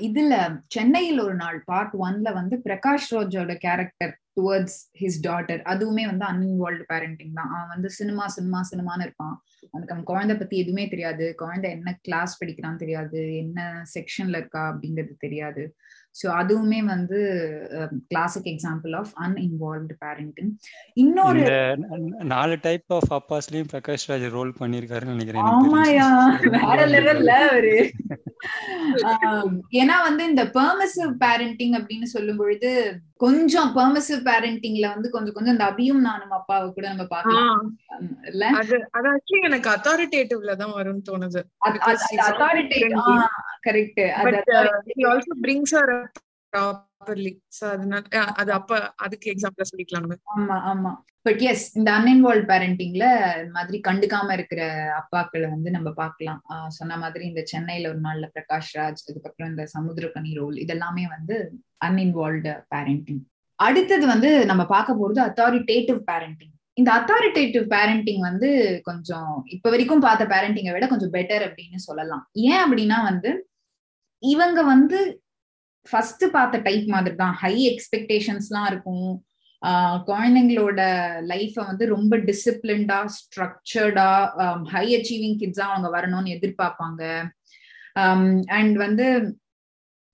இதுல 0.05 0.33
சென்னையில் 0.67 1.19
ஒரு 1.21 1.35
நாள் 1.35 1.57
பார்ட் 1.65 1.95
ஒன்ல 1.99 2.33
வந்து 2.33 2.57
பிரகாஷ் 2.65 3.09
ரோஜோட 3.11 3.53
கேரக்டர் 3.57 4.13
டுவர்ட்ஸ் 4.37 4.77
ஹிஸ் 5.01 5.19
டாட்டர் 5.23 5.61
அதுவுமே 5.65 6.03
வந்து 6.05 6.25
அன்இன்வால்வ்டு 6.25 6.85
பேரண்டிங் 6.93 7.33
தான். 7.33 7.51
அவன் 7.51 7.71
வந்து 7.73 7.89
சினிமா 7.89 8.27
சினிமா 8.27 8.61
சினிமான்னு 8.71 9.01
இருப்பான். 9.01 9.35
அவனுக்கு 9.65 9.93
அவன் 9.93 10.03
குழந்தை 10.03 10.35
பத்தி 10.37 10.55
எதுவுமே 10.57 10.85
தெரியாது. 10.87 11.35
குழந்தை 11.35 11.71
என்ன 11.71 11.97
கிளாஸ் 12.01 12.39
படிக்கிறான்னு 12.41 12.77
தெரியாது. 12.77 13.21
என்ன 13.37 13.59
செக்ஷன்ல 13.95 14.37
இருக்கா 14.37 14.63
அப்படிங்கிறது 14.71 15.15
தெரியாது. 15.17 15.63
ஸோ 16.15 16.25
அதுவுமே 16.35 16.85
வந்து 16.85 17.17
classic 18.07 18.49
example 18.51 18.93
of 18.95 19.11
uninvolved 19.23 19.95
parenting 20.05 20.51
இன்னொரு 20.97 21.41
நாலு 22.25 22.55
டைப் 22.61 22.93
ஆஃப் 22.93 23.11
அப்பாஸ்லயும் 23.13 23.71
பிரகாஷ் 23.73 24.07
ராஜ் 24.09 24.27
ரோல் 24.29 24.53
பண்ணிருக்காருன்னு 24.59 25.15
நினைக்கிறேன். 25.15 25.49
ஆமாயா. 25.53 26.07
வேற 26.57 26.79
லெவல்ல 26.87 27.31
அவரு. 27.47 27.75
ஏன்னா 29.75 29.95
வந்து 30.03 30.23
இந்த 30.23 30.43
பெர்மிசிவ் 30.55 31.11
பேரண்டிங் 31.21 31.75
அப்படின்னு 31.79 32.07
சொல்லும் 32.11 32.37
பொழுது 32.37 32.71
கொஞ்சம் 33.17 33.69
பெர்மிசிவ் 33.75 34.21
பேரண்டிங்ல 34.23 34.87
வந்து 34.93 35.09
கொஞ்சம் 35.09 35.35
கொஞ்சம் 35.35 35.55
இந்த 35.55 35.65
அபியும் 35.69 36.01
நானும் 36.01 36.35
அப்பாவை 36.37 36.67
கூட 36.69 36.85
நம்ம 36.89 37.05
பாக்கலாம் 37.07 37.63
இல்ல? 38.29 38.43
அது 38.59 38.75
அது 38.91 39.07
ஆக்சுவலி 39.13 39.45
எனக்கு 39.45 39.69
அத்தாரிட்டேட்டிவ்ல 39.69 40.55
தான் 40.55 40.75
வரும்னு 40.75 41.07
தோணுது. 41.09 41.41
Authoritative 42.23 42.95
correct 43.65 44.01
also 45.07 45.35
brings 45.43 45.75
her 45.77 45.93
properly 46.53 47.33
so 47.53 47.63
அதனால 47.71 48.03
அது 48.35 48.51
அப்ப 48.53 48.71
அதுக்கு 48.99 49.27
எக்ஸாம்பிள் 49.31 49.69
சொல்லிக்கலாம் 49.71 50.11
ஆமா 50.35 50.57
ஆமா. 50.69 50.91
பட் 51.25 51.43
எஸ் 51.51 51.63
இந்த 51.77 51.89
அன்இன்வால்வ் 51.97 52.47
பேரண்டிங்ல 52.49 53.05
மாதிரி 53.51 53.77
கண்டுக்காம 53.87 54.33
இருக்கிற 54.33 54.61
அப்பாக்களை 54.99 55.47
வந்து 55.53 55.69
நம்ம 55.71 55.89
பார்க்கலாம். 55.91 56.41
சொன்ன 56.67 56.97
மாதிரி 56.97 57.23
இந்த 57.25 57.41
சென்னையில 57.45 57.89
ஒரு 57.89 58.01
நாள்ல 58.01 58.25
பிரகாஷ் 58.35 58.73
ராஜ் 58.73 59.01
அதுக்கப்புறம் 59.09 59.49
இந்த 59.49 59.63
சமுத்திரக்கனி 59.75 60.33
ரோல் 60.41 60.57
இதெல்லாமே 60.65 61.05
வந்து 61.15 61.37
அன்இன்வால்வ்டு 61.85 62.53
பேரண்டிங் 62.75 63.23
அடுத்தது 63.59 64.05
வந்து 64.07 64.29
நம்ம 64.45 64.63
பார்க்க 64.65 64.99
போறது 65.01 65.19
அத்தாரிட்டேட்டிவ் 65.27 65.99
பேரண்டிங் 66.11 66.53
இந்த 66.73 66.89
அத்தாரிட்டேட்டிவ் 66.99 67.65
பேரண்டிங் 67.73 68.21
வந்து 68.29 68.49
கொஞ்சம் 68.83 69.33
இப்ப 69.45 69.69
வரைக்கும் 69.69 70.05
பார்த்த 70.07 70.23
பேரண்டிங்கை 70.25 70.73
விட 70.73 70.87
கொஞ்சம் 70.87 71.13
பெட்டர் 71.13 71.43
அப்படின்னு 71.47 71.79
சொல்லலாம். 71.89 72.23
ஏன் 72.31 72.63
அப்படின்னா 72.63 72.97
வந்து 73.03 73.31
இவங்க 74.23 74.59
வந்து 74.63 74.99
ஃபர்ஸ்ட் 75.89 76.25
பார்த்த 76.31 76.57
டைப் 76.57 76.87
மாதிரி 76.87 77.15
தான் 77.15 77.33
ஹை 77.33 77.55
எக்ஸ்பெக்டேஷன்ஸ்லாம் 77.71 78.67
இருக்கும். 78.71 79.09
குழந்தைங்களோட 80.07 80.79
லைஃப்பை 81.27 81.65
வந்து 81.65 81.85
ரொம்ப 81.85 82.17
டிசிப்ளின்டா 82.17 83.09
ஸ்ட்ரக்சர்டா 83.15 84.09
ஹை 84.63 84.85
அச்சீவிங் 84.95 85.39
கிட்ஸா 85.39 85.65
அவங்க 85.73 85.89
வரணும்னு 85.99 86.35
எதிர்பார்ப்பாங்க. 86.37 87.25
Um, 87.99 88.41
அண்ட் 88.47 88.75
வந்து 88.77 89.37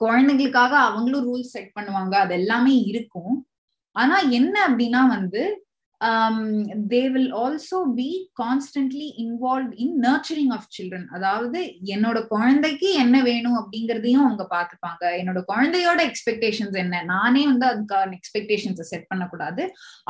குழந்தைங்களுக்காக 0.01 0.69
அவங்களும் 0.69 1.25
ரூல்ஸ் 1.27 1.53
செட் 1.55 1.71
பண்ணுவாங்க. 1.79 2.13
அது 2.13 2.33
எல்லாமே 2.33 2.77
இருக்கும். 2.77 3.47
ஆனா 3.91 4.19
என்ன 4.19 4.67
அப்படின்னா 4.69 5.07
வந்து 5.07 5.63
they 6.91 7.01
will 7.13 7.31
also 7.43 7.79
be 7.97 8.09
constantly 8.41 9.07
involve 9.23 9.71
in 9.83 9.95
nurturing 10.05 10.53
of 10.55 10.67
children 10.75 11.05
அதாவது 11.15 11.59
என்னோட 11.95 12.19
குழந்தைக்கு 12.33 12.87
என்ன 13.03 13.15
வேணும் 13.29 13.57
அப்படிங்கறதையும் 13.61 14.23
அவங்க 14.25 14.43
பார்த்துப்பாங்க. 14.55 15.03
என்னோட 15.19 15.39
குழந்தையோட 15.51 15.99
எக்ஸ்பெக்டேஷன்ஸ் 16.09 16.77
என்ன? 16.83 17.03
நானே 17.13 17.43
வந்து 17.51 17.65
அதுக்கான 17.71 18.17
எக்ஸ்பெக்டேஷன்ஸை 18.19 18.85
செட் 18.91 19.09
பண்ணக்கூடாது. 19.11 19.63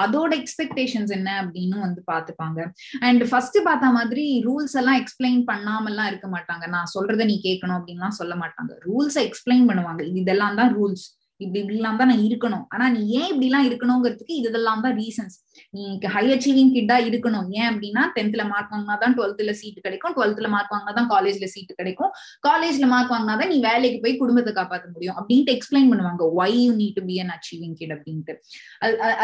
அதோட 0.05 0.31
எக்ஸ்பெக்டேஷன்ஸ் 0.41 1.13
என்ன 1.17 1.29
அப்படின்னு 1.43 1.79
வந்து 1.87 2.03
பார்த்துப்பாங்க. 2.11 2.59
அண்ட் 3.07 3.23
ஃபர்ஸ்ட் 3.31 3.59
பார்த்த 3.69 3.95
மாதிரி 3.99 4.25
ரூல்ஸ் 4.49 4.77
எல்லாம் 4.81 4.99
எக்ஸ்பிளைன் 5.03 5.41
பண்ணாமல்லாம் 5.51 6.11
இருக்க 6.13 6.29
மாட்டாங்க. 6.35 6.67
நான் 6.77 6.93
சொல்றதை 6.97 7.25
நீ 7.31 7.37
கேட்கணும் 7.47 7.79
அப்படின்லாம் 7.79 8.19
சொல்ல 8.21 8.35
மாட்டாங்க. 8.43 8.73
ரூல்ஸை 8.87 9.23
எக்ஸ்பிளைன் 9.29 9.67
பண்ணுவாங்க. 9.71 10.03
இதெல்லாம் 10.21 10.59
தான் 10.61 10.73
ரூல்ஸ் 10.79 11.05
இப்படி 11.43 11.59
இப்படிலாம் 11.61 11.99
தான் 12.01 12.09
நான் 12.11 12.25
இருக்கணும். 12.27 12.65
ஆனா 12.73 12.85
நீ 12.95 13.01
ஏன் 13.19 13.29
இப்படி 13.31 13.47
எல்லாம் 13.49 13.67
இருக்கணுங்கிறதுக்கு 13.69 14.33
இதெல்லாம் 14.41 14.83
தான் 14.85 14.95
ரீசன்ஸ் 15.01 15.35
நீ 15.75 15.83
ஹை 16.15 16.23
அச்சீவிங் 16.35 16.71
கிட்டா 16.77 16.97
இருக்கணும். 17.09 17.47
ஏன் 17.59 17.67
அப்படின்னா 17.71 18.03
டென்த்ல 18.17 18.43
மார்க் 18.51 18.73
வாங்கினா 18.73 18.95
தான் 19.03 19.15
டுவெல்த்ல 19.17 19.53
சீட் 19.61 19.79
கிடைக்கும். 19.87 20.15
டுவெல்த்ல 20.17 20.49
மார்க் 20.55 20.73
வாங்கினா 20.75 20.93
தான் 20.99 21.09
காலேஜ்ல 21.13 21.49
சீட்டு 21.55 21.79
கிடைக்கும். 21.81 22.11
காலேஜ்ல 22.47 22.87
மார்க் 22.93 23.13
வாங்கினா 23.15 23.35
தான் 23.41 23.51
நீ 23.53 23.59
வேலைக்கு 23.69 23.99
போய் 24.05 24.21
குடும்பத்தை 24.23 24.53
காப்பாற்ற 24.59 24.87
முடியும் 24.95 25.17
அப்படின்ட்டு 25.19 25.55
எக்ஸ்பிளைன் 25.57 25.91
பண்ணுவாங்க. 25.91 26.23
Why 26.41 26.57
you 26.65 26.71
need 26.81 26.97
to 26.99 27.05
be 27.09 27.17
an 27.23 27.33
achieving 27.37 27.77
kid 27.81 27.93
அப்படின்ட்டு. 27.97 28.35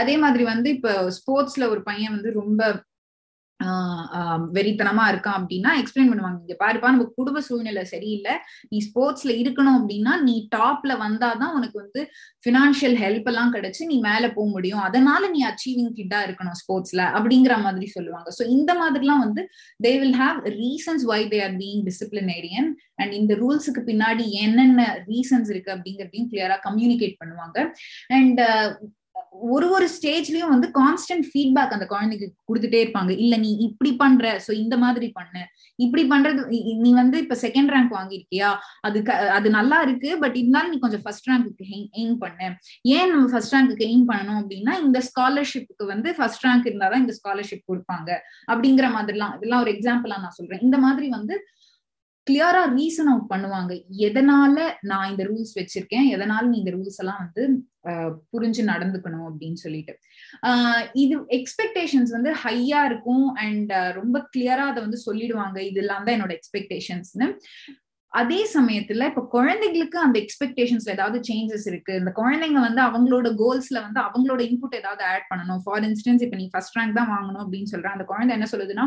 அதே 0.01 0.17
மாதிரி 0.25 0.45
வந்து 0.53 0.69
இப்ப 0.77 0.93
ஸ்போர்ட்ஸ்ல 1.19 1.65
ஒரு 1.73 1.83
பையன் 1.89 2.15
வந்து 2.17 2.31
ரொம்ப 2.41 2.61
வெறித்தனமா 4.55 5.03
இருக்கான் 5.11 5.37
அப்படின்னா 5.39 5.71
எக்ஸ்பிளைன் 5.81 6.09
பண்ணுவாங்க. 6.09 6.39
இங்க 6.43 6.55
பாருப்பா 6.63 6.91
நம்ம 6.93 7.05
குடும்ப 7.19 7.39
சூழ்நிலை 7.47 7.83
சரியில்லை. 7.91 8.33
நீ 8.71 8.77
ஸ்போர்ட்ஸ்ல 8.87 9.31
இருக்கணும் 9.41 9.77
அப்படின்னா 9.79 10.13
நீ 10.27 10.35
டாப்ல 10.55 10.91
வந்தாதான் 11.05 11.55
உனக்கு 11.57 11.77
வந்து 11.83 12.01
பினான்சியல் 12.47 12.97
ஹெல்ப் 13.03 13.29
எல்லாம் 13.31 13.53
கிடைச்சு 13.55 13.81
நீ 13.91 13.95
மேல 14.09 14.25
போக 14.35 14.47
முடியும். 14.55 14.83
அதனால 14.87 15.23
நீ 15.35 15.39
அச்சீவிங் 15.51 15.93
கிட்டா 15.99 16.19
இருக்கணும் 16.27 16.59
ஸ்போர்ட்ஸ்ல 16.61 17.01
அப்படிங்கிற 17.19 17.55
மாதிரி 17.65 17.89
சொல்லுவாங்க. 17.95 18.29
சோ 18.39 18.45
இந்த 18.57 18.73
மாதிரிலாம் 18.81 19.23
வந்து 19.25 19.43
they 19.85 19.93
will 20.03 20.19
have 20.23 20.39
reasons 20.61 21.05
why 21.13 21.21
they 21.33 21.39
are 21.47 21.57
being 21.63 21.81
disciplinarian 21.89 22.69
and 23.01 23.15
இந்த 23.21 23.33
ரூல்ஸுக்கு 23.41 23.83
பின்னாடி 23.89 24.27
என்னென்ன 24.45 24.85
ரீசன்ஸ் 25.09 25.51
இருக்கு 25.55 25.73
அப்படிங்கறதையும் 25.77 26.29
கிளியரா 26.33 26.59
கம்யூனிகேட் 26.67 27.19
பண்ணுவாங்க. 27.23 27.57
அண்ட் 28.19 28.41
ஒரு 29.53 29.69
ஒரு 29.69 29.87
ஸ்டேஜ்லயும் 29.95 30.51
வந்து 30.53 30.67
கான்ஸ்டன்ட் 30.79 31.25
ஃபீட்பேக் 31.31 31.73
அந்த 31.75 31.85
குழந்தைக்கு 31.85 32.27
கொடுத்துட்டே 32.49 32.79
இருப்பாங்க. 32.83 33.09
இல்ல 33.09 33.37
நீ 33.37 33.49
இப்படி 33.57 33.95
பண்ற 33.95 34.41
சோ 34.47 34.51
இந்த 34.53 34.77
மாதிரி 34.77 35.09
பண்ணு. 35.09 35.41
இப்படி 35.75 36.03
பண்றது 36.07 36.41
நீ 36.85 36.93
வந்து 36.93 37.17
இப்ப 37.17 37.37
செகண்ட் 37.41 37.71
ரேங்க் 37.73 37.91
வாங்கியிருக்கியா? 37.97 38.49
அது 38.81 39.03
அது 39.11 39.49
நல்லா 39.49 39.81
இருக்கு 39.81 40.17
பட் 40.17 40.35
இருந்தாலும் 40.35 40.69
நீ 40.69 40.79
கொஞ்சம் 40.79 41.01
ஃபர்ஸ்ட் 41.01 41.29
ரேங்க்கு 41.29 41.67
எய்ம் 41.99 42.17
பண்ணு. 42.17 42.49
ஏன் 42.81 43.09
நம்ம 43.11 43.27
ஃபர்ஸ்ட் 43.29 43.55
ரேங்க்கு 43.55 43.87
எய்ம் 43.89 44.07
பண்ணணும் 44.11 44.39
அப்படின்னா 44.41 44.75
இந்த 44.85 45.01
ஸ்காலர்ஷிப்புக்கு 45.09 45.85
வந்து 45.85 46.15
ஃபர்ஸ்ட் 46.15 46.45
ரேங்க் 46.45 46.69
இருந்தாதான் 46.69 47.05
இந்த 47.05 47.15
ஸ்காலர்ஷிப் 47.19 47.69
கொடுப்பாங்க. 47.71 48.09
அப்படிங்கிற 48.51 48.89
மாதிரிலாம் 48.97 49.35
இதெல்லாம் 49.37 49.61
ஒரு 49.61 49.71
எக்ஸாம்பிளா 49.71 50.17
நான் 50.25 50.37
சொல்றேன். 50.39 50.61
இந்த 50.61 50.77
மாதிரி 50.77 51.09
வந்து 51.09 51.37
கிளியரா 52.27 52.61
ரீசன் 52.77 53.09
அவுட் 53.11 53.29
பண்ணுவாங்க. 53.33 53.73
எதனால 54.07 54.55
நான் 54.81 55.09
இந்த 55.09 55.23
ரூல்ஸ் 55.23 55.53
வச்சிருக்கேன்? 55.59 56.07
எதனால 56.15 56.41
நீ 56.41 56.57
இந்த 56.57 56.71
ரூல்ஸ் 56.71 56.97
எல்லாம் 56.97 57.21
வந்து 57.23 57.43
புரிஞ்சு 58.33 58.63
நடந்துக்கணும் 58.71 59.25
அப்படின்னு 59.29 59.59
சொல்லிட்டு. 59.63 59.95
இது 61.03 61.15
எக்ஸ்பெக்டேஷன்ஸ் 61.39 62.13
வந்து 62.17 62.33
ஹையா 62.43 62.83
இருக்கும் 62.91 63.27
அண்ட் 63.45 63.73
ரொம்ப 63.99 64.17
கிளியரா 64.35 64.67
அதை 64.71 64.79
வந்து 64.85 65.01
சொல்லிடுவாங்க. 65.07 65.57
இதெல்லாம் 65.71 66.05
தான் 66.07 66.17
என்னோட 66.17 66.33
எக்ஸ்பெக்டேஷன்ஸ்னு 66.39 67.27
அதே 68.13 68.39
சமயத்துல 68.53 69.07
இப்ப 69.09 69.21
குழந்தைகளுக்கு 69.33 69.97
அந்த 70.03 70.17
எக்ஸ்பெக்டேஷன்ஸ்ல 70.21 70.93
ஏதாவது 70.95 71.17
சேஞ்சஸ் 71.29 71.65
இருக்கு. 71.71 71.93
இந்த 72.01 72.11
குழந்தைங்க 72.19 72.59
வந்து 72.65 72.81
அவங்களோட 72.85 73.27
கோல்ஸ்ல 73.41 73.77
வந்து 73.85 73.99
அவங்களோட 74.05 74.41
இன்புட் 74.49 74.77
ஏதாவது 74.79 75.03
ஆட் 75.09 75.27
பண்ணணும். 75.31 75.59
ஃபார் 75.65 75.83
இன்ஸ்டன்ஸ் 75.87 76.23
இப்ப 76.25 76.37
நீ 76.41 76.45
ஃபர்ஸ்ட் 76.53 76.77
ரேங்க் 76.77 76.97
தான் 76.99 77.11
வாங்கணும் 77.15 77.41
அப்படின்னு 77.43 77.71
சொல்றேன் 77.73 77.95
அந்த 77.95 78.05
குழந்தை 78.11 78.33
என்ன 78.37 78.47
சொல்லுதுன்னா 78.53 78.85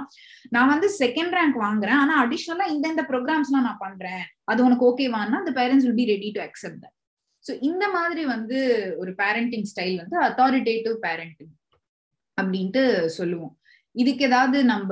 நான் 0.57 0.73
வந்து 0.75 0.89
செகண்ட் 1.03 1.37
ரேங்க் 1.39 1.59
வாங்குறேன். 1.67 1.99
ஆனா 2.05 2.15
அடிஷனலா 2.25 2.69
இந்த 2.75 2.89
இந்த 2.95 3.05
ப்ரோக்ராம்ஸ்லாம் 3.11 3.67
நான் 3.69 3.83
பண்றேன். 3.87 4.25
அது 4.53 4.65
உனக்கு 4.69 4.89
ஓகேவான்னா 4.91 5.43
அந்த 5.43 5.55
parents 5.61 5.87
will 5.89 6.01
be 6.03 6.09
ready 6.15 6.31
to 6.39 6.43
accept 6.49 6.83
that 6.85 6.97
so 7.45 7.53
இந்த 7.69 7.85
மாதிரி 7.97 8.23
வந்து 8.35 8.59
ஒரு 9.03 9.13
பேரண்டிங் 9.21 9.67
ஸ்டைல் 9.71 9.97
வந்து 10.03 10.19
அத்தாரிட்டேட்டிவ் 10.27 10.97
பேரண்டிங் 11.07 11.55
அப்படின்ட்டு 12.39 12.83
சொல்லுவோம். 13.19 13.55
இதுக்கு 13.95 14.23
ஏதாவது 14.29 14.59
நம்ம 14.73 14.91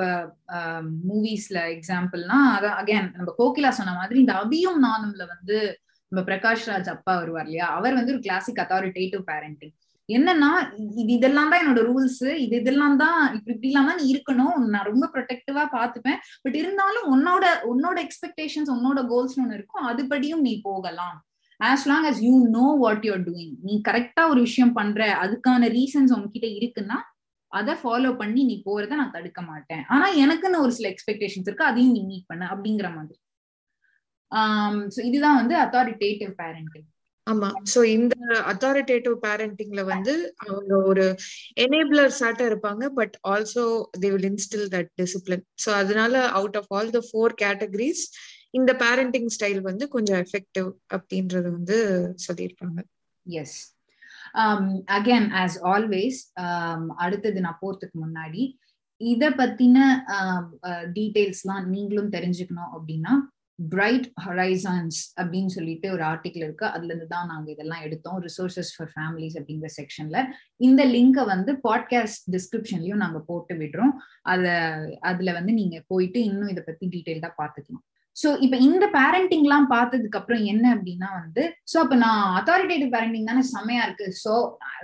மூவிஸ்ல 1.08 1.58
எக்ஸாம்பிள்னா 1.74 2.38
அதான் 2.54 2.78
அகைன் 2.80 3.10
நம்ம 3.18 3.34
கோகிலா 3.40 3.70
சொன்ன 3.80 3.94
மாதிரி 3.98 4.18
இந்த 4.22 4.34
அபியும் 4.42 4.80
நானும்ல 4.86 5.24
வந்து 5.34 5.56
நம்ம 6.12 6.22
பிரகாஷ் 6.28 6.66
ராஜ் 6.70 6.88
அப்பா 6.94 7.12
வருவார் 7.20 7.46
இல்லையா? 7.48 7.66
அவர் 7.78 7.96
வந்து 7.98 8.12
ஒரு 8.14 8.22
கிளாசிக் 8.26 8.62
அத்தாரிட்டேட்டிவ் 8.64 9.22
பேரண்டிங் 9.30 9.74
என்னன்னா 10.08 10.50
இது 11.00 11.10
இதெல்லாம் 11.16 11.50
தான் 11.52 11.60
என்னோட 11.62 11.80
ரூல்ஸ் 11.88 12.22
இது 12.44 12.54
இதெல்லாம் 12.60 12.98
தான் 13.02 13.18
இப்படி 13.36 13.54
இப்படிலாம் 13.54 13.88
தான் 13.90 13.98
நீ 14.00 14.04
இருக்கணும். 14.12 14.54
நான் 14.74 14.88
ரொம்ப 14.90 15.06
ப்ரொடெக்டிவா 15.14 15.64
பாத்துப்பேன் 15.74 16.20
பட் 16.44 16.56
இருந்தாலும் 16.62 17.08
உன்னோட 17.14 17.44
உன்னோட 17.72 17.96
எக்ஸ்பெக்டேஷன்ஸ் 18.06 18.70
உன்னோட 18.76 19.00
கோல்ஸ் 19.12 19.36
ஒன்று 19.42 19.58
இருக்கும். 19.58 19.84
அதுபடியும் 19.90 20.44
நீ 20.46 20.54
போகலாம். 20.68 21.16
As 21.60 21.86
long 21.86 22.04
as 22.04 22.22
you 22.22 22.34
know 22.50 22.66
what 22.78 23.06
you're 23.06 23.22
doing 23.24 23.54
நீ 23.60 23.74
கரெக்டா 23.88 24.24
ஒரு 24.28 24.40
விஷயம் 24.40 24.72
பண்ற 24.72 25.06
அதுக்கான 25.22 25.70
ரீசன்ஸ் 25.70 26.12
உங்ககிட்ட 26.12 26.48
இருக்குன்னா 26.58 26.98
அதை 27.52 27.74
ஃபாலோ 27.74 28.10
பண்ணி 28.16 28.42
நீ 28.44 28.62
போறத 28.66 28.94
நான் 28.94 29.14
தடுக்க 29.14 29.40
மாட்டேன். 29.42 29.84
ஆனா 29.88 30.06
எனக்குன்னு 30.16 30.58
ஒரு 30.58 30.72
சில 30.72 30.88
எக்ஸ்பெக்டேஷன்ஸ் 30.88 31.48
இருக்கு 31.48 31.64
அதையும் 31.64 31.92
நீ 31.92 32.02
மீட் 32.02 32.26
பண்ண 32.26 32.44
அப்படிங்கிற 32.46 32.90
மாதிரி. 32.94 33.18
Um, 34.32 34.76
ஆஹ் 34.88 35.04
இதுதான் 35.04 35.36
வந்து 35.36 35.54
அத்தாரிட்டேட்டிவ் 35.56 36.32
பேரண்டிங் 36.38 36.86
ஆமா. 37.26 37.48
சோ 37.72 37.80
இந்த 37.88 38.14
அத்தாரிட்டேட்டிவ் 38.46 39.16
பேரண்டிங்ல 39.24 39.82
வந்து 39.84 40.12
அவங்க 40.44 40.74
ஒரு 40.90 41.04
எனேபிளர் 41.56 42.12
சாட்டா 42.20 42.44
இருப்பாங்க 42.46 42.84
but 42.90 43.14
also 43.28 43.64
they 43.98 44.10
will 44.10 44.28
instil 44.30 44.66
that 44.68 44.90
discipline 45.00 45.44
so 45.64 45.70
அதனால 45.74 46.14
out 46.30 46.56
of 46.56 46.70
all 46.70 46.90
the 46.90 47.02
four 47.08 47.34
categories 47.34 48.04
இந்த 48.54 48.72
பேரண்டிங் 48.82 49.30
ஸ்டைல் 49.34 49.60
வந்து 49.60 49.84
கொஞ்சம் 49.88 50.20
எஃபெக்டிவ் 50.24 50.68
அப்படின்றது 50.96 51.48
வந்து 51.50 51.78
சொல்லியிருப்பாங்க 52.26 52.80
yes 53.26 53.58
again 54.96 55.26
um, 55.26 55.36
as 55.40 55.58
always 55.64 56.20
um, 56.42 56.84
அடுத்தது 57.04 57.38
நான் 57.40 57.60
போறதுக்கு 57.62 57.96
முன்னாடி 58.04 58.42
இத 59.00 59.24
பத்தின 59.40 59.78
um, 60.16 60.46
டீடைல்ஸ்லாம் 60.96 61.66
நீங்களும் 61.74 62.14
தெரிஞ்சுக்கணும் 62.16 62.72
அப்படின்னா 62.74 63.14
பிரைட் 63.58 64.06
ஹொரைசான்ஸ் 64.24 64.98
அப்படின்னு 65.20 65.52
சொல்லிட்டு 65.54 65.86
ஒரு 65.94 66.02
ஆர்டிக்கல் 66.04 66.44
இருக்கு. 66.44 66.66
அதுல 66.66 66.90
இருந்து 66.90 67.08
தான் 67.14 67.30
நாங்க 67.32 67.48
இதெல்லாம் 67.50 67.84
எடுத்தோம். 67.86 68.18
ரிசோர்சஸ் 68.26 68.70
ஃபார் 68.74 68.90
ஃபேமிலிஸ் 68.92 69.36
அப்படிங்கிற 69.38 69.70
செக்ஷன்ல 69.78 70.18
இந்த 70.60 70.82
லிங்கை 70.94 71.24
வந்து 71.24 71.54
பாட்காஸ்ட் 71.64 72.26
டிஸ்கிரிப்ஷன்லயும் 72.36 73.02
நாங்க 73.04 73.20
போட்டு 73.30 73.54
விடுறோம். 73.54 73.94
அத 74.24 74.44
அதுல 75.10 75.32
வந்து 75.32 75.54
நீங்க 75.60 75.78
போயிட்டு 75.86 76.20
இன்னும் 76.28 76.52
இதை 76.54 76.64
பத்தி 76.66 76.86
டீட்டெயில்டா 76.94 77.32
பாத்துக்கலாம் 77.40 77.84
ஸோ 78.20 78.28
இப்ப 78.44 78.56
இந்த 78.66 78.84
பேரண்டிங்லாம் 78.94 79.66
பார்த்ததுக்கு 79.74 80.18
அப்புறம் 80.20 80.44
என்ன 80.52 80.64
அப்படின்னா 80.76 81.08
வந்து 81.18 81.42
ஸோ 81.72 81.76
அப்ப 81.76 81.96
நான் 82.04 82.22
அத்தாரிட்டேட்டிவ் 82.38 82.90
பேரண்டிங் 82.94 83.28
தானே 83.30 83.42
செம்மையா 83.52 83.82
இருக்கு. 83.86 84.06
ஸோ 84.24 84.32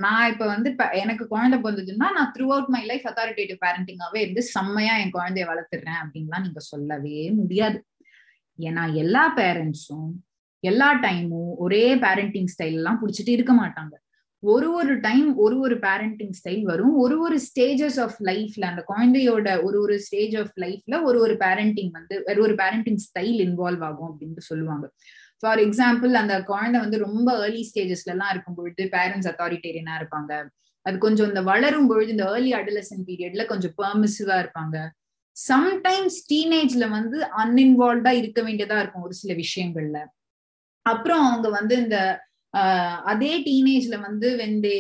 நான் 0.05 0.29
இப்ப 0.33 0.45
வந்து 0.47 0.71
எனக்கு 1.03 1.25
குழந்தை 1.33 1.59
பிறந்ததுன்னா 1.59 2.11
நான் 2.19 2.31
through 2.37 2.47
out 2.57 2.71
my 2.77 2.83
life 2.91 3.09
authoritative 3.13 3.59
பேரண்டிங்காவே 3.65 4.21
இருந்து 4.25 4.45
செம்மையா 4.57 4.95
என் 5.05 5.17
குழந்தைய 5.17 5.47
வளர்த்துறேன் 5.53 6.01
அப்படின்லாம் 6.03 6.47
நீங்க 6.47 6.63
சொல்லவே 6.73 7.19
முடியாது. 7.41 7.81
ஏன்னா 8.59 8.85
எல்லா 9.03 9.25
பேரண்ட்ஸும் 9.41 10.11
எல்லா 10.65 10.89
டைமும் 11.07 11.53
ஒரே 11.65 11.85
பேரண்டிங் 12.05 12.51
ஸ்டைல் 12.53 12.79
எல்லாம் 12.81 13.01
பிடிச்சிட்டு 13.01 13.33
இருக்க 13.37 13.53
மாட்டாங்க. 13.63 13.95
ஒரு 14.45 14.73
ஒரு 14.73 15.01
டைம் 15.01 15.37
ஒரு 15.37 15.59
ஒரு 15.59 15.77
பேரண்டிங் 15.79 16.33
ஸ்டைல் 16.39 16.63
வரும். 16.63 16.95
ஒரு 16.97 17.21
ஒரு 17.21 17.41
ஸ்டேஜஸ் 17.47 18.01
ஆஃப் 18.01 18.17
லைஃப்ல 18.21 18.65
அந்த 18.65 18.83
குழந்தையோட 18.89 19.63
ஒரு 19.63 19.81
ஒரு 19.81 20.01
ஸ்டேஜ் 20.01 20.37
ஆஃப் 20.37 20.53
லைஃப்ல 20.61 21.03
ஒரு 21.03 21.21
ஒரு 21.21 21.35
பேரண்டிங் 21.35 21.91
வந்து 21.91 22.23
ஒரு 22.27 22.43
ஒரு 22.43 22.55
பேரண்டிங் 22.55 22.99
ஸ்டைல் 23.07 23.39
இன்வால்வ் 23.45 23.85
ஆகும் 23.85 24.11
அப்படின்ட்டு 24.11 24.45
சொல்லுவாங்க. 24.51 24.91
ஃபார் 25.39 25.59
எக்ஸாம்பிள் 25.59 26.13
அந்த 26.13 26.43
குழந்தை 26.43 26.81
வந்து 26.81 26.99
ரொம்ப 26.99 27.39
ஏர்லி 27.39 27.71
ஸ்டேஜஸ்ல 27.71 28.13
எல்லாம் 28.15 28.31
இருக்கும் 28.31 28.55
பொழுது 28.55 28.85
பேரண்ட்ஸ் 28.85 29.31
அத்தாரிட்டேரியனா 29.31 29.95
இருப்பாங்க. 30.01 30.33
அது 30.83 30.99
கொஞ்சம் 30.99 31.29
இந்த 31.29 31.43
வளரும் 31.43 31.87
பொழுது 31.87 32.11
இந்த 32.11 32.25
ஏர்லி 32.25 32.53
அடலசன் 32.53 33.03
பீரியட்ல 33.07 33.45
கொஞ்சம் 33.47 33.75
பெர்மிசிவா 33.83 34.37
இருப்பாங்க. 34.45 34.77
சம்டைம்ஸ் 35.37 36.19
டீனேஜ்ல 36.33 36.91
வந்து 36.91 37.19
அன்இன்வால்வ்டா 37.39 38.11
இருக்க 38.11 38.43
வேண்டியதா 38.43 38.79
இருக்கும் 38.79 39.03
ஒரு 39.03 39.15
சில 39.15 39.35
விஷயங்கள்ல. 39.35 40.05
அப்புறம் 40.87 41.21
அவங்க 41.21 41.49
வந்து 41.49 41.77
இந்த 41.77 41.99
அதே 43.13 43.33
டீனேஜ்ல 43.47 43.97
வந்து 44.07 44.29
when 44.41 44.59
they 44.67 44.75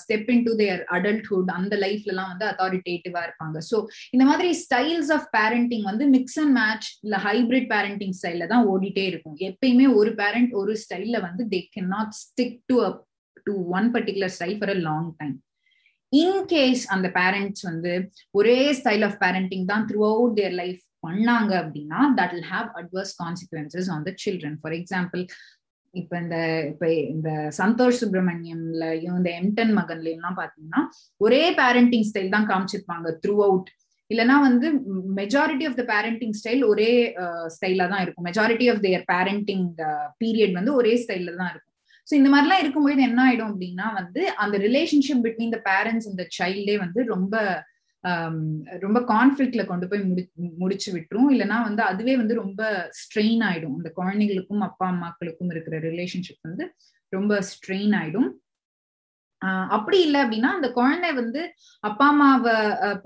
step 0.00 0.30
in 0.34 0.44
to 0.46 0.52
their 0.62 0.80
adulthood 0.96 1.50
அந்த 1.58 1.74
லைஃப்ல 1.84 2.12
எல்லாம் 2.14 2.30
வந்து 2.32 2.46
அத்தாரிட்டேட்டிவா 2.50 3.22
இருப்பாங்க. 3.26 3.58
ஸோ 3.70 3.76
இந்த 4.14 4.24
மாதிரி 4.30 4.50
ஸ்டைல்ஸ் 4.62 5.12
ஆஃப் 5.16 5.28
பேரண்டிங் 5.36 5.84
வந்து 5.90 6.06
மிக்ஸ் 6.16 6.38
அண்ட் 6.42 6.54
மேட்ச் 6.60 6.88
இல்ல 7.04 7.18
ஹைபிரிட் 7.28 7.68
பேரண்டிங் 7.74 8.16
ஸ்டைல்ல 8.20 8.48
தான் 8.54 8.66
ஓடிட்டே 8.72 9.04
இருக்கும். 9.12 9.36
எப்பயுமே 9.50 9.86
ஒரு 10.00 10.12
பேரண்ட் 10.22 10.52
ஒரு 10.62 10.74
ஸ்டைல்ல 10.84 11.20
வந்து 11.28 11.44
they 11.54 11.62
can 11.76 11.92
not 11.96 12.12
stick 12.24 12.58
to 12.72 12.78
to 13.46 13.54
one 13.78 13.88
particular 13.96 14.34
style 14.36 14.58
for 14.60 14.74
a 14.76 14.80
long 14.88 15.10
time 15.20 15.36
in case 16.12 16.84
அந்த 16.94 17.08
பேரண்ட்ஸ் 17.16 17.64
வந்து 17.68 17.92
ஒரே 18.38 18.60
ஸ்டைல் 18.78 19.04
ஆஃப் 19.08 19.18
பேரண்டிங் 19.24 19.66
தான் 19.72 19.84
த்ரூ 19.90 20.00
அவுட் 20.08 20.34
தேர் 20.38 20.54
லைஃப் 20.60 20.80
பண்ணாங்க 21.06 21.52
அப்படின்னா 21.62 22.00
that 22.18 22.32
will 22.34 22.48
have 22.52 22.68
adverse 22.80 23.12
consequences 23.22 23.88
on 23.94 24.04
the 24.08 24.12
children 24.24 24.58
for 24.62 24.74
example 24.78 25.22
இப்ப 25.94 26.12
இந்த 26.20 26.36
இப்ப 26.70 26.84
இந்த 27.14 27.30
சந்தோஷ் 27.58 28.00
சுப்பிரமணியம்லயும் 28.00 29.18
இந்த 29.20 29.30
எம்டன் 29.40 29.72
மகன்லயும் 29.78 30.20
எல்லாம் 30.20 30.40
பாத்தீங்கன்னா 30.40 30.82
ஒரே 31.20 31.42
பேரண்டிங் 31.60 32.06
ஸ்டைல் 32.10 32.34
தான் 32.36 32.48
காமிச்சிருப்பாங்க 32.50 33.10
த்ரூ 33.24 33.36
அவுட் 33.48 33.70
இல்லைன்னா 34.10 34.36
வந்து 34.46 34.68
majority 35.18 35.64
of 35.68 35.78
the 35.80 35.82
parenting 35.90 36.36
style 36.38 36.62
ஒரே 36.70 36.90
ஸ்டைலா 37.54 37.86
தான் 37.92 38.02
இருக்கும். 38.04 38.26
Majority 38.28 38.66
of 38.72 38.80
their 38.86 39.04
parenting 39.12 39.66
period 40.22 40.54
வந்து 40.58 40.72
ஒரே 40.80 40.94
ஸ்டைல்ல 41.02 41.34
தான் 41.40 41.50
இருக்கும். 41.52 41.66
ஸோ 42.06 42.14
இந்த 42.20 42.28
மாதிரிலாம் 42.32 42.62
இருக்கும்போது 42.62 43.02
என்ன 43.08 43.20
ஆயிடும் 43.26 43.50
அப்படின்னா 43.52 43.88
வந்து 44.00 44.22
அந்த 44.44 44.56
ரிலேஷன்ஷிப் 44.66 45.24
பிட்வீன் 45.26 45.54
த 45.56 45.60
பேரண்ட்ஸ் 45.68 46.08
இந்த 46.12 46.24
சைல்டே 46.38 46.76
வந்து 46.84 47.00
ரொம்ப 47.14 47.34
ரொம்ப 48.84 48.98
கான்ஃபிளிக்ட்ல 49.12 49.62
கொண்டு 49.70 49.86
போய் 49.88 50.02
முடி 50.10 50.22
முடிச்சு 50.58 50.90
விட்டுரும். 50.94 51.30
இல்லைன்னா 51.34 51.58
வந்து 51.68 51.82
அதுவே 51.82 52.14
வந்து 52.16 52.34
ரொம்ப 52.42 52.62
ஸ்ட்ரெயின் 53.00 53.42
ஆயிடும். 53.48 53.76
அந்த 53.78 53.90
குழந்தைங்களுக்கும் 53.98 54.66
அப்பா 54.68 54.86
அம்மாக்களுக்கும் 54.92 55.52
இருக்கிற 55.54 55.78
ரிலேஷன்ஷிப் 55.88 56.46
வந்து 56.48 56.66
ரொம்ப 57.12 57.34
ஸ்ட்ரெயின் 57.50 57.94
ஆயிடும். 58.00 58.30
அப்படி 59.76 59.98
இல்லை 60.06 60.18
அப்படின்னா 60.22 60.48
அந்த 60.56 60.68
குழந்தை 60.78 61.10
வந்து 61.12 61.42
அப்பா 61.84 62.06
அம்மாவை 62.12 62.54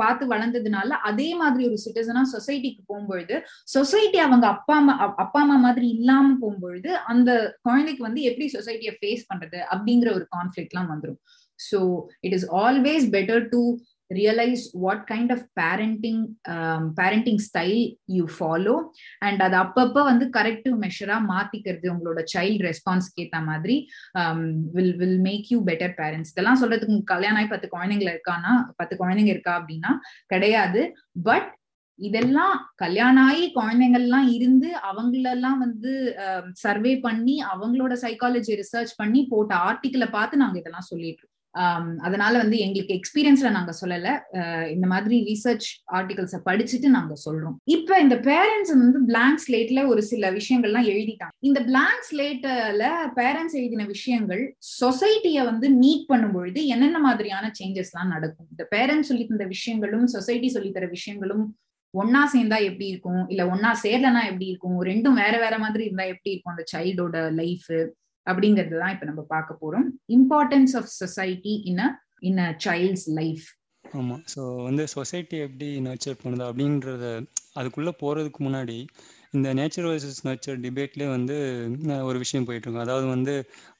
பார்த்து 0.01 0.25
வளர்ந்ததுனால 0.33 0.89
அதே 1.11 1.29
மாதிரி 1.35 1.63
ஒரு 1.69 1.77
சிட்டிசனா 1.85 2.23
சொசைட்டிக்கு 2.33 2.83
போகும்பொழுது 2.91 3.37
சொசைட்டி 3.75 4.19
அவங்க 4.19 4.47
அப்பா 4.47 4.77
அம்மா 4.77 4.95
அப்பா 5.25 5.41
அம்மா 5.43 5.57
மாதிரி 5.67 5.87
இல்லாம 5.89 6.35
போகும்பொழுது 6.43 6.91
அந்த 7.13 7.31
குழந்தைக்கு 7.63 8.03
வந்து 8.03 8.23
எப்படி 8.23 8.49
சொசைட்டியை 8.57 8.95
ஃபேஸ் 8.99 9.25
பண்றது 9.31 9.61
அப்படிங்கிற 9.73 10.11
ஒரு 10.15 10.27
கான்ஃபிளிக்ட் 10.37 10.75
எல்லாம் 10.75 10.93
வந்துடும் 10.95 11.21
so 11.61 11.79
it 12.27 12.37
is 12.39 12.49
always 12.63 13.07
better 13.17 13.45
to 13.49 13.63
realize 14.11 14.71
what 14.75 15.07
kind 15.07 15.31
of 15.31 15.41
parenting 15.59 16.35
um, 16.47 16.95
parenting 16.95 17.41
style 17.41 17.83
you 18.07 18.27
follow. 18.41 18.77
And 19.23 19.39
அது 19.43 19.57
அப்பப்ப 19.63 20.05
வந்து 20.11 20.27
கரெக்டிவ் 20.37 20.77
மெஷரா 20.85 21.17
மாத்திக்கிறது 21.33 21.89
உங்களோட 21.95 22.23
சைல்ட் 22.35 22.65
ரெஸ்பான்ஸ்க்கு 22.69 23.23
ஏத்த 23.25 23.41
மாதிரி 23.51 23.77
will 24.77 24.95
will 24.97 25.21
make 25.29 25.51
you 25.55 25.59
better 25.71 25.97
parents 26.01 26.33
இதெல்லாம் 26.35 26.61
சொல்றதுக்கு 26.63 27.01
கல்யாணம் 27.15 27.41
ஆகி 27.41 27.51
பத்து 27.55 27.69
குழந்தைங்கள 27.75 28.11
இருக்கானா 28.15 28.55
பத்து 28.77 28.97
குழந்தைங்க 29.03 29.35
இருக்கா 29.37 29.55
அப்படின்னா 29.61 29.93
கிடையாது. 30.35 30.83
பட் 31.29 31.51
இதெல்லாம் 31.99 32.55
கல்யாணம் 32.83 33.27
ஆகி 33.29 33.45
குழந்தைங்கள்லாம் 33.59 34.29
இருந்து 34.37 34.69
அவங்களெல்லாம் 34.91 35.59
வந்து 35.65 35.93
um, 36.25 36.47
சர்வே 36.65 36.95
பண்ணி 37.07 37.37
அவங்களோட 37.53 37.95
சைக்காலஜி 38.05 38.55
ரிசர்ச் 38.63 38.99
பண்ணி 39.03 39.23
போட்ட 39.33 39.55
ஆர்டிக்கலை 39.69 40.09
பார்த்து 40.17 40.43
நாங்க 40.43 40.59
இதெல்லாம் 40.63 40.91
சொல்லிட்டு 40.93 41.25
அதனால 42.07 42.33
வந்து 42.43 42.57
எங்களுக்கு 42.65 42.97
எக்ஸ்பீரியன்ஸ்ல 42.99 43.51
நாங்க 43.57 43.73
சொல்லல. 43.81 44.09
இந்த 44.75 44.87
மாதிரி 44.93 45.17
ரிசர்ச் 45.31 45.69
ஆர்டிகல்ஸ 45.99 46.39
படிச்சுட்டு 46.49 46.89
நாங்க 46.97 47.15
சொல்றோம். 47.25 47.57
இப்ப 47.77 47.99
இந்த 48.05 48.17
பேரண்ட்ஸ் 48.29 48.73
வந்து 48.75 49.03
பிளாங்க் 49.11 49.43
ஸ்லேட்ல 49.45 49.83
ஒரு 49.93 50.05
சில 50.11 50.31
விஷயங்கள்லாம் 50.39 50.89
எழுதிட்டாங்க. 50.95 51.35
இந்த 51.49 51.61
பிளாங்க் 51.71 52.07
ஸ்லேட்ல 52.11 52.85
பேரண்ட்ஸ் 53.21 53.59
எழுதின 53.61 53.89
விஷயங்கள் 53.95 54.45
சொசைட்டிய 54.81 55.45
வந்து 55.51 55.69
மீட் 55.83 56.09
பண்ணும் 56.13 56.37
பொழுது 56.37 56.63
என்னென்ன 56.67 57.01
மாதிரியான 57.09 57.53
சேஞ்சஸ் 57.61 57.93
எல்லாம் 57.95 58.15
நடக்கும்? 58.17 58.49
இந்த 58.55 58.67
பேரண்ட்ஸ் 58.75 59.11
சொல்லி 59.13 59.27
தந்த 59.27 59.47
விஷயங்களும் 59.57 60.09
சொசைட்டி 60.17 60.51
சொல்லி 60.57 60.73
தர 60.73 60.89
விஷயங்களும் 60.97 61.45
ஒன்னா 61.95 62.21
சேர்ந்தா 62.33 62.57
எப்படி 62.69 62.87
இருக்கும்? 62.93 63.21
இல்ல 63.33 63.43
ஒன்னா 63.53 63.71
சேரலனா 63.83 64.23
எப்படி 64.31 64.47
இருக்கும்? 64.53 64.79
ரெண்டும் 64.89 65.19
வேற 65.23 65.35
வேற 65.43 65.55
மாதிரி 65.65 65.85
இருந்தா 65.85 66.07
எப்படி 66.15 66.33
இருக்கும்? 66.33 66.55
அந்த 66.55 66.65
சைல்டோட 66.73 67.17
லைஃப் 67.41 67.69
அப்படிங்கிறது 68.27 68.77
தான் 68.79 68.95
இப்ப 68.95 69.07
நம்ம 69.07 69.25
பார்க்க 69.29 69.61
போறோம். 69.62 69.87
Importance 70.11 70.75
of 70.77 70.91
society 71.01 71.55
in 71.70 71.83
a 71.87 71.89
in 72.22 72.41
a 72.41 72.51
child's 72.66 73.09
life 73.20 73.47
ஆமா. 73.85 74.16
ஸோ 74.33 74.43
வந்து 74.64 74.85
சொசைட்டி 74.95 75.37
எப்படி 75.47 75.66
நர்ச்சர் 75.81 76.20
பண்ணுது 76.22 76.45
அப்படின்றத 76.47 77.05
அதுக்குள்ள 77.57 77.91
போறதுக்கு 78.01 78.41
முன்னாடி 78.41 78.79
இந்த 79.35 79.49
நேச்சர் 79.59 79.87
வர்சஸ் 79.89 80.25
நர்ச்சர் 80.27 80.59
டிபேட்லேயே 80.64 81.09
வந்து 81.11 81.37
ஒரு 82.09 82.18
விஷயம் 82.18 82.47
போயிட்டு 82.49 82.66
இருக்கும். 82.66 82.85
அதாவது 82.85 83.07
வந்து 83.09 83.35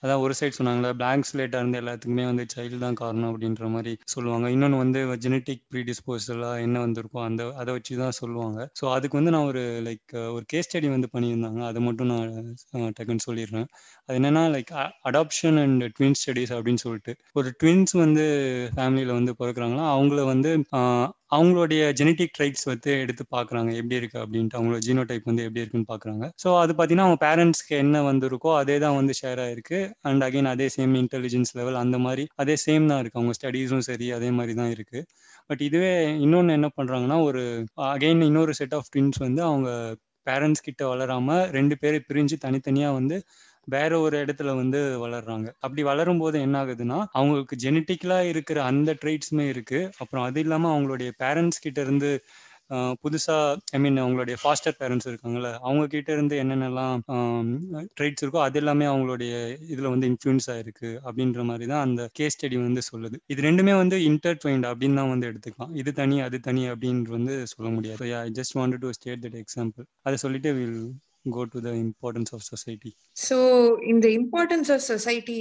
அதான் 0.05 0.23
ஒரு 0.25 0.35
சைடு 0.39 0.55
சொன்னாங்களே 0.57 0.91
பிளாங்க் 1.01 1.29
ஸ்லேட்டாக 1.29 1.63
இருந்த 1.63 1.77
எல்லாத்துக்குமே 1.83 2.25
வந்து 2.31 2.45
சைல்டு 2.55 2.79
தான் 2.85 2.99
காரணம் 3.03 3.31
அப்படின்ற 3.31 3.69
மாதிரி 3.75 3.93
சொல்லுவாங்க. 4.15 4.47
இன்னொன்று 4.55 4.79
வந்து 4.83 5.01
ஜெனட்டிக் 5.25 5.63
ப்ரீடிஸ்போசலாக 5.73 6.65
என்ன 6.67 6.77
வந்திருக்கோ 6.85 7.21
அந்த 7.29 7.43
அதை 7.63 7.71
வச்சு 7.77 7.99
தான் 8.03 8.17
சொல்லுவாங்க. 8.21 8.67
ஸோ 8.81 8.85
அதுக்கு 8.97 9.19
வந்து 9.21 9.35
நான் 9.37 9.49
ஒரு 9.53 9.63
லைக் 9.89 10.15
ஒரு 10.37 10.45
கேஸ் 10.53 10.69
ஸ்டடி 10.69 10.91
வந்து 10.97 11.11
பண்ணியிருந்தாங்க. 11.15 11.63
அதை 11.71 11.83
மட்டும் 11.89 12.11
நான் 12.13 12.95
டக்குன்னு 12.99 13.27
சொல்லிடுறேன். 13.29 13.69
அது 14.09 14.19
என்னென்னா 14.21 14.45
like 14.57 14.73
adoption 15.11 15.59
and 15.65 15.85
twin 15.97 16.19
studies 16.23 16.55
அப்படின்னு 16.57 16.83
சொல்லிட்டு. 16.87 17.15
ஒரு 17.41 17.51
ட்வின்ஸ் 17.63 17.95
வந்து 18.05 18.27
ஃபேமிலியில் 18.77 19.19
வந்து 19.19 19.35
பிறக்கிறாங்களா 19.43 19.87
அவங்கள 19.97 20.23
வந்து 20.33 20.53
அவங்களுடைய 21.37 21.83
ஜெனட்டிக் 21.99 22.35
ட்ரைட்ஸ் 22.37 22.67
வந்து 22.71 22.91
எடுத்து 23.05 23.23
பார்க்குறாங்க. 23.35 23.71
எப்படி 23.79 23.97
இருக்கு 24.01 24.19
அப்படின்ட்டு 24.25 24.57
அவங்களோட 24.59 24.81
ஜீனோ 24.87 25.03
டைப் 25.11 25.31
வந்து 25.31 25.45
எப்படி 25.47 25.63
இருக்குன்னு 25.63 25.89
பார்க்குறாங்க. 25.93 26.25
ஸோ 26.43 26.49
அது 26.63 26.73
பார்த்தீங்கன்னா 26.73 27.07
அவங்க 27.07 27.21
பேரண்ட்ஸ்க்கு 27.27 27.75
என்ன 27.85 28.03
வந்திருக்கோ 28.11 28.51
அதே 28.61 28.77
தான் 28.85 28.97
வந்து 29.01 29.15
ஷேர் 29.21 29.41
ஆயிருக்கு. 29.45 29.81
அண்ட் 30.01 30.25
அகைன் 30.25 30.45
அதே 30.45 30.67
சேம் 30.77 30.95
இன்டெலிஜென்ஸ் 31.03 31.53
லெவல் 31.57 31.75
அந்த 31.75 31.99
மாதிரி 31.99 32.25
அதே 32.35 32.57
சேம் 32.67 32.87
தான் 32.87 32.99
இருக்கு. 32.99 33.19
அவங்க 33.19 33.35
ஸ்டடீஸும் 33.41 33.87
சரி 33.89 34.11
அதே 34.11 34.31
மாதிரி 34.31 34.55
தான் 34.55 34.71
இருக்கு. 34.71 35.01
பட் 35.47 35.61
இதுவே 35.61 35.93
இன்னொன்று 36.19 36.53
என்ன 36.53 36.69
பண்ணுறாங்கன்னா 36.79 37.23
ஒரு 37.23 37.43
அகைன் 37.89 38.23
இன்னொரு 38.23 38.55
செட் 38.55 38.75
ஆஃப் 38.75 38.91
ட்வின்ஸ் 38.95 39.19
வந்து 39.19 39.43
அவங்க 39.43 39.71
பேரண்ட்ஸ் 40.27 40.63
கிட்ட 40.63 40.83
வளராம 40.93 41.51
ரெண்டு 41.51 41.75
பேரை 41.79 41.99
பிரிஞ்சு 42.09 42.37
தனித்தனியாக 42.39 42.95
வந்து 42.95 43.17
வேற 43.69 43.93
ஒரு 44.01 44.17
இடத்துல 44.25 44.51
வந்து 44.57 44.81
வளர்றாங்க. 45.05 45.47
அப்படி 45.61 45.83
வளரும் 45.83 46.19
போது 46.19 46.41
என்ன 46.41 46.57
ஆகுதுன்னா 46.65 46.99
அவங்களுக்கு 47.13 47.57
ஜெனட்டிக்கலா 47.65 48.19
இருக்கிற 48.33 48.59
அந்த 48.63 48.91
ட்ரைட்ஸுமே 49.03 49.47
இருக்கு. 49.49 49.91
அப்புறம் 49.99 50.25
அது 50.25 50.41
இல்லாம 50.41 50.69
அவங்களுடைய 50.75 51.11
பேரண்ட்ஸ் 51.23 51.63
கிட்ட 51.63 51.81
இருந்து 51.81 52.11
புதுசா 53.03 53.37
ஐ 53.77 53.79
மீன் 53.85 53.99
அவங்களுடைய 54.03 54.37
ஃபாஸ்டர் 54.43 54.77
பேரண்ட்ஸ் 54.81 55.09
இருக்காங்கல்ல 55.11 55.51
அவங்க 55.67 55.85
கிட்ட 55.87 56.11
இருந்து 56.17 56.35
என்னென்னலாம் 56.43 57.01
ட்ரைட்ஸ் 57.97 58.23
இருக்கோ 58.25 58.41
அது 58.45 58.59
எல்லாமே 58.61 58.87
அவங்களுடைய 58.93 59.33
இதுல 59.73 59.91
வந்து 59.95 60.09
இன்ஃபுளுன்ஸ் 60.13 60.49
ஆயிருக்கு 60.55 60.91
அப்படின்ற 61.07 61.45
மாதிரி 61.51 61.67
தான் 61.73 61.85
அந்த 61.87 62.03
கேஸ் 62.19 62.37
ஸ்டடி 62.37 62.59
வந்து 62.63 62.83
சொல்லுது. 62.91 63.17
இது 63.33 63.47
ரெண்டுமே 63.49 63.75
வந்து 63.83 63.99
இன்டர்ட்வைண்ட் 64.11 64.67
அப்படின்னு 64.71 64.99
தான் 65.01 65.13
வந்து 65.15 65.29
எடுத்துக்கலாம். 65.31 65.75
இது 65.75 65.93
தனி 66.01 66.17
அது 66.27 66.39
தனி 66.41 66.63
அப்படின்னு 66.73 67.17
வந்து 67.17 67.35
சொல்ல 67.55 67.71
முடியாது. 67.77 68.13
I 68.23 68.31
just 68.41 68.57
wanted 68.61 68.85
to 68.87 68.93
state 68.99 69.25
that 69.27 69.39
example 69.43 69.87
அதை 70.07 70.17
சொல்லிட்டு 70.25 70.53
will 70.61 70.81
go 71.37 71.45
to 71.53 71.61
the 71.67 71.71
importance 71.85 72.33
of 72.37 72.47
society 72.51 72.91
so 73.27 73.37
இந்த 73.93 74.07
இம்பார்ட்டன்ஸ் 74.19 74.71
ஆஃப் 74.75 74.87
சொசைட்டி 74.93 75.39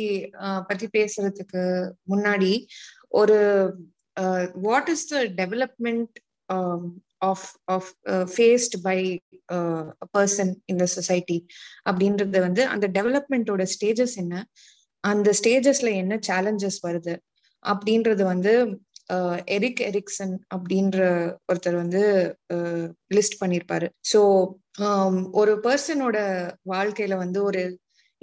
பத்தி 0.70 0.88
பேசுறதுக்கு 0.98 1.64
முன்னாடி 2.14 2.52
ஒரு 3.22 3.40
what 4.68 4.92
is 4.96 5.08
the 5.12 5.18
development 5.42 6.16
of 7.24 7.48
of 7.68 7.90
faced 8.34 8.76
by 8.82 9.00
person 10.14 10.54
இந்த 10.66 10.86
சொசைட்டி 10.88 11.38
அப்படின்றது 11.90 12.40
வந்து 12.40 12.64
அந்த 12.68 12.86
டெவலப்மெண்டோட 12.90 13.64
ஸ்டேஜஸ் 13.74 14.16
என்ன 14.16 14.36
அந்த 15.04 15.30
ஸ்டேஜஸ்ல 15.34 15.92
என்ன 15.94 16.14
சேலஞ்சஸ் 16.28 16.80
வருது 16.86 17.16
அப்படின்றது 17.66 18.24
வந்து 18.26 18.54
uh, 19.10 19.38
எரிக் 19.48 19.82
எரிக்சன் 19.82 20.34
அப்படின்ற 20.54 21.00
ஒருத்தர் 21.50 21.78
வந்து 21.82 22.02
uh, 22.54 22.86
லிஸ்ட் 23.16 23.40
பண்ணியிருப்பாரு 23.42 23.88
ஸோ 24.12 24.20
um, 24.86 25.16
ஒரு 25.34 25.54
பர்சனோட 25.64 26.18
வாழ்க்கையில 26.66 27.18
வந்து 27.18 27.40
ஒரு 27.44 27.64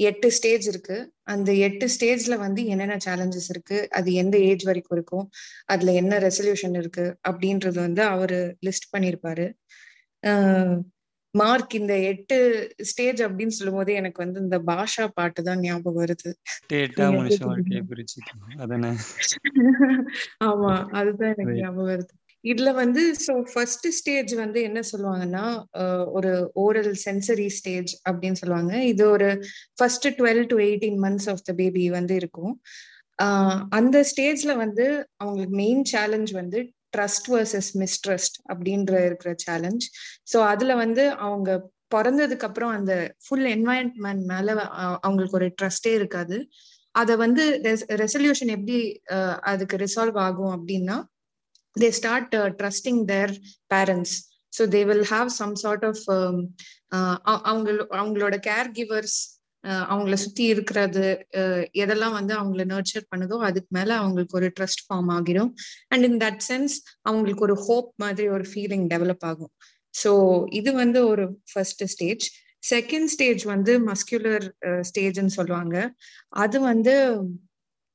எட்டு 0.01 0.29
ஸ்டேஜ் 0.31 0.67
இருக்கு. 0.69 0.97
அந்த 1.25 1.51
எட்டு 1.67 1.87
ஸ்டேஜ்ல 1.95 2.35
வந்து 2.37 2.61
என்னென்ன 2.67 2.97
சேலஞ்சஸ் 3.07 3.49
இருக்கு? 3.49 3.79
அது 3.91 4.13
எந்த 4.15 4.37
ஏஜ் 4.41 4.65
வரைக்கும் 4.65 4.97
இருக்கும்? 4.97 5.27
அதுல 5.67 5.93
என்ன 5.93 6.19
ரெசல்யூஷன் 6.19 6.77
இருக்கு? 6.77 7.07
அப்படின்றது 7.29 7.79
வந்து 7.79 8.03
அவரு 8.07 8.41
லிஸ்ட் 8.67 8.91
பண்ணியிருப்பாரு 8.93 9.47
மார்க் 11.35 11.75
இந்த 11.75 11.95
எட்டு 12.03 12.37
ஸ்டேஜ் 12.83 13.21
அப்படின்னு 13.23 13.55
சொல்லும் 13.57 13.75
போதே 13.75 13.95
எனக்கு 13.95 14.25
வந்து 14.25 14.39
இந்த 14.41 14.59
பாஷா 14.67 15.05
பாட்டு 15.15 15.43
தான் 15.43 15.61
ஞாபகம் 15.61 16.01
வருது. 16.01 16.31
ஆமா 20.45 20.73
அதுதான் 20.93 21.33
எனக்கு 21.35 21.55
ஞாபகம் 21.57 21.91
வருது. 21.91 22.13
இதுல 22.45 22.70
வந்து 22.82 23.03
ஸோ 23.24 23.32
ஃபர்ஸ்ட் 23.51 23.86
ஸ்டேஜ் 23.99 24.32
வந்து 24.34 24.59
என்ன 24.68 24.80
சொல்லுவாங்கன்னா 24.91 25.45
ஒரு 26.18 26.30
ஓரல் 26.62 26.95
சென்சரி 27.07 27.49
ஸ்டேஜ் 27.59 27.93
அப்படின்னு 28.09 28.41
சொல்லுவாங்க. 28.43 28.72
இது 28.93 29.03
ஒரு 29.16 29.28
first 29.78 30.09
twelve 30.20 30.43
to 30.53 30.59
eighteen 30.68 30.99
months 31.05 31.28
of 31.32 31.45
the 31.49 31.55
baby 31.61 31.84
வந்து 31.99 32.14
இருக்கும். 32.22 32.55
அந்த 33.78 33.97
ஸ்டேஜ்ல 34.11 34.53
வந்து 34.64 34.86
அவங்களுக்கு 35.22 35.57
மெயின் 35.62 35.82
சேலஞ்ச் 35.93 36.32
வந்து 36.41 36.61
ட்ரஸ்ட் 36.97 37.28
வர்சஸ் 37.34 37.70
மிஸ்ட்ரஸ்ட் 37.82 38.38
அப்படின்ற 38.51 38.95
இருக்கிற 39.09 39.32
சேலஞ்ச் 39.45 39.84
ஸோ 40.32 40.38
அதுல 40.53 40.74
வந்து 40.84 41.05
அவங்க 41.26 41.51
பிறந்ததுக்கு 41.95 42.47
அப்புறம் 42.49 42.72
அந்த 42.78 42.93
ஃபுல் 43.24 43.47
என்வாயன்மெண்ட் 43.55 44.24
மேல 44.32 44.49
அவங்களுக்கு 45.05 45.38
ஒரு 45.41 45.49
ட்ரஸ்டே 45.61 45.93
இருக்காது. 46.01 46.36
அதை 46.95 47.14
வந்து 47.24 47.43
ரெசல்யூஷன் 48.03 48.53
எப்படி 48.57 48.78
அதுக்கு 49.51 49.76
ரிசால்வ் 49.84 50.18
ஆகும் 50.26 50.55
அப்படின்னா 50.57 50.97
they 51.77 51.89
start 51.99 52.35
trusting 52.61 53.03
their 53.05 53.33
parents 53.75 54.16
so 54.53 54.62
they 54.68 54.81
will 54.89 55.07
have 55.12 55.29
some 55.41 55.55
sort 55.57 55.85
of 55.91 56.03
அவங்க 57.51 57.71
அவங்களோட 57.99 58.37
கேர் 58.49 58.71
கிவர்ஸ் 58.79 59.18
uh, 59.64 59.83
அவங்கள 59.93 60.14
சுத்தி 60.23 60.45
இருக்கிறது 60.53 61.07
uh, 61.41 61.61
எதெல்லாம் 61.83 62.14
வந்து 62.18 62.33
அவங்கள 62.39 62.64
நர்ச்சர் 62.73 63.09
பண்ணுதோ 63.12 63.37
அதுக்கு 63.49 63.71
மேல 63.79 63.91
அவங்களுக்கு 64.03 64.39
ஒரு 64.41 64.49
ட்ரஸ்ட் 64.59 64.85
ஃபார்ம் 64.87 65.11
ஆகிடும் 65.16 65.51
அண்ட் 65.89 66.07
இன் 66.09 66.18
தட் 66.25 66.41
சென்ஸ் 66.49 66.77
அவங்களுக்கு 67.03 67.45
ஒரு 67.49 67.57
ஹோப் 67.66 67.91
மாதிரி 67.97 68.29
ஒரு 68.37 68.47
ஃபீலிங் 68.53 68.87
டெவலப் 68.95 69.27
ஆகும். 69.31 69.53
ஸோ 69.95 70.12
இது 70.61 70.71
வந்து 70.83 71.01
ஒரு 71.12 71.27
ஃபர்ஸ்ட் 71.53 71.85
ஸ்டேஜ் 71.95 72.27
செகண்ட் 72.62 73.11
ஸ்டேஜ் 73.14 73.43
வந்து 73.55 73.75
மஸ்குலர் 73.91 74.47
ஸ்டேஜ்னு 74.91 75.31
uh, 75.31 75.37
சொல்லுவாங்க. 75.39 75.77
அது 76.37 76.57
வந்து 76.71 76.97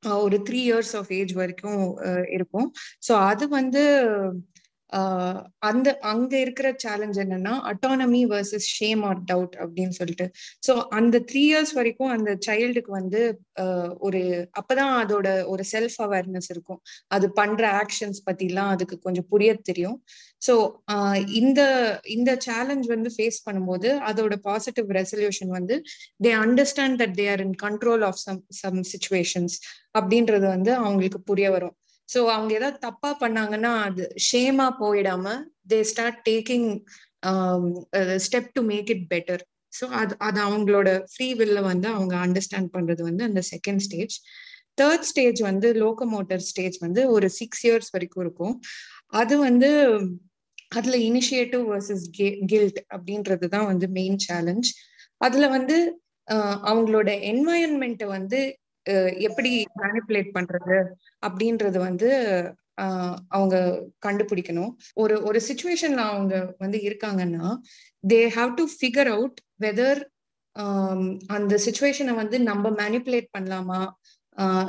ஒரு 0.09 0.37
த்ரீ 0.49 0.59
இயர்ஸ் 0.71 0.95
ஆஃப் 0.95 1.13
ஏஜ் 1.13 1.33
வரைக்கும் 1.33 1.97
இருக்கும். 2.31 2.73
ஸோ 3.07 3.11
அது 3.11 3.47
வந்து 3.47 3.83
அந்த 5.69 5.87
அங்க 6.11 6.33
இருக்கிற 6.43 6.67
சேலஞ்ச் 6.83 7.17
என்னன்னா 7.23 7.53
autonomy 7.71 8.21
versus 8.33 8.67
shame 8.77 9.01
or 9.09 9.21
doubt 9.31 9.55
அப்படின்னு 9.63 9.95
சொல்லிட்டு. 9.99 10.25
ஸோ 10.67 10.73
அந்த 10.99 11.15
த்ரீ 11.29 11.43
இயர்ஸ் 11.51 11.73
வரைக்கும் 11.79 12.11
அந்த 12.15 12.31
சைல்டுக்கு 12.47 12.91
வந்து 12.99 13.21
ஒரு 14.07 14.21
அப்பதான் 14.59 14.93
அதோட 15.03 15.27
ஒரு 15.53 15.65
செல்ஃப் 15.73 15.97
அவேர்னஸ் 16.05 16.49
இருக்கும். 16.55 16.81
அது 17.15 17.25
பண்ற 17.39 17.63
ஆக்ஷன்ஸ் 17.83 18.21
பத்திலாம் 18.29 18.71
அதுக்கு 18.75 18.97
கொஞ்சம் 19.07 19.29
புரிய 19.33 19.51
தெரியும். 19.71 19.97
ஸோ 20.41 20.55
இந்த 21.41 21.61
இந்த 22.15 22.31
சேலஞ்ச் 22.47 22.87
வந்து 22.95 23.09
ஃபேஸ் 23.15 23.39
பண்ணும்போது 23.47 23.89
அதோட 24.09 24.35
பாசிட்டிவ் 24.49 24.89
ரெசல்யூஷன் 24.99 25.51
வந்து 25.59 25.77
they 26.25 26.33
understand 26.45 26.99
that 27.01 27.15
they 27.21 27.25
are 27.33 27.43
in 27.47 27.57
control 27.65 28.05
of 28.09 28.21
some 28.25 28.41
some 28.61 28.79
situations 28.93 29.55
அப்படின்றது 29.99 30.45
வந்து 30.55 30.71
அவங்களுக்கு 30.81 31.21
புரிய 31.31 31.49
வரும். 31.55 31.75
ஸோ 32.09 32.19
அவங்க 32.29 32.51
ஏதாவது 32.53 32.77
தப்பா 32.79 33.17
பண்ணாங்கன்னா 33.21 33.71
அது 33.79 34.03
ஷேமா 34.29 34.67
போயிடாம 34.79 35.27
they 35.67 35.79
start 35.81 36.19
taking 36.29 36.69
step 38.17 38.49
to 38.53 38.61
make 38.63 38.89
it 38.89 39.05
better 39.09 39.43
so 39.73 39.85
அது 39.91 40.13
அது 40.17 40.39
அவங்களோட 40.41 40.89
ஃப்ரீ 41.13 41.27
வில்ல 41.33 41.61
வந்து 41.61 41.87
அவங்க 41.87 42.15
அண்டர்ஸ்டாண்ட் 42.17 42.69
பண்றது 42.73 43.01
வந்து 43.03 43.23
அந்த 43.23 43.41
செகண்ட் 43.53 43.79
ஸ்டேஜ் 43.79 44.15
தேர்ட் 44.81 45.01
ஸ்டேஜ் 45.01 45.41
வந்து 45.41 45.67
லோக்கமோட்டர் 45.73 46.43
ஸ்டேஜ் 46.43 46.77
வந்து 46.79 47.01
ஒரு 47.11 47.27
சிக்ஸ் 47.29 47.63
இயர்ஸ் 47.67 47.91
வரைக்கும் 47.91 48.23
இருக்கும். 48.23 48.55
அது 49.13 49.37
வந்து 49.37 49.69
அதுல 50.67 50.95
இனிஷியேட்டிவ் 51.09 51.63
வர்சஸ் 51.73 52.05
கில்ட் 52.45 52.79
அப்படின்றது 52.95 53.47
தான் 53.47 53.65
வந்து 53.65 53.87
மெயின் 53.89 54.17
சேலஞ்ச் 54.17 54.69
அதுல 55.17 55.47
வந்து 55.47 55.75
அவங்களோட 56.69 57.09
என்வாயன்மெண்ட்டை 57.31 58.07
வந்து 58.07 58.39
எப்படி 59.27 59.51
மேனிப்புலேட் 59.83 60.31
பண்றது 60.37 60.77
அப்படின்றது 61.23 61.77
வந்து 61.87 62.09
அவங்க 63.29 63.55
கண்டுபிடிக்கணும். 64.05 64.71
ஒரு 64.93 65.15
ஒரு 65.23 65.39
சுச்சுவேஷன்ல 65.47 66.01
அவங்க 66.13 66.35
வந்து 66.63 66.77
இருக்காங்கன்னா 66.87 67.49
they 68.03 68.21
have 68.37 68.51
to 68.59 68.65
figure 68.73 69.11
out 69.15 69.39
whether 69.65 70.01
அந்த 71.35 71.53
சுச்சுவேஷனை 71.65 72.13
வந்து 72.21 72.37
நம்ம 72.41 72.69
மேனிப்புலேட் 72.81 73.29
பண்ணலாமா? 73.37 73.79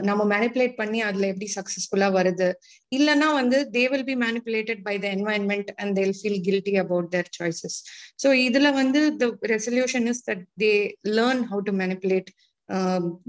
நம்ம 0.08 0.22
மேனிப்புலேட் 0.32 0.74
பண்ணி 0.80 0.98
அதுல 1.00 1.28
எப்படி 1.32 1.48
சக்சஸ்ஃபுல்லா 1.54 2.08
வருது? 2.16 2.48
இல்லைன்னா 2.92 3.28
வந்து 3.38 3.58
they 3.76 3.82
will 3.92 4.06
be 4.10 4.16
manipulated 4.24 4.82
by 4.88 4.94
the 5.04 5.06
environment 5.16 5.70
and 5.80 5.94
they'll 5.98 6.16
feel 6.18 6.40
guilty 6.48 6.74
about 6.84 7.08
their 7.14 7.30
choices 7.38 7.78
so 8.24 8.30
இதுல 8.48 8.70
வந்து 8.72 9.00
the 9.22 9.26
resolution 9.54 10.06
is 10.12 10.22
that 10.30 10.44
they 10.64 10.72
learn 11.18 11.42
how 11.50 11.62
to 11.62 11.74
manipulate 11.82 12.30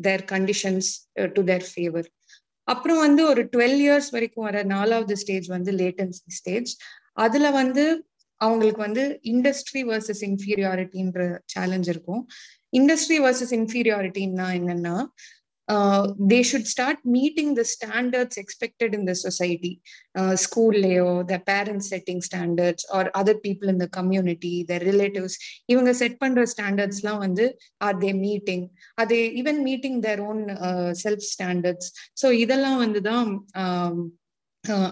their 0.01 0.23
conditions 0.31 0.89
to 1.33 1.43
their 1.43 1.65
favour 1.75 2.07
அப்புறம் 2.63 2.97
வந்து 2.97 3.25
ஒரு 3.27 3.45
டுவெல் 3.45 3.79
இயர்ஸ் 3.85 4.09
வரைக்கும் 4.11 4.43
வர 4.43 4.63
நாலாவது 4.63 5.17
stage 5.17 5.47
வந்து 5.47 5.71
latency 5.71 6.31
stage 6.39 6.77
அதுல 7.13 7.51
வந்து 7.51 8.05
அவங்களுக்கு 8.41 8.81
வந்து 8.81 9.19
இண்டஸ்ட்ரி 9.23 9.81
வர்சஸ் 9.83 10.21
இன்ஃபீரியாரிட்டின்ற 10.21 11.37
சேலஞ்ச் 11.45 11.89
இருக்கும். 11.89 12.27
இண்டஸ்ட்ரி 12.77 13.17
வர்சஸ் 13.19 13.53
இன்ஃபீரியாரிட்டின்னா 13.55 14.47
என்னன்னா 14.59 14.95
they 16.30 16.38
should 16.48 16.68
start 16.70 17.02
meeting 17.08 17.52
the 17.58 17.62
standards 17.72 18.38
expected 18.42 18.94
in 18.94 19.06
the 19.06 19.12
society 19.22 19.72
ஸ்கூல்லையோ 20.44 21.08
the 21.28 21.36
parents 21.46 21.88
setting 21.92 22.22
standards 22.28 22.86
or 22.92 23.08
other 23.20 23.40
people 23.44 23.70
in 23.72 23.82
the 23.84 23.88
community 23.98 24.54
the 24.70 24.78
relatives 24.82 25.36
இவங்க 25.66 25.92
செட் 25.92 26.18
பண்ற 26.18 26.44
ஸ்டாண்டர்ட்ஸ்லாம் 26.54 27.20
வந்து 27.26 27.46
ஆர் 27.80 27.98
தே 27.98 28.10
மீட்டிங் 28.24 28.64
அது 28.98 29.18
even 29.42 29.60
meeting 29.62 30.00
their 30.00 30.22
own 30.22 30.42
self 31.04 31.26
standards 31.32 31.90
so 32.22 32.28
இதெல்லாம் 32.38 32.78
வந்து 32.78 33.02
தான் 33.02 33.30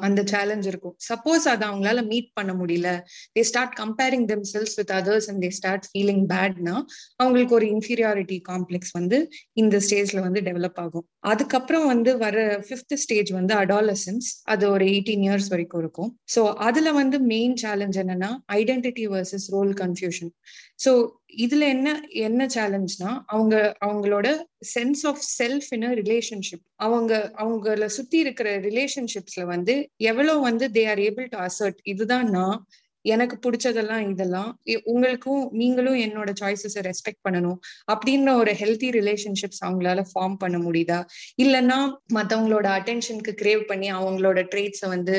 அந்த 0.01 0.21
challenge 0.23 0.67
இருக்கும். 0.67 0.95
Suppose 1.07 1.45
அதை 1.47 1.63
அவங்களால 1.67 2.01
மீட் 2.07 2.29
பண்ண 2.33 2.53
முடியல. 2.53 2.89
They 3.35 3.41
start 3.41 3.75
comparing 3.79 4.25
themselves 4.53 4.75
with 4.79 4.91
others 4.91 5.27
and 5.29 5.41
they 5.43 5.49
start 5.49 5.87
feeling 5.91 6.23
பேட்னா 6.33 6.75
அவங்களுக்கு 7.19 7.55
ஒரு 7.55 7.67
இன்ஃபீரியாரிட்டி 7.67 8.39
காம்ப்ளெக்ஸ் 8.49 8.93
வந்து 8.93 9.19
இந்த 9.53 9.77
ஸ்டேஜ்ல 9.87 10.21
வந்து 10.21 10.41
டெவலப் 10.41 10.79
ஆகும். 10.85 11.05
அதுக்கப்புறம் 11.25 11.85
வந்து 11.85 12.17
வர 12.17 12.37
ஃபிஃப்த் 12.67 12.95
ஸ்டேஜ் 12.95 13.31
வந்து 13.31 13.53
அடாலசன்ஸ் 13.55 14.29
அது 14.45 14.65
ஒரு 14.69 14.85
எயிட்டீன் 14.85 15.25
இயர்ஸ் 15.27 15.49
வரைக்கும் 15.49 15.79
இருக்கும். 15.79 16.11
ஸோ 16.35 16.53
அதுல 16.67 16.91
வந்து 16.91 17.19
மெயின் 17.33 17.55
சேலஞ்ச் 17.55 17.99
என்னன்னா 18.03 18.31
identity 18.59 19.07
versus 19.07 19.47
role 19.53 19.73
confusion 19.73 20.31
so 20.85 20.91
இதுல 21.35 21.67
என்ன 21.67 22.01
என்ன 22.09 22.45
சேலஞ்ச்னா 22.45 23.19
அவங்க 23.25 23.75
அவங்களோட 23.85 24.27
sense 24.75 25.07
of 25.07 25.21
self 25.39 25.67
in 25.71 25.83
relationship 25.83 26.63
அவங்க 26.75 27.31
அவங்கள 27.37 27.85
சுத்தி 27.85 28.17
இருக்கிற 28.17 28.59
ரிலேஷன்ஷிப்ஸ்ல 28.59 29.45
வந்து 29.45 29.75
எவ்வளவு 29.97 30.41
வந்து 30.41 30.67
they 30.67 30.89
are 30.89 30.99
able 30.99 31.27
to 31.29 31.37
assert 31.37 31.79
இதுதான் 31.83 32.29
நான் 32.29 32.57
எனக்கு 33.05 33.49
பிடிச்சதெல்லாம் 33.49 34.09
இதெல்லாம் 34.09 34.59
உங்களுக்கும் 34.83 35.49
நீங்களும் 35.51 35.95
என்னோட 35.95 36.33
சாய்ஸஸை 36.39 36.81
ரெஸ்பெக்ட் 36.81 37.23
பண்ணணும் 37.29 37.59
அப்படின்ற 37.91 38.33
ஒரு 38.33 38.51
ஹெல்த்தி 38.51 38.89
ரிலேஷன்ஷிப்ஸ் 38.91 39.61
அவங்களால 39.65 40.05
ஃபார்ம் 40.11 40.35
பண்ண 40.35 40.57
முடியுதா? 40.57 40.99
இல்லைன்னா 41.41 41.77
மற்றவங்களோட 42.13 42.67
அட்டென்ஷனுக்கு 42.77 43.33
கிரேவ் 43.41 43.61
பண்ணி 43.61 43.91
அவங்களோட 43.93 44.41
ட்ரேட்ஸை 44.55 44.87
வந்து 44.87 45.17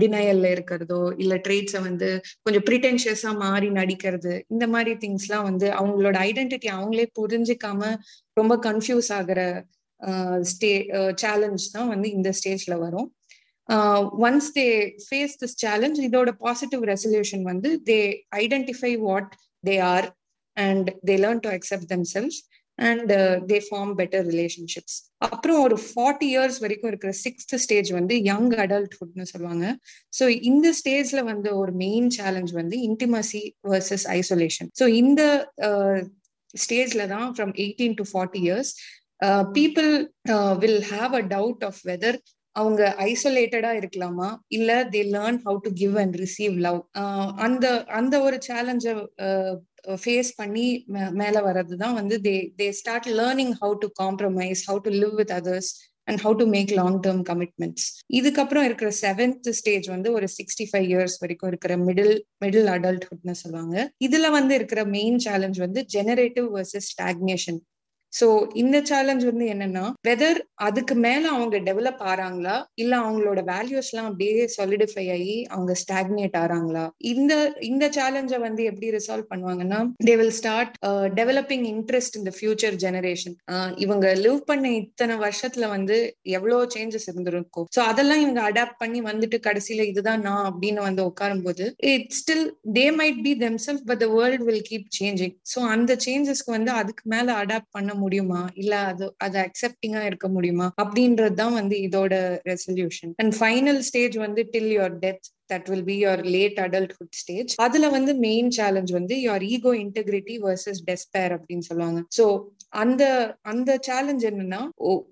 டினையல்ல 0.00 0.50
இருக்கிறதோ 0.50 1.14
இல்ல 1.16 1.34
ட்ரேட்ஸை 1.36 1.80
வந்து 1.80 2.08
கொஞ்சம் 2.42 2.64
ப்ரிட்டென்ஷியஸா 2.68 3.30
மாறி 3.36 3.68
நடிக்கிறது 3.70 4.34
இந்த 4.48 4.66
மாதிரி 4.66 4.92
திங்ஸ்லாம் 5.04 5.42
வந்து 5.42 5.68
அவங்களோட 5.70 6.16
ஐடென்டிட்டி 6.30 6.70
அவங்களே 6.78 7.06
புரிஞ்சுக்காம 7.20 7.82
ரொம்ப 8.36 8.56
கன்ஃபியூஸ் 8.68 9.10
ஆகுற 9.18 9.40
ஸ்டே 10.42 10.72
சேலஞ்ச் 11.22 11.64
தான் 11.72 11.88
வந்து 11.88 12.08
இந்த 12.10 12.28
ஸ்டேஜ்ல 12.38 12.78
வரும். 12.78 13.08
Once 14.26 14.48
they 14.58 14.66
face 15.06 15.34
this 15.42 15.56
challenge 15.64 15.98
இதோட 16.00 16.30
பாசிட்டிவ் 16.44 16.84
ரெசல்யூஷன் 16.84 17.42
வந்து 17.42 17.70
they 17.90 17.98
identify 18.36 18.92
what 18.98 19.30
they 19.64 19.74
are 19.94 20.08
and 20.56 20.88
they 21.06 21.16
learn 21.24 21.42
to 21.46 21.50
accept 21.50 21.90
themselves 22.14 22.38
and 22.80 23.12
they 23.50 23.58
form 23.66 23.92
better 24.00 24.24
relationships 24.30 24.96
அப்புறம் 25.26 25.58
ஒரு 25.66 25.76
ஃபார்ட்டி 25.86 26.28
இயர்ஸ் 26.32 26.58
வரைக்கும் 26.64 26.90
இருக்கிற 26.90 27.12
சிக்ஸ்த் 27.24 27.54
ஸ்டேஜ் 27.64 27.90
வந்து 27.98 28.14
யங் 28.30 28.50
அடல்ட்ஹுட்னு 28.64 29.26
சொல்லுவாங்க. 29.32 29.66
ஸோ 30.12 30.26
இந்த 30.50 30.68
ஸ்டேஜ்ல 30.80 31.22
வந்து 31.24 31.50
ஒரு 31.62 31.74
மெயின் 31.84 32.08
சேலஞ்ச் 32.18 32.54
வந்து 32.60 32.78
இன்டிமசி 32.88 33.42
வர்சஸ் 33.72 34.06
ஐசோலேஷன் 34.18 34.70
ஸோ 34.80 34.86
இந்த 35.02 35.22
uh, 35.68 35.98
ஸ்டேஜ்ல 36.54 37.02
தான் 37.06 37.28
from 37.34 37.52
eighteen 37.64 37.96
to 37.98 38.04
forty 38.12 38.40
years 38.46 38.70
people 39.58 39.90
will 40.62 40.82
have 40.92 41.12
a 41.18 41.22
doubt 41.34 41.64
of 41.68 41.80
whether 41.88 42.18
அவங்க 42.56 42.82
ஐசோலேட்டடா 43.04 43.70
இருக்கலாமா? 43.80 44.28
இல்ல 44.48 44.70
they 44.94 45.00
learn 45.12 45.38
how 45.44 45.58
to 45.66 45.70
give 45.72 45.94
and 46.02 46.16
receive 46.16 46.54
love 46.66 46.80
அந்த 47.46 47.66
அந்த 47.98 48.14
ஒரு 48.20 48.38
சேலஞ்ச 48.48 48.86
ஃபேஸ் 50.02 50.30
பண்ணி 50.36 50.84
மேல 51.12 51.40
வர்றது 51.40 51.76
தான் 51.76 51.94
வந்து 51.94 52.20
they 52.20 52.34
they 52.56 52.70
start 52.70 53.08
learning 53.10 53.54
how 53.62 53.76
to 53.78 53.88
compromise 54.02 54.62
how 54.70 54.78
to 54.78 54.90
live 54.90 55.14
with 55.14 55.30
others 55.30 55.70
and 56.04 56.20
how 56.20 56.34
to 56.36 56.46
make 56.46 56.70
long 56.70 57.00
term 57.00 57.22
commitments 57.22 57.86
இதுக்கப்புறம் 58.12 58.62
இருக்கிற 58.62 58.90
செவன்த் 59.00 59.50
ஸ்டேஜ் 59.50 59.88
வந்து 59.88 60.12
ஒரு 60.12 60.26
சிக்ஸ்டி 60.36 60.66
ஃபைவ் 60.72 60.86
இயர்ஸ் 60.90 61.16
வரைக்கும் 61.20 61.48
இருக்கிற 61.48 61.76
மிடில் 61.76 62.14
மிடில் 62.44 62.70
அடல்ட்ஹுட்னு 62.76 63.32
சொல்லுவாங்க. 63.32 63.92
இதுல 64.04 64.30
வந்து 64.30 64.54
இருக்கிற 64.54 64.84
மெயின் 64.84 65.18
சேலஞ்ச் 65.18 65.58
வந்து 65.58 65.86
ஜெனரேட்டிவ் 65.92 66.48
வர்சஸ் 66.56 66.88
ஸ்டாக்னேஷன் 66.92 67.60
சோ 68.12 68.26
இந்த 68.54 68.76
சேலஞ்ச் 68.90 69.24
வந்து 69.28 69.46
என்னன்னா 69.52 69.84
வெதர் 70.06 70.38
அதுக்கு 70.66 70.94
மேல 71.04 71.22
அவங்க 71.34 71.56
டெவலப் 71.68 72.02
ஆறாங்களா? 72.10 72.54
இல்ல 72.82 72.92
அவங்களோட 73.02 73.40
வேல்யூஸ் 73.50 73.90
எல்லாம் 73.90 74.08
அப்படியே 74.10 74.46
சாலிடிஃபை 74.54 75.04
ஆகி 75.16 75.36
அவங்க 75.50 75.72
ஸ்டாக்னேட் 75.82 76.36
ஆறாங்களா? 76.42 76.84
இந்த 77.12 77.32
இந்த 77.70 77.84
சேலஞ்ச 77.96 78.34
வந்து 78.46 78.62
எப்படி 78.70 78.90
ரிசால்வ் 78.96 79.30
பண்ணுவாங்கன்னா 79.32 79.78
they 80.06 80.14
will 80.20 80.34
start 80.40 80.74
developing 81.20 81.66
interest 81.72 82.18
இந்த 82.20 82.32
ஃபியூச்சர் 82.36 82.76
ஜெனரேஷன் 82.84 83.36
இவங்க 83.84 84.06
லிவ் 84.24 84.40
பண்ண 84.50 84.66
இத்தனை 84.80 85.16
வருஷத்துல 85.24 85.68
வந்து 85.68 85.96
எவ்வளவு 86.36 86.70
சேஞ்சஸ் 86.74 87.08
இருந்திருக்கும். 87.10 87.66
சோ 87.76 87.80
அதெல்லாம் 87.90 88.22
இவங்க 88.24 88.40
அடாப்ட் 88.50 88.80
பண்ணி 88.82 89.00
வந்துட்டு 89.10 89.38
கடைசியில 89.46 89.86
இதுதான் 89.92 90.24
நான் 90.28 90.48
அப்படின்னு 90.50 90.80
வந்து 90.88 91.02
உட்காரும் 91.10 91.44
போது 91.46 91.64
it 91.92 92.10
still 92.18 92.44
they 92.76 92.86
might 93.00 93.20
be 93.26 93.34
them 93.44 93.58
self 93.66 93.84
but 93.90 94.02
the 94.04 94.08
world 94.16 94.44
will 94.48 94.64
keep 94.70 94.88
changing 94.98 95.34
so 95.52 95.58
அந்த 95.74 95.92
சேஞ்சஸ்க்கு 96.06 96.56
வந்து 96.56 96.72
அதுக்கு 96.80 97.04
மேல 97.14 97.28
அடாப்ட் 97.42 97.72
பண்ண 97.72 97.98
முடியுமா? 98.04 98.42
இல்ல 98.62 98.74
அது 98.92 99.06
அது 99.26 99.38
அக்செப்டிங்கா 99.46 100.02
இருக்க 100.10 100.28
முடியுமா? 100.36 100.68
அப்படின்றது 100.82 101.36
தான் 101.42 101.58
வந்து 101.60 101.78
இதோட 101.88 102.14
ரெசல்யூஷன் 102.50 103.12
அண்ட் 103.22 103.36
ஃபைனல் 103.40 103.82
ஸ்டேஜ் 103.88 104.16
வந்து 104.26 104.44
till 104.54 104.72
your 104.76 104.96
death 105.04 105.26
that 105.52 105.68
will 105.70 105.86
be 105.90 105.96
your 106.02 106.22
late 106.34 106.58
adulthood 106.66 107.16
stage 107.20 107.52
அதுல 107.66 107.86
வந்து 107.96 108.12
மெயின் 108.26 108.50
சேலஞ்ச் 108.58 108.92
வந்து 108.98 109.14
your 109.26 109.44
ego 109.52 109.72
integrity 109.84 110.36
versus 110.46 110.80
despair 110.88 111.34
அப்படின்னு 111.36 111.66
சொல்லுவாங்க. 111.70 112.00
சோ 112.18 112.26
அந்த 112.82 113.02
அந்த 113.52 113.70
சேலஞ்ச் 113.88 114.24
என்னன்னா 114.28 114.60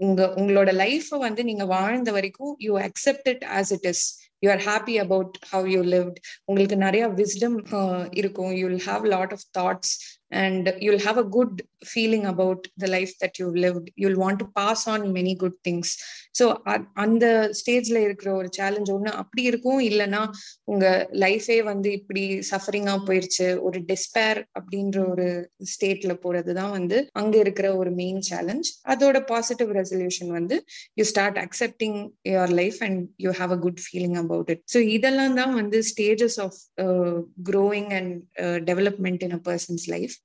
உங்க 0.06 0.20
உங்களோட 0.40 0.70
லைஃப 0.82 1.18
வந்து 1.26 1.44
நீங்க 1.50 1.64
வாழ்ந்த 1.76 2.10
வரைக்கும் 2.18 2.52
you 2.66 2.74
accept 2.88 3.28
it 3.32 3.44
as 3.58 3.72
it 3.76 3.88
is 3.92 4.04
you 4.44 4.48
are 4.54 4.62
happy 4.68 4.94
about 5.04 5.34
how 5.52 5.66
you 5.74 5.80
lived 5.94 6.18
உங்களுக்கு 6.44 6.76
நிறைய 6.84 7.04
விஸ்டம் 7.20 7.56
இருக்கும். 8.20 8.52
You 8.60 8.64
will 8.68 8.86
have 8.90 9.04
lot 9.14 9.34
of 9.36 9.44
thoughts 9.58 9.92
and 10.32 10.74
you'll 10.80 10.98
have 10.98 11.18
a 11.18 11.24
good 11.24 11.62
feeling 11.84 12.26
about 12.26 12.66
the 12.76 12.88
life 12.88 13.12
that 13.20 13.38
you've 13.38 13.54
lived. 13.56 13.90
You'll 13.96 14.18
want 14.18 14.38
to 14.40 14.46
pass 14.56 14.86
on 14.86 15.12
many 15.12 15.34
good 15.36 15.56
things. 15.64 15.90
So 16.38 16.46
அந்த 16.94 17.26
ஸ்டேஜ்ல 17.58 17.98
இருக்கிற 18.06 18.28
ஒரு 18.34 18.48
challenge 18.56 18.90
ஒண்ணு 18.94 19.12
அப்படி 19.20 19.42
இருக்கும். 19.42 19.80
இல்லைன்னா 19.88 20.20
உங்க 20.64 20.86
லைஃபே 21.24 21.56
வந்து 21.62 21.88
இப்படி 21.92 22.22
சஃபரிங்கா 22.50 22.94
போயிருச்சு. 23.08 23.48
ஒரு 23.66 23.78
டிஸ்பேர் 23.88 24.40
அப்படின்ற 24.58 24.98
ஒரு 25.12 25.26
ஸ்டேட்ல 25.72 26.14
போறதுதான் 26.24 26.70
வந்து 26.70 26.98
அங்க 27.12 27.34
இருக்கிற 27.38 27.76
ஒரு 27.76 27.92
மெயின் 28.02 28.20
சேலஞ்ச் 28.30 28.70
அதோட 28.94 29.20
பாசிட்டிவ் 29.32 29.72
ரெசல்யூஷன் 29.80 30.30
வந்து 30.38 30.58
you 31.00 31.06
start 31.12 31.40
accepting 31.46 31.98
your 32.32 32.54
life 32.60 32.78
and 32.88 33.02
you 33.26 33.32
have 33.40 33.54
a 33.56 33.60
good 33.66 33.82
feeling 33.86 34.16
about 34.24 34.50
it 34.54 34.62
so 34.74 34.80
இதெல்லாம் 34.98 35.36
தான் 35.40 35.54
வந்து 35.54 35.80
stages 35.92 36.38
of 36.46 36.60
growing 37.50 37.92
and 38.00 38.14
development 38.70 39.24
in 39.28 39.36
a 39.40 39.42
person's 39.50 39.86
life 39.96 40.16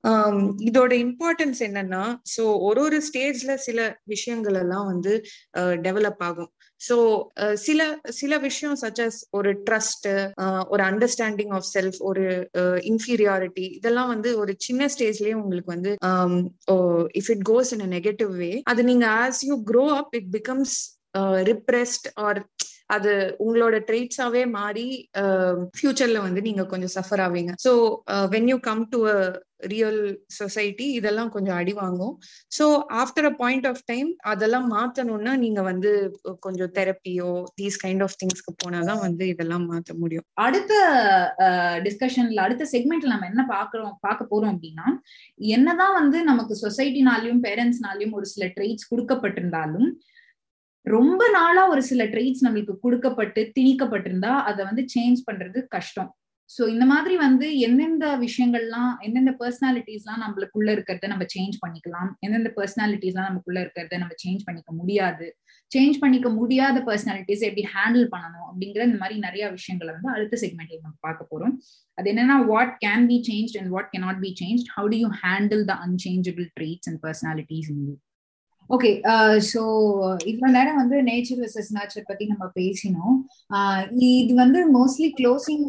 இதோட 0.68 0.92
இம்பார்ட்டன்ஸ் 1.04 1.60
என்னன்னா 1.60 2.04
ஸோ 2.34 2.44
ஒரு 2.60 2.82
ஒரு 2.82 2.98
ஸ்டேஜ்ல 3.08 3.54
சில 3.68 3.80
விஷயங்கள் 4.06 4.56
எல்லாம் 4.56 4.86
வந்து 4.86 5.14
டெவலப் 5.86 6.22
ஆகும். 6.22 6.52
ஸோ 6.82 6.96
சில 7.58 7.82
சில 8.12 8.38
விஷயம் 8.38 8.78
சச்சஸ் 8.82 9.20
ஒரு 9.32 9.52
ட்ரஸ்ட் 9.68 10.08
ஒரு 10.68 10.84
அண்டர்ஸ்டாண்டிங் 10.84 11.54
ஆஃப் 11.54 11.68
செல்ஃப் 11.74 12.00
ஒரு 12.02 12.26
இன்ஃபீரியாரிட்டி 12.92 13.68
இதெல்லாம் 13.78 14.08
வந்து 14.08 14.32
ஒரு 14.38 14.54
சின்ன 14.60 14.90
ஸ்டேஜ்லயே 14.96 15.34
உங்களுக்கு 15.34 15.72
வந்து 15.72 15.94
if 17.14 17.32
it 17.32 17.46
goes 17.52 17.72
in 17.78 17.86
a 17.88 17.92
negative 17.98 18.34
way 18.38 18.52
அது 18.64 18.84
நீங்க 18.84 19.08
as 19.24 19.42
you 19.46 19.58
grow 19.72 19.86
up 19.94 20.14
it 20.16 20.30
becomes 20.38 20.76
repressed 21.44 22.08
or 22.22 22.42
அது 22.90 23.12
உங்களோட 23.40 23.76
ட்ரெயிட்ஸாவே 23.88 24.44
மாறி 24.52 24.88
ஃபியூச்சர்ல 25.78 26.20
வந்து 26.22 26.42
நீங்க 26.42 26.64
கொஞ்சம் 26.66 26.96
சஃபர் 26.96 27.24
ஆவீங்க. 27.26 27.52
So 27.66 27.72
when 28.34 28.50
you 28.50 28.58
come 28.62 28.84
to 28.94 29.00
a 29.08 29.18
real 29.68 30.00
society 30.38 30.86
இதெல்லாம் 30.92 31.30
கொஞ்சம் 31.30 31.58
அடி 31.60 31.74
வாங்கும். 31.74 32.14
So 32.52 32.66
after 33.02 33.28
a 33.30 33.34
point 33.34 33.68
of 33.68 33.84
time 33.86 34.10
அதெல்லாம் 34.32 34.68
மாத்தணும்னா 34.74 35.34
நீங்க 35.36 35.62
வந்து 35.62 35.92
கொஞ்சம் 36.40 36.74
தெரப்பியோ 36.76 37.30
தீஸ் 37.56 37.78
கைண்ட் 37.84 38.04
ஆஃப் 38.04 38.18
திங்ஸ்க்கு 38.22 38.54
போனாதான் 38.64 39.00
வந்து 39.00 39.24
இதெல்லாம் 39.28 39.66
மாத்த 39.72 39.96
முடியும். 39.96 40.26
அடுத்த 40.46 40.74
டிஸ்கஷன்ல 41.86 42.44
அடுத்த 42.46 42.68
செக்மெண்ட்ல 42.74 43.14
நம்ம 43.14 43.30
என்ன 43.32 43.46
பாக்குறோம் 43.50 43.94
பார்க்க 44.02 44.32
போறோம் 44.32 44.54
அப்படின்னா 44.54 44.88
என்னதான் 45.54 45.96
வந்து 46.02 46.18
நமக்கு 46.24 46.56
சொசைட்டினாலையும் 46.64 47.44
பேரண்ட்ஸ்னாலையும் 47.48 48.18
ஒரு 48.20 48.26
சில 48.26 48.46
ட்ரெயிட்ஸ் 48.58 48.90
கொடுக்கப்பட்டிருந்தாலும் 48.92 49.88
ரொம்ப 50.86 51.22
நாளா 51.36 51.62
ஒரு 51.74 51.82
சில 51.90 52.04
ட்ரீட்ஸ் 52.14 52.44
நம்மளுக்கு 52.46 52.74
கொடுக்கப்பட்டு 52.86 53.42
திணிக்கப்பட்டிருந்தா 53.58 54.34
அதை 54.50 54.62
வந்து 54.70 54.84
சேஞ்ச் 54.96 55.22
பண்றது 55.30 55.60
கஷ்டம். 55.76 56.12
சோ 56.50 56.64
இந்த 56.72 56.86
மாதிரி 56.86 57.16
வந்து 57.18 57.46
எந்தெந்த 57.66 58.06
விஷயங்கள்லாம் 58.24 58.92
எந்தெந்த 59.06 59.32
பர்சனாலிட்டிஸ்லாம் 59.42 60.20
நம்மளுக்குள்ள 60.24 60.70
இருக்கிறத 60.76 61.08
நம்ம 61.12 61.26
சேஞ்ச் 61.36 61.56
பண்ணிக்கலாம். 61.64 62.10
எந்தெந்த 62.26 62.50
பர்சனாலிட்டிஸ்லாம் 62.58 63.30
நமக்குள்ள 63.30 63.60
இருக்கிறத 63.64 63.98
நம்ம 64.04 64.16
சேஞ்ச் 64.24 64.44
பண்ணிக்க 64.48 64.72
முடியாது. 64.80 65.28
சேஞ்ச் 65.72 65.98
பண்ணிக்க 66.04 66.30
முடியாத 66.40 66.78
பர்சனாலிட்டிஸ் 66.90 67.48
எப்படி 67.50 67.64
ஹேண்டில் 67.76 68.08
பண்ணணும் 68.16 68.48
அப்படிங்கிற 68.50 68.84
இந்த 68.90 69.00
மாதிரி 69.04 69.18
நிறைய 69.28 69.44
விஷயங்களை 69.58 69.92
வந்து 69.98 70.14
அடுத்த 70.16 70.38
செக்மெண்ட்ல 70.44 70.82
நம்ம 70.86 70.98
பார்க்க 71.08 71.32
போறோம். 71.32 71.56
அது 71.98 72.10
என்னன்னா 72.14 72.38
what 72.54 72.76
can 72.86 73.08
be 73.12 73.20
change 73.30 73.54
and 73.62 73.72
what 73.76 73.92
cannot 73.96 74.24
be 74.26 74.32
change 74.44 74.64
how 74.76 74.90
to 74.96 75.00
you 75.04 75.12
handle 75.26 75.64
the 75.72 75.76
unchangeable 75.88 76.48
traits 76.60 76.90
and 76.92 77.02
personalities 77.08 77.70
in 77.76 77.84
you 77.88 77.96
okay 78.76 78.92
so 79.50 79.62
இவ்வளோ 80.32 80.50
நேரம் 80.56 80.78
வந்து 80.82 80.98
நேச்சர் 81.08 81.40
வெர்சஸ் 81.42 81.70
நேச்சர் 81.76 82.06
பத்தி 82.08 82.26
நம்ம 82.26 82.46
பேசினோம். 82.56 83.16
Uh, 83.58 83.80
இது 84.20 84.34
வந்து 84.34 84.60
மோஸ்ட்லி 84.76 85.10
க்ளோசிங் 85.20 85.68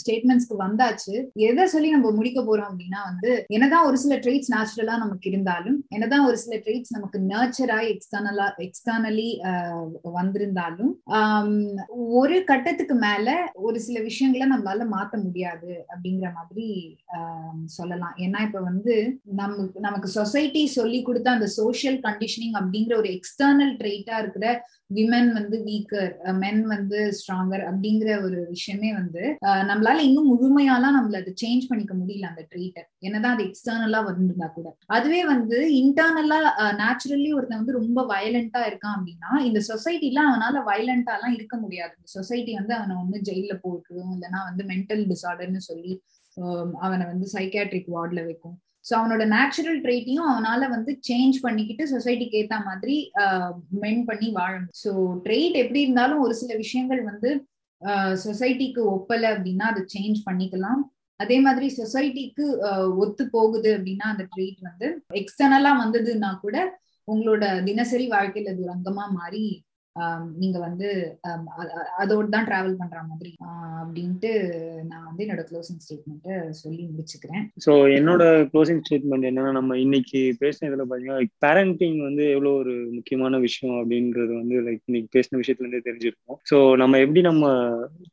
ஸ்டேட்மெண்ட்ஸ்க்கு 0.00 0.56
வந்தாச்சு. 0.64 1.14
எதை 1.48 1.64
சொல்லி 1.66 1.88
நம்ம 1.90 2.10
முடிக்க 2.10 2.40
போறோம் 2.40 2.68
அப்படின்னா 2.70 3.00
வந்து 3.10 3.30
என்னதான் 3.48 3.86
ஒரு 3.88 3.98
சில 4.02 4.16
ட்ரெய்ட்ஸ் 4.16 4.52
நேச்சுரலா 4.54 4.96
நமக்கு 5.04 5.28
இருந்தாலும் 5.30 5.78
என்னதான் 5.88 6.26
ஒரு 6.26 6.38
சில 6.44 6.56
ட்ரெயிட்ஸ் 6.66 6.94
நமக்கு 6.96 7.20
நேச்சராக 7.32 7.88
எக்ஸ்டர்னலா 7.94 8.46
எக்ஸ்டர்னலி 8.66 9.28
வந்திருந்தாலும் 10.18 10.92
um, 11.18 11.50
ஒரு 12.20 12.38
கட்டத்துக்கு 12.44 12.98
மேல 13.06 13.28
ஒரு 13.66 13.78
சில 13.80 13.96
விஷயங்களை 14.00 14.48
நம்மளால 14.52 14.88
மாத்த 14.94 15.22
முடியாது 15.24 15.72
அப்படிங்கிற 15.92 16.30
மாதிரி 16.38 16.68
um, 17.18 17.58
சொல்லலாம். 17.78 18.14
ஏன்னா 18.18 18.38
இப்ப 18.48 18.60
வந்து 18.60 18.94
நமக்கு 19.42 19.86
நமக்கு 19.88 20.08
சொசைட்டி 20.18 20.64
சொல்லி 20.78 20.98
கொடுத்த 21.02 21.28
அந்த 21.30 21.46
சோஷியல் 21.50 21.78
சோசியல் 21.80 22.00
கண்டிஷனிங் 22.06 22.56
அப்படிங்கிற 22.60 22.94
ஒரு 22.96 23.08
எக்ஸ்டர்னல் 23.16 23.72
ட்ரெயிட்டா 23.80 24.16
இருக்கிற 24.22 24.46
விமன் 24.90 25.28
வந்து 25.36 25.56
வீக்கர் 25.66 26.12
மென் 26.40 26.62
வந்து 26.72 26.98
ஸ்ட்ராங்கர் 27.18 27.62
அப்படிங்கிற 27.68 28.10
ஒரு 28.26 28.38
விஷயமே 28.54 28.90
வந்து 28.92 29.22
நம்மளால 29.70 30.04
இன்னும் 30.08 30.30
முழுமையாலாம் 30.32 30.96
நம்மள 30.98 31.20
அதை 31.22 31.32
சேஞ்ச் 31.42 31.68
பண்ணிக்க 31.70 31.94
முடியல 32.00 32.30
அந்த 32.30 32.42
ட்ரீட்டர் 32.52 32.88
என்னதான் 33.08 33.34
அது 33.36 33.44
எக்ஸ்டர்னலா 33.48 34.00
வந்திருந்தா 34.08 34.48
கூட. 34.56 34.68
அதுவே 34.96 35.20
வந்து 35.32 35.58
இன்டர்னலா 35.82 36.38
நேச்சுரலி 36.82 37.30
ஒருத்தன் 37.38 37.62
வந்து 37.62 37.78
ரொம்ப 37.80 38.04
வயலண்டா 38.14 38.62
இருக்கான் 38.70 38.96
அப்படின்னா 38.98 39.32
இந்த 39.48 39.62
சொசைட்டில 39.70 40.24
அவனால 40.30 40.64
வயலண்டா 40.70 41.14
எல்லாம் 41.18 41.36
இருக்க 41.38 41.56
முடியாது. 41.64 41.94
இந்த 41.98 42.10
சொசைட்டி 42.18 42.54
வந்து 42.60 42.74
அவனை 42.78 42.96
வந்து 43.02 43.20
ஜெயில 43.30 43.54
போட்டுரும் 43.66 44.12
இல்லைன்னா 44.16 44.42
வந்து 44.50 44.64
மென்டல் 44.72 45.04
டிசார்டர்னு 45.12 45.62
சொல்லி 45.70 45.94
அவனை 46.86 47.04
வந்து 47.12 47.26
சைக்காட்ரிக் 47.36 47.94
வார்டில் 47.94 48.26
வைக்கும். 48.28 48.56
ஸோ 48.84 48.92
அவனோட 48.98 49.22
நேச்சுரல் 49.34 49.78
ட்ரெயிட்டையும் 49.84 50.28
அவனால 50.32 50.68
வந்து 50.74 50.92
சேஞ்ச் 51.08 51.36
பண்ணிக்கிட்டு 51.46 51.84
சொசைட்டிக்கு 51.94 52.38
ஏற்ற 52.40 52.58
மாதிரி 52.68 52.96
மென் 53.82 54.02
பண்ணி 54.10 54.28
வாழணும். 54.38 54.72
ஸோ 54.82 54.90
ட்ரெயிட் 55.26 55.56
எப்படி 55.62 55.80
இருந்தாலும் 55.86 56.22
ஒரு 56.26 56.34
சில 56.40 56.54
விஷயங்கள் 56.64 57.02
வந்து 57.10 57.30
சொசைட்டிக்கு 58.24 58.80
ஒப்பலை 58.94 59.28
அப்படின்னா 59.34 59.66
அதை 59.72 59.82
சேஞ்ச் 59.94 60.18
பண்ணிக்கலாம். 60.28 60.80
அதே 61.20 61.36
மாதிரி 61.46 61.66
சொசைட்டிக்கு 61.78 62.44
ஒத்து 63.02 63.24
போகுது 63.34 63.70
அப்படின்னா 63.76 64.06
அந்த 64.12 64.24
ட்ரெயிட் 64.34 64.60
வந்து 64.68 64.86
எக்ஸ்டர்னலா 65.20 65.72
வந்ததுன்னா 65.82 66.30
கூட 66.44 66.56
உங்களோட 67.08 67.44
தினசரி 67.68 68.06
வாழ்க்கையில 68.14 68.52
அது 68.52 68.64
ஒரு 68.66 68.72
அங்கமா 68.76 69.04
மாறி 69.18 69.42
நீங்க 70.40 70.58
வந்து 70.58 70.88
அதோடு 72.02 72.28
தான் 72.34 72.46
டிராவல் 72.48 72.76
பண்ற 72.80 72.98
மாதிரி 73.08 73.30
அப்படின்ட்டு 73.80 74.30
நான் 74.90 75.06
வந்து 75.08 75.24
என்னோட 75.24 75.42
க்ளோசிங் 75.48 75.80
ஸ்டேட்மெண்ட்டை 75.84 76.36
சொல்லி 76.60 76.82
முடிச்சுக்கிறேன். 76.90 77.44
ஸோ 77.64 77.72
என்னோட 77.96 78.22
க்ளோசிங் 78.52 78.82
ஸ்டேட்மெண்ட் 78.82 79.28
என்னன்னா 79.30 79.52
நம்ம 79.58 79.78
இன்னைக்கு 79.84 80.20
பேசின 80.42 80.68
இதுல 80.70 80.86
பாத்தீங்கன்னா 80.86 81.28
பேரண்டிங் 81.44 81.98
வந்து 82.06 82.24
எவ்வளோ 82.34 82.52
ஒரு 82.62 82.74
முக்கியமான 82.96 83.40
விஷயம் 83.46 83.76
அப்படின்றது 83.80 84.32
வந்து 84.40 84.56
லைக் 84.66 84.82
இன்னைக்கு 84.90 85.10
பேசின 85.16 85.40
விஷயத்துல 85.42 85.66
இருந்தே 85.66 85.82
தெரிஞ்சிருக்கோம். 85.88 86.38
ஸோ 86.50 86.58
நம்ம 86.82 87.00
எப்படி 87.04 87.22
நம்ம 87.30 87.44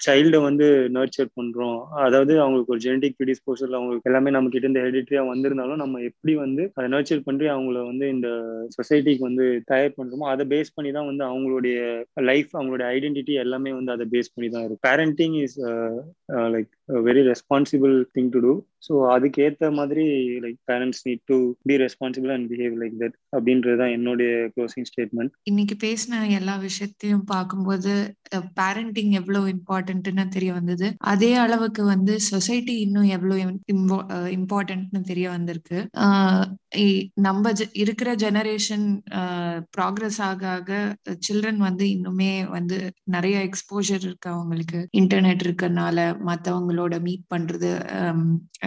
சைல்டை 0.07 0.41
வந்து 0.47 0.67
நர்ச்சர் 0.97 1.31
பண்றோம்? 1.37 1.77
அதாவது 2.07 2.33
அவங்களுக்கு 2.43 2.75
ஒரு 2.75 2.83
ஜெனடிக் 2.85 3.17
ப்ரிடிஸ்போசல் 3.19 3.77
அவங்களுக்கு 3.79 4.09
எல்லாமே 4.11 4.35
நம்ம 4.35 4.49
கிட்ட 4.49 4.65
இருந்து 4.65 4.83
ஹெரிடிட்டரியா 4.83 5.23
வந்திருந்தாலும் 5.31 5.81
நம்ம 5.83 6.01
எப்படி 6.09 6.35
வந்து 6.43 6.63
அதை 6.77 6.87
நர்ச்சர் 6.95 7.25
பண்ணி 7.27 7.47
அவங்கள 7.55 7.79
வந்து 7.91 8.05
இந்த 8.15 8.29
சொசைட்டிக்கு 8.77 9.23
வந்து 9.29 9.45
தயார் 9.71 9.97
பண்றோமோ 9.99 10.27
அதை 10.33 10.45
பேஸ் 10.53 10.75
பண்ணி 10.75 10.91
தான் 10.91 11.09
வந்து 11.09 11.23
அவங்களுடைய 11.29 11.66
லைஃப் 12.13 12.49
அவங்களோட 12.53 12.85
ஐடென்டிட்டி 12.87 13.33
எல்லாமே 13.39 13.71
வந்து 13.71 13.91
அதை 13.91 14.07
பேஸ் 14.11 14.33
பண்ணி 14.33 14.49
தான் 14.49 14.65
இருக்கும் 14.65 14.85
parenting 14.87 15.37
is 15.41 15.57
like 16.47 16.69
uh, 16.69 16.73
uh, 16.73 16.76
very 16.89 17.21
responsible 17.29 17.95
thing 18.15 18.31
to 18.31 18.39
do 18.39 18.53
so 18.87 18.93
அதுக்கேற்ற 19.13 19.69
மாதிரி 19.71 20.03
like 20.43 20.59
parents 20.65 21.01
need 21.07 21.23
to 21.25 21.37
be 21.61 21.75
responsible 21.77 22.31
and 22.35 22.47
behave 22.51 22.75
like 22.83 22.95
that 23.01 23.15
அப்படின்றது 23.33 23.77
தான் 23.77 23.93
என்னுடைய 23.97 24.31
க்ளோசிங் 24.55 24.87
ஸ்டேட்மெண்ட் 24.91 25.33
இன்னைக்கு 25.43 25.75
பேசின 25.87 26.21
எல்லா 26.29 26.55
விஷயத்தையும் 26.57 27.25
பார்க்கும்போது 27.25 27.93
பேரண்டிங் 28.59 29.11
எவ்வளவு 29.11 29.47
இம்பார்ட்டன்ட்னு 29.47 30.25
தெரிய 30.27 30.51
வந்தது. 30.53 30.87
அதே 30.97 31.31
அளவுக்கு 31.35 31.81
வந்து 31.83 32.13
சொசைட்டி 32.29 32.75
இன்னும் 32.79 33.09
எவ்வளோ 33.17 33.35
இம்பார்ட்டன்ட்னு 34.37 35.01
தெரிய 35.01 35.27
வந்திருக்கு. 35.29 35.79
நம்ம 37.27 37.51
இருக்கிற 37.73 38.09
ஜெனரேஷன் 38.15 38.87
ப்ராக்ரஸ் 39.77 40.19
ஆக 40.21 40.41
ஆக 40.47 40.71
சில்ட்ரன் 41.27 41.61
வந்து 41.67 41.85
இன்னுமே 41.95 42.31
வந்து 42.49 42.77
நிறைய 43.15 43.37
எக்ஸ்போஜர் 43.49 44.03
இருக்கு 44.07 44.29
அவங்களுக்கு. 44.29 44.81
இன்டர்நெட் 45.01 45.45
இருக்கறனால 45.47 46.07
மற்றவங்களோட 46.79 46.97
மீட் 47.01 47.27
பண்றது 47.33 47.71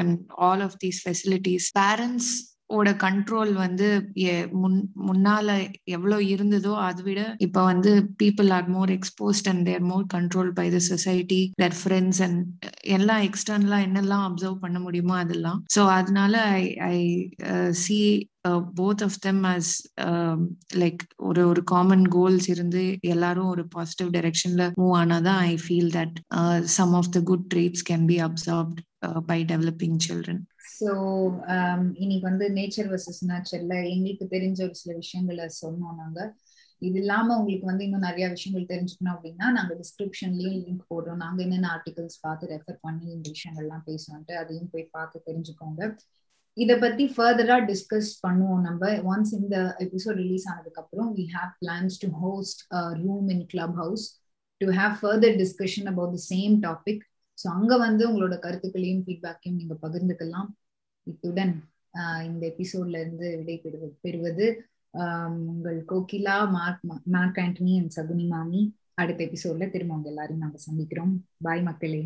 and 0.00 0.14
all 0.42 0.62
of 0.62 0.78
these 0.84 1.02
facilities 1.04 1.68
parents 1.78 2.30
ஓட 2.74 2.90
கண்ட்ரோல் 2.98 3.52
வந்து 3.56 3.86
முன் 4.60 4.76
முன்னால 5.06 5.48
எவ்வளோ 5.94 6.16
இருந்ததோ 6.32 6.72
அதை 6.84 7.02
விட 7.06 7.20
இப்போ 7.46 7.60
வந்து 7.64 7.92
people 8.22 8.50
are 8.56 8.68
more 8.68 8.90
exposed 8.90 9.48
and 9.48 9.64
there 9.64 9.84
more 9.88 10.04
control 10.14 10.50
by 10.52 10.66
the 10.70 10.80
society 10.90 11.40
their 11.56 11.76
friends 11.80 12.20
and 12.26 12.44
எல்லாம் 12.94 13.22
எக்ஸ்டர்னலாக 13.28 13.86
என்னெல்லாம் 13.88 14.26
அப்சர்வ் 14.28 14.62
பண்ண 14.64 14.80
முடியுமோ 14.80 15.16
அதெல்லாம். 15.16 15.58
ஸோ 15.76 15.82
அதனால 15.98 16.34
I 16.54 16.62
I 16.90 16.98
see 17.82 17.98
both 18.74 19.02
of 19.02 19.18
them 19.20 19.42
as 19.46 19.72
like 20.74 21.02
ஒரு 21.20 21.42
ஒரு 21.46 21.62
காமன் 21.64 22.06
கோல்ஸ் 22.08 22.48
இருந்து 22.48 22.82
எல்லாரும் 23.12 23.48
ஒரு 23.48 23.64
பாசிட்டிவ் 23.68 24.10
டைரக்ஷன்ல 24.16 24.66
move 24.78 24.94
ஆனாதான் 25.00 25.40
I 25.46 25.54
feel 25.56 25.92
that 25.96 26.16
some 26.76 26.94
of 26.94 27.12
the 27.16 27.20
good 27.22 27.46
traits 27.54 27.84
can 27.90 28.06
be 28.06 28.18
observed 28.28 28.80
by 29.26 29.38
developing 29.44 29.98
children 30.06 30.42
so 30.74 30.90
இன்னைக்கு 31.98 32.24
வந்து 32.28 32.46
நேச்சர் 32.50 32.88
வர்சஸ் 32.90 33.20
நேச்சர்ல 33.30 33.74
எங்களுக்கு 33.90 34.26
தெரிஞ்ச 34.34 34.58
ஒரு 34.68 34.76
சில 34.80 34.92
விஷயங்களை 34.94 35.46
சொன்னோம் 35.60 35.98
நாங்க. 36.00 36.20
இது 36.82 36.98
இல்லாம 37.00 37.34
உங்களுக்கு 37.38 37.66
வந்து 37.66 37.84
இன்னும் 37.84 38.06
நிறைய 38.06 38.26
விஷயங்கள் 38.28 38.70
தெரிஞ்சுக்கணும் 38.70 39.14
அப்படின்னா 39.14 39.46
நாங்க 39.56 39.72
டிஸ்கிரிப்ஷன்லயும் 39.80 40.60
லிங்க் 40.60 40.86
போடுறோம். 40.92 41.20
நாங்க 41.24 41.38
என்னென்ன 41.42 41.68
ஆர்டிகல்ஸ் 41.76 42.16
பார்த்து 42.22 42.50
ரெஃபர் 42.52 42.78
பண்ணி 42.80 43.06
இந்த 43.16 43.26
விஷயங்கள்லாம் 43.34 43.84
பேசுவோம்ட்டு 43.88 44.34
அதையும் 44.42 44.70
போய் 44.72 44.86
பார்த்து 44.92 45.26
தெரிஞ்சுக்கோங்க. 45.28 45.82
இத 46.56 46.72
பத்தி 46.82 47.04
ஃபர்தரா 47.14 47.56
டிஸ்கஸ் 47.68 48.08
பண்ணுவோம் 48.24 48.64
நம்ம. 48.68 48.88
ஒன்ஸ் 49.10 49.32
இந்த 49.38 49.56
எபிசோட் 49.84 50.18
ரிலீஸ் 50.22 50.46
ஆனதுக்கு 50.52 50.80
அப்புறம் 50.82 51.10
we 51.18 51.24
have 51.36 51.52
plans 51.60 51.96
to 52.04 52.08
host 52.22 52.62
room 53.02 53.28
in 53.34 53.44
Clubhouse 53.82 54.04
to 54.60 54.66
have 54.78 54.94
further 55.00 55.36
discussion 55.42 55.88
about 55.92 56.14
the 56.16 56.20
same 56.32 56.54
topic 56.66 57.02
so 57.38 57.46
அங்க 57.56 57.72
வந்து 57.84 58.02
உங்களோட 58.10 58.36
கருத்துக்களையும் 58.46 59.04
ஃபீட்பேக்கையும் 59.06 59.58
நீங்க 59.60 59.76
பகிர்ந்துக்கலாம். 59.84 60.48
இத்துடன் 61.06 61.54
இந்த 62.28 62.42
எபிசோட்ல 62.52 62.98
இருந்து 63.04 63.28
விடை 63.38 63.56
பெறுவது 63.62 63.94
பெறுவது 64.06 64.46
உங்கள் 65.50 65.78
Kokila 65.92 66.36
Mark 66.56 66.84
Mark 67.16 67.40
Antony 67.44 67.74
and 67.80 67.94
Shakuni 67.98 68.26
மாமி. 68.34 68.62
அடுத்த 68.94 69.20
எபிசோட்ல 69.28 69.70
திரும்ப 69.74 69.96
உங்க 69.98 70.10
எல்லாரையும் 70.12 70.44
நாங்க 70.44 70.60
சந்திக்கிறோம். 70.68 71.14
பாய் 71.46 71.62
மக்களே. 71.68 72.02